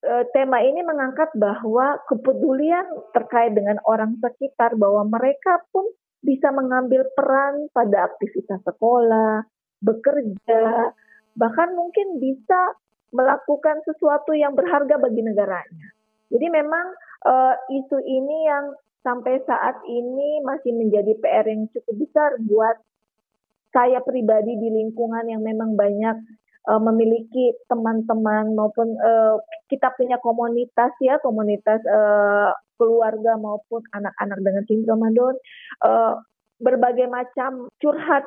Eh, 0.00 0.24
tema 0.32 0.64
ini 0.64 0.80
mengangkat 0.80 1.28
bahwa 1.36 2.00
kepedulian 2.08 2.88
terkait 3.12 3.52
dengan 3.52 3.76
orang 3.84 4.16
sekitar 4.16 4.72
bahwa 4.80 5.04
mereka 5.04 5.60
pun 5.68 5.84
bisa 6.24 6.48
mengambil 6.48 7.04
peran 7.12 7.68
pada 7.76 8.08
aktivitas 8.08 8.64
sekolah, 8.64 9.44
bekerja, 9.84 10.96
bahkan 11.36 11.76
mungkin 11.76 12.16
bisa 12.16 12.80
melakukan 13.12 13.84
sesuatu 13.84 14.32
yang 14.32 14.56
berharga 14.56 14.96
bagi 14.96 15.20
negaranya. 15.20 15.92
Jadi 16.32 16.46
memang 16.48 16.96
uh, 17.28 17.54
isu 17.68 18.00
ini 18.00 18.48
yang 18.48 18.72
sampai 19.04 19.44
saat 19.44 19.84
ini 19.84 20.40
masih 20.40 20.80
menjadi 20.80 21.12
PR 21.20 21.44
yang 21.44 21.68
cukup 21.76 22.08
besar 22.08 22.40
buat 22.40 22.76
saya 23.68 24.00
pribadi 24.00 24.56
di 24.56 24.68
lingkungan 24.80 25.28
yang 25.28 25.44
memang 25.44 25.76
banyak 25.76 26.39
uh, 26.68 26.80
memiliki 26.80 27.56
teman-teman 27.70 28.52
maupun 28.52 28.92
uh, 29.00 29.40
kita 29.70 29.94
punya 29.96 30.20
komunitas 30.20 30.92
ya 31.00 31.16
komunitas 31.22 31.80
uh, 31.88 32.52
keluarga 32.76 33.36
maupun 33.36 33.84
anak-anak 33.92 34.38
dengan 34.40 34.64
sindrom 34.68 35.04
Down 35.12 35.36
uh, 35.84 36.20
berbagai 36.60 37.08
macam 37.08 37.68
curhat 37.80 38.24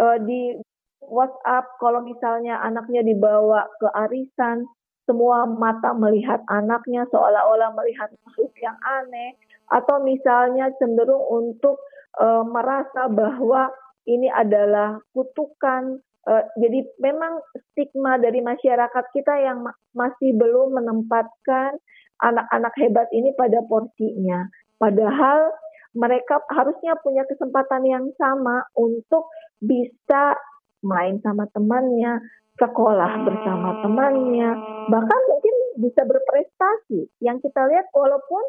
uh, 0.00 0.16
di 0.24 0.56
WhatsApp 1.04 1.76
kalau 1.78 2.00
misalnya 2.02 2.60
anaknya 2.64 3.04
dibawa 3.04 3.68
ke 3.78 3.88
arisan 4.08 4.64
semua 5.06 5.46
mata 5.46 5.94
melihat 5.94 6.42
anaknya 6.50 7.06
seolah-olah 7.14 7.70
melihat 7.78 8.10
makhluk 8.26 8.52
yang 8.58 8.74
aneh 8.82 9.38
atau 9.70 10.02
misalnya 10.02 10.70
cenderung 10.82 11.22
untuk 11.30 11.78
uh, 12.18 12.42
merasa 12.42 13.06
bahwa 13.06 13.70
ini 14.06 14.30
adalah 14.30 14.98
kutukan. 15.14 16.02
Uh, 16.26 16.42
jadi 16.58 16.82
memang 16.98 17.38
stigma 17.70 18.18
dari 18.18 18.42
masyarakat 18.42 19.04
kita 19.14 19.34
yang 19.46 19.62
ma 19.62 19.70
masih 19.94 20.34
belum 20.34 20.74
menempatkan 20.74 21.78
anak-anak 22.18 22.74
hebat 22.82 23.06
ini 23.14 23.30
pada 23.38 23.62
porsinya. 23.70 24.50
Padahal 24.76 25.54
mereka 25.96 26.42
harusnya 26.52 26.98
punya 27.00 27.22
kesempatan 27.30 27.82
yang 27.86 28.04
sama 28.20 28.66
untuk 28.76 29.30
bisa 29.62 30.36
main 30.84 31.22
sama 31.24 31.48
temannya, 31.54 32.20
sekolah 32.60 33.12
bersama 33.24 33.80
temannya, 33.80 34.50
bahkan 34.92 35.20
mungkin 35.30 35.54
bisa 35.80 36.04
berprestasi. 36.04 37.08
Yang 37.24 37.48
kita 37.48 37.70
lihat 37.70 37.88
walaupun 37.96 38.44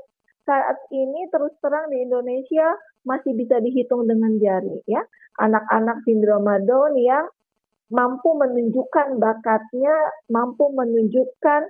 saat 0.48 0.80
ini 0.92 1.28
terus 1.32 1.52
terang 1.60 1.92
di 1.92 2.04
Indonesia 2.08 2.76
masih 3.04 3.36
bisa 3.36 3.60
dihitung 3.60 4.08
dengan 4.08 4.36
jari 4.40 4.84
ya. 4.88 5.04
Anak-anak 5.40 6.04
sindrom 6.08 6.48
Down 6.66 6.96
yang 6.98 7.28
mampu 7.88 8.30
menunjukkan 8.36 9.20
bakatnya, 9.20 9.96
mampu 10.28 10.68
menunjukkan 10.76 11.62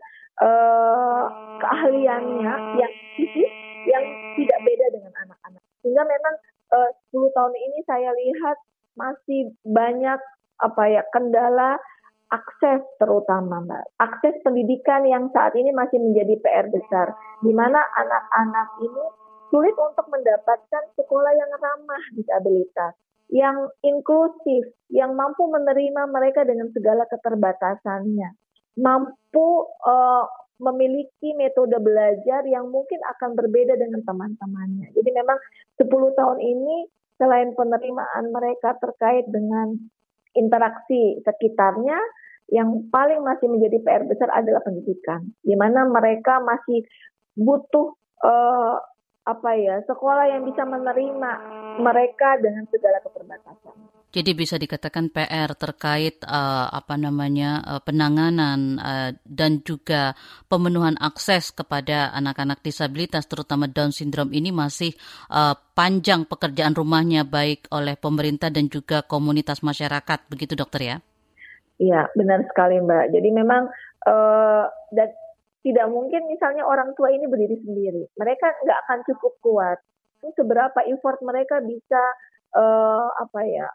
uh, 0.41 1.23
keahliannya 1.61 2.53
yang 2.77 2.93
fisik 3.17 3.51
yang 3.87 4.05
tidak 4.35 4.59
beda 4.65 4.85
dengan 4.93 5.13
anak-anak. 5.25 5.63
Sehingga 5.79 6.03
memang 6.03 6.35
eh, 6.67 6.91
uh, 6.91 7.15
10 7.15 7.37
tahun 7.37 7.55
ini 7.55 7.79
saya 7.87 8.11
lihat 8.11 8.57
masih 8.99 9.55
banyak 9.63 10.19
apa 10.57 10.83
ya 10.89 11.05
kendala 11.13 11.79
akses 12.27 12.83
terutama 12.99 13.63
Mbak. 13.63 13.85
Akses 14.03 14.35
pendidikan 14.43 15.07
yang 15.07 15.31
saat 15.31 15.55
ini 15.55 15.71
masih 15.71 16.01
menjadi 16.01 16.35
PR 16.43 16.67
besar, 16.67 17.15
di 17.39 17.55
mana 17.55 17.79
anak-anak 17.79 18.69
ini 18.83 19.05
sulit 19.47 19.75
untuk 19.79 20.11
mendapatkan 20.11 20.83
sekolah 20.99 21.31
yang 21.31 21.51
ramah 21.55 22.03
disabilitas, 22.19 22.93
yang 23.27 23.67
inklusif, 23.83 24.71
yang 24.87 25.11
mampu 25.15 25.47
menerima 25.51 26.07
mereka 26.07 26.47
dengan 26.47 26.71
segala 26.71 27.03
keterbatasannya, 27.11 28.29
mampu 28.79 29.47
uh, 29.83 30.25
memiliki 30.57 31.37
metode 31.37 31.77
belajar 31.77 32.41
yang 32.49 32.71
mungkin 32.73 32.97
akan 33.17 33.37
berbeda 33.37 33.77
dengan 33.77 34.01
teman-temannya. 34.01 34.89
Jadi 34.95 35.09
memang 35.13 35.37
10 35.77 36.17
tahun 36.17 36.39
ini 36.41 36.75
selain 37.17 37.53
penerimaan 37.53 38.33
mereka 38.33 38.77
terkait 38.81 39.25
dengan 39.29 39.77
interaksi 40.37 41.17
sekitarnya, 41.25 41.97
yang 42.47 42.87
paling 42.93 43.21
masih 43.27 43.51
menjadi 43.51 43.77
PR 43.83 44.03
besar 44.07 44.31
adalah 44.31 44.63
pendidikan, 44.63 45.35
di 45.43 45.53
mana 45.59 45.83
mereka 45.89 46.39
masih 46.39 46.85
butuh 47.35 47.91
uh, 48.23 48.77
apa 49.27 49.59
ya 49.59 49.83
sekolah 49.83 50.31
yang 50.31 50.47
bisa 50.47 50.63
menerima 50.63 51.31
mereka 51.83 52.39
dengan 52.39 52.63
segala 52.71 53.03
keterbatasan. 53.03 53.75
Jadi 54.07 54.31
bisa 54.31 54.55
dikatakan 54.55 55.11
PR 55.11 55.51
terkait 55.59 56.23
uh, 56.23 56.71
apa 56.71 56.95
namanya 56.95 57.59
uh, 57.67 57.81
penanganan 57.83 58.79
uh, 58.79 59.11
dan 59.27 59.59
juga 59.67 60.15
pemenuhan 60.47 60.95
akses 60.95 61.51
kepada 61.51 62.15
anak-anak 62.15 62.63
disabilitas 62.63 63.27
terutama 63.27 63.67
Down 63.67 63.91
syndrome 63.91 64.31
ini 64.31 64.55
masih 64.55 64.95
uh, 65.27 65.59
panjang 65.75 66.23
pekerjaan 66.23 66.71
rumahnya 66.71 67.27
baik 67.27 67.67
oleh 67.75 67.99
pemerintah 67.99 68.47
dan 68.47 68.71
juga 68.71 69.03
komunitas 69.03 69.59
masyarakat 69.59 70.23
begitu 70.31 70.55
dokter 70.55 70.81
ya? 70.87 70.97
Iya 71.77 72.07
benar 72.15 72.47
sekali 72.47 72.79
Mbak. 72.79 73.11
Jadi 73.11 73.29
memang 73.35 73.67
uh, 74.07 74.65
dan 74.95 75.11
tidak 75.65 75.87
mungkin 75.89 76.29
misalnya 76.29 76.63
orang 76.63 76.93
tua 76.93 77.09
ini 77.11 77.25
berdiri 77.25 77.57
sendiri. 77.61 78.03
Mereka 78.15 78.47
nggak 78.63 78.79
akan 78.87 78.99
cukup 79.09 79.33
kuat. 79.41 79.77
Seberapa 80.33 80.79
effort 80.89 81.21
mereka 81.21 81.61
bisa 81.61 82.01
uh, 82.57 83.09
apa 83.21 83.41
ya 83.45 83.67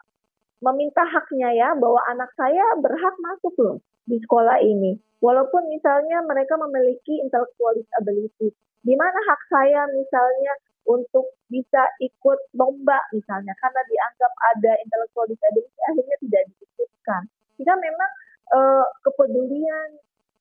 meminta 0.63 1.03
haknya 1.03 1.51
ya 1.51 1.69
bahwa 1.75 1.99
anak 2.07 2.31
saya 2.39 2.63
berhak 2.79 3.15
masuk 3.19 3.55
loh 3.59 3.77
di 4.07 4.19
sekolah 4.19 4.63
ini. 4.63 4.95
Walaupun 5.19 5.71
misalnya 5.71 6.19
mereka 6.23 6.59
memiliki 6.59 7.19
intellectual 7.23 7.75
disability. 7.75 8.51
Di 8.83 8.95
mana 8.99 9.15
hak 9.15 9.41
saya 9.47 9.87
misalnya 9.95 10.53
untuk 10.83 11.39
bisa 11.47 11.87
ikut 12.03 12.39
lomba 12.59 12.99
misalnya 13.15 13.55
karena 13.55 13.81
dianggap 13.87 14.33
ada 14.55 14.71
intellectual 14.83 15.27
disability 15.31 15.79
akhirnya 15.87 16.17
tidak 16.19 16.43
diikutkan. 16.51 17.21
Jika 17.55 17.73
memang 17.79 18.11
uh, 18.51 18.85
kepedulian 19.07 19.89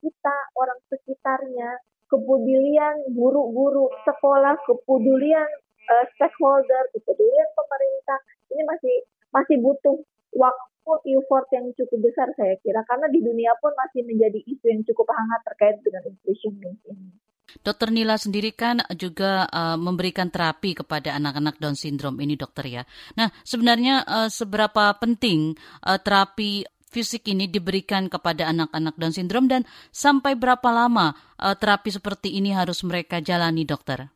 kita 0.02 0.36
orang 0.58 0.78
sekitarnya, 0.90 1.78
kepedulian 2.10 3.06
guru-guru 3.14 3.88
sekolah, 4.02 4.58
kepedulian 4.66 5.48
uh, 5.88 6.04
stakeholder, 6.18 6.90
kepedulian 6.92 7.48
pemerintah 7.54 8.18
ini 8.52 8.62
masih 8.66 8.96
masih 9.32 9.56
butuh 9.62 9.96
waktu 10.36 10.92
effort 11.16 11.46
yang 11.54 11.70
cukup 11.78 12.10
besar 12.10 12.28
saya 12.36 12.58
kira 12.60 12.82
karena 12.84 13.06
di 13.08 13.22
dunia 13.22 13.54
pun 13.62 13.72
masih 13.78 14.04
menjadi 14.04 14.42
isu 14.44 14.66
yang 14.68 14.82
cukup 14.84 15.08
hangat 15.14 15.40
terkait 15.46 15.76
dengan 15.80 16.02
inclusion 16.10 16.52
ini. 16.58 17.22
Dokter 17.60 17.92
Nila 17.92 18.16
sendiri 18.16 18.56
kan 18.56 18.80
juga 18.96 19.44
uh, 19.52 19.76
memberikan 19.76 20.32
terapi 20.32 20.72
kepada 20.72 21.12
anak-anak 21.20 21.60
Down 21.60 21.76
syndrome 21.76 22.16
ini 22.24 22.40
dokter 22.40 22.64
ya. 22.64 22.82
Nah 23.20 23.28
sebenarnya 23.44 24.08
uh, 24.08 24.28
seberapa 24.32 24.96
penting 24.96 25.52
uh, 25.84 26.00
terapi 26.00 26.64
fisik 26.92 27.24
ini 27.32 27.48
diberikan 27.48 28.12
kepada 28.12 28.52
anak-anak 28.52 28.94
Down 29.00 29.16
syndrome 29.16 29.48
dan 29.48 29.64
sampai 29.88 30.36
berapa 30.36 30.68
lama 30.68 31.16
uh, 31.40 31.56
terapi 31.56 31.88
seperti 31.88 32.36
ini 32.36 32.52
harus 32.52 32.84
mereka 32.84 33.24
jalani 33.24 33.64
dokter? 33.64 34.12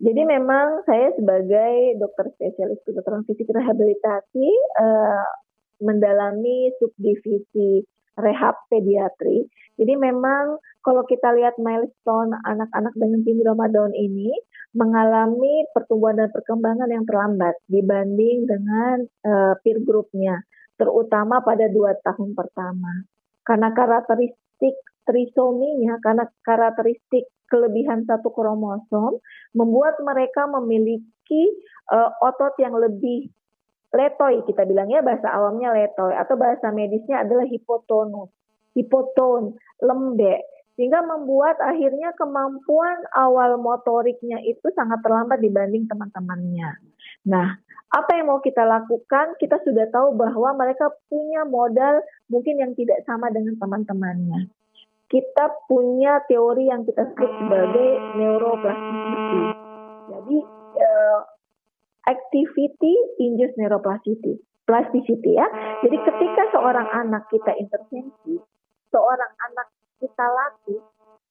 Jadi 0.00 0.22
memang 0.26 0.82
saya 0.88 1.12
sebagai 1.14 2.00
dokter 2.00 2.32
spesialis 2.34 2.80
kedokteran 2.82 3.22
fisik 3.28 3.46
rehabilitasi 3.46 4.48
uh, 4.80 5.28
mendalami 5.84 6.72
subdivisi 6.80 7.86
rehab 8.18 8.54
pediatri. 8.70 9.46
Jadi 9.74 9.94
memang 9.98 10.58
kalau 10.86 11.02
kita 11.06 11.34
lihat 11.34 11.58
milestone 11.58 12.30
anak-anak 12.46 12.94
dengan 12.94 13.20
sindroma 13.26 13.66
Down 13.70 13.90
ini 13.94 14.30
mengalami 14.74 15.66
pertumbuhan 15.74 16.18
dan 16.18 16.30
perkembangan 16.30 16.90
yang 16.90 17.04
terlambat 17.06 17.54
dibanding 17.70 18.46
dengan 18.46 19.06
uh, 19.26 19.54
peer 19.62 19.82
groupnya, 19.82 20.42
terutama 20.78 21.40
pada 21.40 21.70
dua 21.70 21.94
tahun 22.02 22.34
pertama. 22.34 23.06
Karena 23.44 23.70
karakteristik 23.76 24.76
trisominya, 25.04 26.00
karena 26.00 26.24
karakteristik 26.42 27.28
kelebihan 27.46 28.08
satu 28.08 28.32
kromosom, 28.32 29.20
membuat 29.52 30.00
mereka 30.00 30.48
memiliki 30.48 31.42
uh, 31.92 32.10
otot 32.24 32.56
yang 32.58 32.74
lebih 32.74 33.28
letoi 33.94 34.42
kita 34.42 34.66
bilangnya 34.66 35.06
bahasa 35.06 35.30
awamnya 35.30 35.70
letoi 35.70 36.18
atau 36.18 36.34
bahasa 36.34 36.74
medisnya 36.74 37.22
adalah 37.22 37.46
hipotonus, 37.46 38.32
hipoton, 38.74 39.54
lembek 39.78 40.42
sehingga 40.74 41.06
membuat 41.06 41.54
akhirnya 41.62 42.10
kemampuan 42.18 42.98
awal 43.14 43.62
motoriknya 43.62 44.42
itu 44.42 44.66
sangat 44.74 44.98
terlambat 45.06 45.38
dibanding 45.38 45.86
teman-temannya. 45.86 46.93
Nah, 47.24 47.56
apa 47.94 48.10
yang 48.18 48.26
mau 48.28 48.40
kita 48.42 48.66
lakukan? 48.66 49.38
Kita 49.40 49.62
sudah 49.64 49.86
tahu 49.88 50.18
bahwa 50.18 50.50
mereka 50.58 50.90
punya 51.08 51.46
modal 51.46 52.02
mungkin 52.28 52.60
yang 52.60 52.72
tidak 52.74 53.00
sama 53.06 53.30
dengan 53.30 53.56
teman-temannya. 53.56 54.50
Kita 55.08 55.46
punya 55.70 56.20
teori 56.26 56.68
yang 56.68 56.82
kita 56.82 57.06
sebut 57.14 57.30
sebagai 57.38 57.88
neuroplasticity. 58.18 59.42
Jadi 60.10 60.38
eh, 60.80 61.20
activity 62.10 62.92
induce 63.22 63.54
neuroplasticity. 63.56 64.42
Plasticity 64.64 65.36
ya. 65.36 65.46
Jadi 65.84 65.96
ketika 66.02 66.42
seorang 66.56 66.88
anak 66.88 67.28
kita 67.28 67.52
intervensi, 67.60 68.40
seorang 68.88 69.32
anak 69.44 69.68
kita 70.00 70.24
latih, 70.24 70.80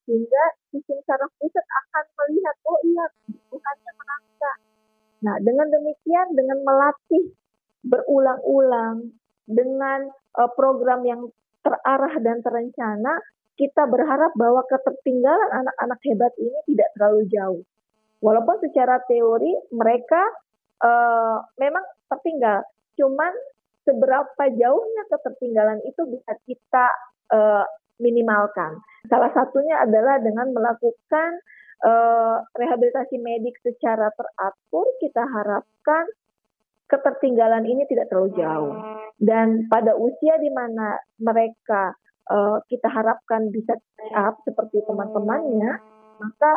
sehingga 0.05 0.43
sistem 0.69 1.01
saraf 1.09 1.31
pusat 1.41 1.65
akan 1.65 2.05
melihat, 2.19 2.55
oh 2.69 2.79
iya, 2.85 3.05
bukannya 3.49 3.91
merasa. 3.97 4.51
Nah, 5.23 5.35
dengan 5.39 5.71
demikian, 5.71 6.35
dengan 6.35 6.59
melatih 6.67 7.31
berulang-ulang, 7.83 9.11
dengan 9.47 10.11
uh, 10.35 10.51
program 10.55 11.03
yang 11.07 11.31
terarah 11.63 12.15
dan 12.19 12.43
terencana, 12.43 13.23
kita 13.55 13.87
berharap 13.87 14.35
bahwa 14.35 14.65
ketertinggalan 14.67 15.63
anak-anak 15.63 15.99
hebat 16.03 16.33
ini 16.41 16.59
tidak 16.67 16.89
terlalu 16.97 17.21
jauh. 17.31 17.63
Walaupun 18.23 18.59
secara 18.63 19.03
teori 19.03 19.51
mereka 19.71 20.23
uh, 20.83 21.37
memang 21.59 21.83
tertinggal. 22.11 22.63
Cuman 22.99 23.31
seberapa 23.83 24.43
jauhnya 24.53 25.03
ketertinggalan 25.11 25.79
itu 25.87 26.01
bisa 26.07 26.31
kita 26.47 26.85
uh, 27.35 27.65
minimalkan. 27.99 28.79
Salah 29.11 29.31
satunya 29.35 29.79
adalah 29.83 30.19
dengan 30.23 30.51
melakukan 30.55 31.39
uh, 31.83 32.37
rehabilitasi 32.55 33.19
medik 33.19 33.59
secara 33.61 34.09
teratur. 34.15 34.87
Kita 35.03 35.23
harapkan 35.27 36.07
ketertinggalan 36.87 37.67
ini 37.67 37.83
tidak 37.91 38.09
terlalu 38.09 38.31
jauh. 38.39 38.73
Dan 39.19 39.67
pada 39.67 39.93
usia 39.95 40.39
di 40.39 40.49
mana 40.49 40.97
mereka 41.21 41.93
uh, 42.31 42.59
kita 42.67 42.87
harapkan 42.89 43.51
bisa 43.51 43.77
siap 43.99 44.41
seperti 44.47 44.83
teman-temannya, 44.87 45.79
maka 46.19 46.51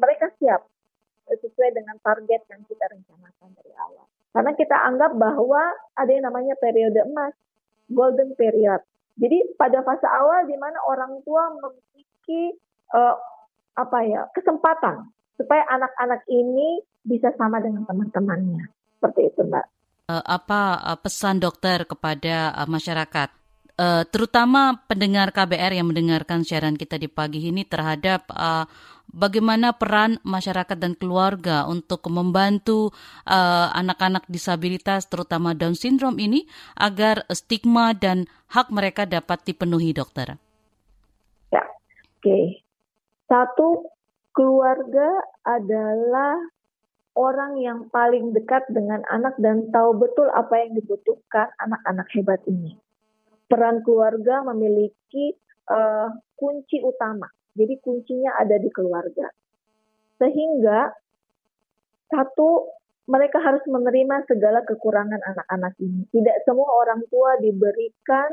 mereka 0.00 0.32
siap 0.40 0.64
sesuai 1.30 1.70
dengan 1.76 1.94
target 2.02 2.42
yang 2.50 2.62
kita 2.66 2.84
rencanakan 2.90 3.48
dari 3.54 3.72
awal. 3.78 4.06
Karena 4.30 4.52
kita 4.54 4.76
anggap 4.86 5.12
bahwa 5.14 5.62
ada 5.94 6.10
yang 6.10 6.26
namanya 6.26 6.54
periode 6.58 7.02
emas, 7.06 7.34
golden 7.90 8.34
period. 8.34 8.82
Jadi 9.18 9.54
pada 9.58 9.82
fase 9.82 10.06
awal 10.06 10.46
di 10.46 10.56
mana 10.56 10.78
orang 10.86 11.20
tua 11.26 11.50
memiliki 11.54 12.56
uh, 12.94 13.14
apa 13.80 13.98
ya 14.04 14.28
kesempatan 14.36 15.08
supaya 15.40 15.64
anak-anak 15.72 16.20
ini 16.28 16.84
bisa 17.00 17.32
sama 17.40 17.64
dengan 17.64 17.88
teman-temannya. 17.88 18.68
Seperti 19.00 19.32
itu, 19.32 19.40
Mbak. 19.48 19.66
Uh, 20.10 20.24
apa 20.26 20.76
uh, 20.84 20.98
pesan 21.00 21.40
dokter 21.40 21.88
kepada 21.88 22.52
uh, 22.54 22.68
masyarakat 22.68 23.36
terutama 24.12 24.76
pendengar 24.92 25.32
KBR 25.32 25.80
yang 25.80 25.88
mendengarkan 25.88 26.44
siaran 26.44 26.76
kita 26.76 27.00
di 27.00 27.08
pagi 27.08 27.48
ini 27.48 27.64
terhadap 27.64 28.28
bagaimana 29.12 29.74
peran 29.74 30.22
masyarakat 30.22 30.78
dan 30.78 30.94
keluarga 30.94 31.66
untuk 31.66 32.06
membantu 32.08 32.94
uh, 33.26 33.68
anak-anak 33.74 34.26
disabilitas 34.30 35.10
terutama 35.10 35.52
Down 35.54 35.74
syndrome 35.74 36.18
ini 36.22 36.46
agar 36.78 37.26
stigma 37.34 37.92
dan 37.94 38.30
hak 38.54 38.70
mereka 38.70 39.06
dapat 39.06 39.42
dipenuhi 39.46 39.94
dokter. 39.94 40.38
Ya, 41.50 41.62
oke. 41.66 42.22
Okay. 42.22 42.44
Satu, 43.30 43.86
keluarga 44.34 45.22
adalah 45.46 46.34
orang 47.14 47.62
yang 47.62 47.86
paling 47.94 48.34
dekat 48.34 48.66
dengan 48.74 49.06
anak 49.06 49.38
dan 49.38 49.70
tahu 49.70 49.94
betul 49.94 50.26
apa 50.34 50.66
yang 50.66 50.74
dibutuhkan 50.74 51.46
anak-anak 51.62 52.10
hebat 52.10 52.42
ini. 52.50 52.74
Peran 53.46 53.86
keluarga 53.86 54.42
memiliki 54.46 55.34
uh, 55.70 56.10
kunci 56.34 56.82
utama 56.82 57.30
jadi 57.54 57.74
kuncinya 57.82 58.38
ada 58.38 58.56
di 58.58 58.70
keluarga. 58.70 59.26
Sehingga 60.20 60.94
satu 62.10 62.70
mereka 63.10 63.42
harus 63.42 63.62
menerima 63.66 64.30
segala 64.30 64.62
kekurangan 64.62 65.18
anak-anak 65.18 65.74
ini. 65.82 66.06
Tidak 66.14 66.46
semua 66.46 66.70
orang 66.70 67.02
tua 67.10 67.36
diberikan 67.42 68.30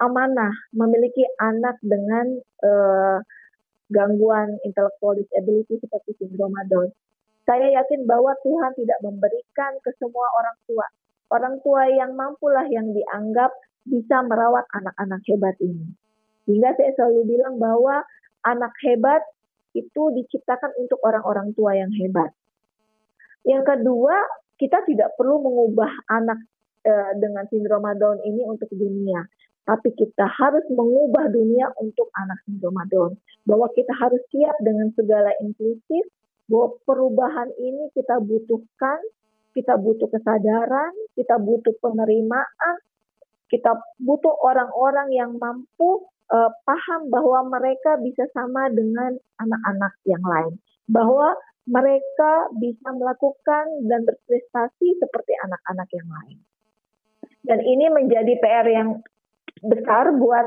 amanah 0.00 0.52
memiliki 0.76 1.24
anak 1.40 1.80
dengan 1.80 2.36
uh, 2.64 3.18
gangguan 3.90 4.56
intellectual 4.62 5.18
disability 5.18 5.78
seperti 5.82 6.16
sindrom 6.18 6.54
Down. 6.70 6.88
Saya 7.44 7.66
yakin 7.82 8.06
bahwa 8.06 8.30
Tuhan 8.46 8.78
tidak 8.78 8.98
memberikan 9.02 9.74
ke 9.82 9.90
semua 9.98 10.26
orang 10.38 10.58
tua. 10.70 10.86
Orang 11.30 11.54
tua 11.62 11.86
yang 11.90 12.14
mampulah 12.14 12.66
yang 12.70 12.90
dianggap 12.94 13.50
bisa 13.86 14.22
merawat 14.22 14.66
anak-anak 14.70 15.22
hebat 15.26 15.56
ini. 15.58 15.90
Sehingga 16.46 16.74
saya 16.78 16.90
selalu 16.94 17.36
bilang 17.36 17.58
bahwa 17.58 18.02
anak 18.46 18.74
hebat 18.86 19.22
itu 19.74 20.02
diciptakan 20.14 20.74
untuk 20.78 20.98
orang-orang 21.02 21.54
tua 21.54 21.74
yang 21.78 21.90
hebat. 21.94 22.34
Yang 23.46 23.64
kedua, 23.74 24.16
kita 24.58 24.84
tidak 24.84 25.14
perlu 25.16 25.40
mengubah 25.40 25.88
anak 26.10 26.38
e, 26.84 26.92
dengan 27.16 27.46
sindrom 27.48 27.86
Down 27.96 28.20
ini 28.26 28.44
untuk 28.44 28.68
dunia, 28.74 29.24
tapi 29.68 29.92
kita 29.94 30.26
harus 30.26 30.64
mengubah 30.72 31.30
dunia 31.30 31.70
untuk 31.78 32.08
anak 32.16 32.40
sindrom 32.48 32.80
Down. 32.88 33.12
Bahwa 33.44 33.68
kita 33.72 33.92
harus 33.96 34.20
siap 34.32 34.56
dengan 34.64 34.90
segala 34.96 35.30
inklusif, 35.44 36.08
bahwa 36.50 36.74
perubahan 36.88 37.50
ini 37.60 37.92
kita 37.94 38.18
butuhkan, 38.18 38.98
kita 39.54 39.78
butuh 39.78 40.08
kesadaran, 40.10 40.92
kita 41.14 41.38
butuh 41.38 41.74
penerimaan, 41.78 42.76
kita 43.50 43.78
butuh 43.98 44.34
orang-orang 44.42 45.10
yang 45.14 45.34
mampu 45.38 46.06
uh, 46.30 46.50
paham 46.66 47.10
bahwa 47.10 47.50
mereka 47.50 47.98
bisa 47.98 48.26
sama 48.30 48.70
dengan 48.70 49.18
anak-anak 49.38 49.94
yang 50.06 50.22
lain, 50.22 50.54
bahwa 50.86 51.34
mereka 51.70 52.50
bisa 52.58 52.90
melakukan 52.90 53.86
dan 53.86 54.02
berprestasi 54.02 54.98
seperti 54.98 55.32
anak-anak 55.46 55.88
yang 55.94 56.08
lain. 56.10 56.38
Dan 57.46 57.58
ini 57.62 57.86
menjadi 57.90 58.32
PR 58.42 58.66
yang 58.66 58.88
besar 59.64 60.12
buat 60.16 60.46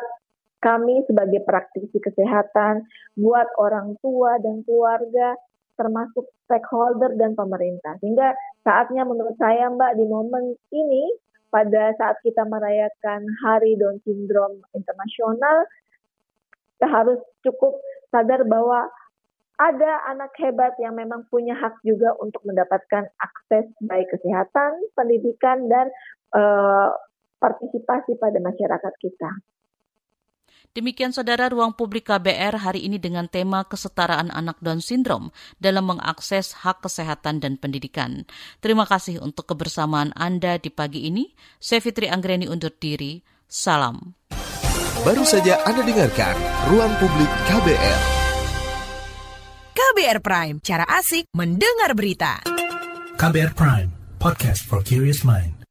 kami 0.63 1.03
sebagai 1.05 1.43
praktisi 1.43 1.99
kesehatan, 1.99 2.87
buat 3.19 3.47
orang 3.59 3.99
tua 3.99 4.39
dan 4.39 4.63
keluarga, 4.63 5.35
termasuk 5.75 6.23
stakeholder 6.47 7.19
dan 7.19 7.35
pemerintah. 7.35 7.99
Sehingga 7.99 8.31
saatnya 8.63 9.03
menurut 9.03 9.35
saya 9.35 9.67
Mbak 9.67 9.93
di 9.99 10.05
momen 10.07 10.55
ini 10.71 11.03
pada 11.51 11.91
saat 11.99 12.17
kita 12.23 12.47
merayakan 12.47 13.27
Hari 13.43 13.75
Down 13.77 13.99
Syndrome 14.07 14.63
Internasional, 14.73 15.67
kita 16.79 16.87
harus 16.87 17.19
cukup 17.43 17.77
sadar 18.09 18.47
bahwa 18.47 18.87
ada 19.61 20.01
anak 20.09 20.33
hebat 20.41 20.73
yang 20.81 20.97
memang 20.97 21.29
punya 21.29 21.53
hak 21.53 21.77
juga 21.85 22.17
untuk 22.17 22.41
mendapatkan 22.41 23.05
akses 23.21 23.69
baik 23.85 24.09
kesehatan, 24.09 24.81
pendidikan, 24.97 25.69
dan 25.69 25.93
uh, 26.33 26.89
partisipasi 27.43 28.15
pada 28.15 28.39
masyarakat 28.39 28.93
kita. 29.03 29.31
Demikian 30.73 31.13
saudara 31.13 31.53
ruang 31.53 31.77
publik 31.77 32.09
KBR 32.09 32.57
hari 32.65 32.89
ini 32.89 32.97
dengan 32.97 33.29
tema 33.29 33.61
kesetaraan 33.61 34.33
anak 34.33 34.57
Down 34.57 34.81
syndrome 34.81 35.29
dalam 35.61 35.85
mengakses 35.85 36.57
hak 36.65 36.81
kesehatan 36.81 37.37
dan 37.43 37.61
pendidikan. 37.61 38.25
Terima 38.57 38.89
kasih 38.89 39.21
untuk 39.21 39.53
kebersamaan 39.53 40.15
Anda 40.17 40.57
di 40.57 40.73
pagi 40.73 41.05
ini. 41.05 41.29
Saya 41.61 41.77
Fitri 41.77 42.09
Anggreni 42.09 42.49
undur 42.49 42.73
diri. 42.73 43.21
Salam. 43.45 44.17
Baru 45.05 45.21
saja 45.21 45.61
Anda 45.61 45.85
dengarkan 45.85 46.33
Ruang 46.73 46.93
Publik 46.97 47.29
KBR. 47.53 48.01
KBR 49.77 50.19
Prime, 50.25 50.57
cara 50.57 50.89
asik 50.89 51.29
mendengar 51.37 51.93
berita. 51.93 52.41
KBR 53.21 53.53
Prime, 53.53 53.93
podcast 54.17 54.65
for 54.65 54.81
curious 54.81 55.21
mind. 55.21 55.62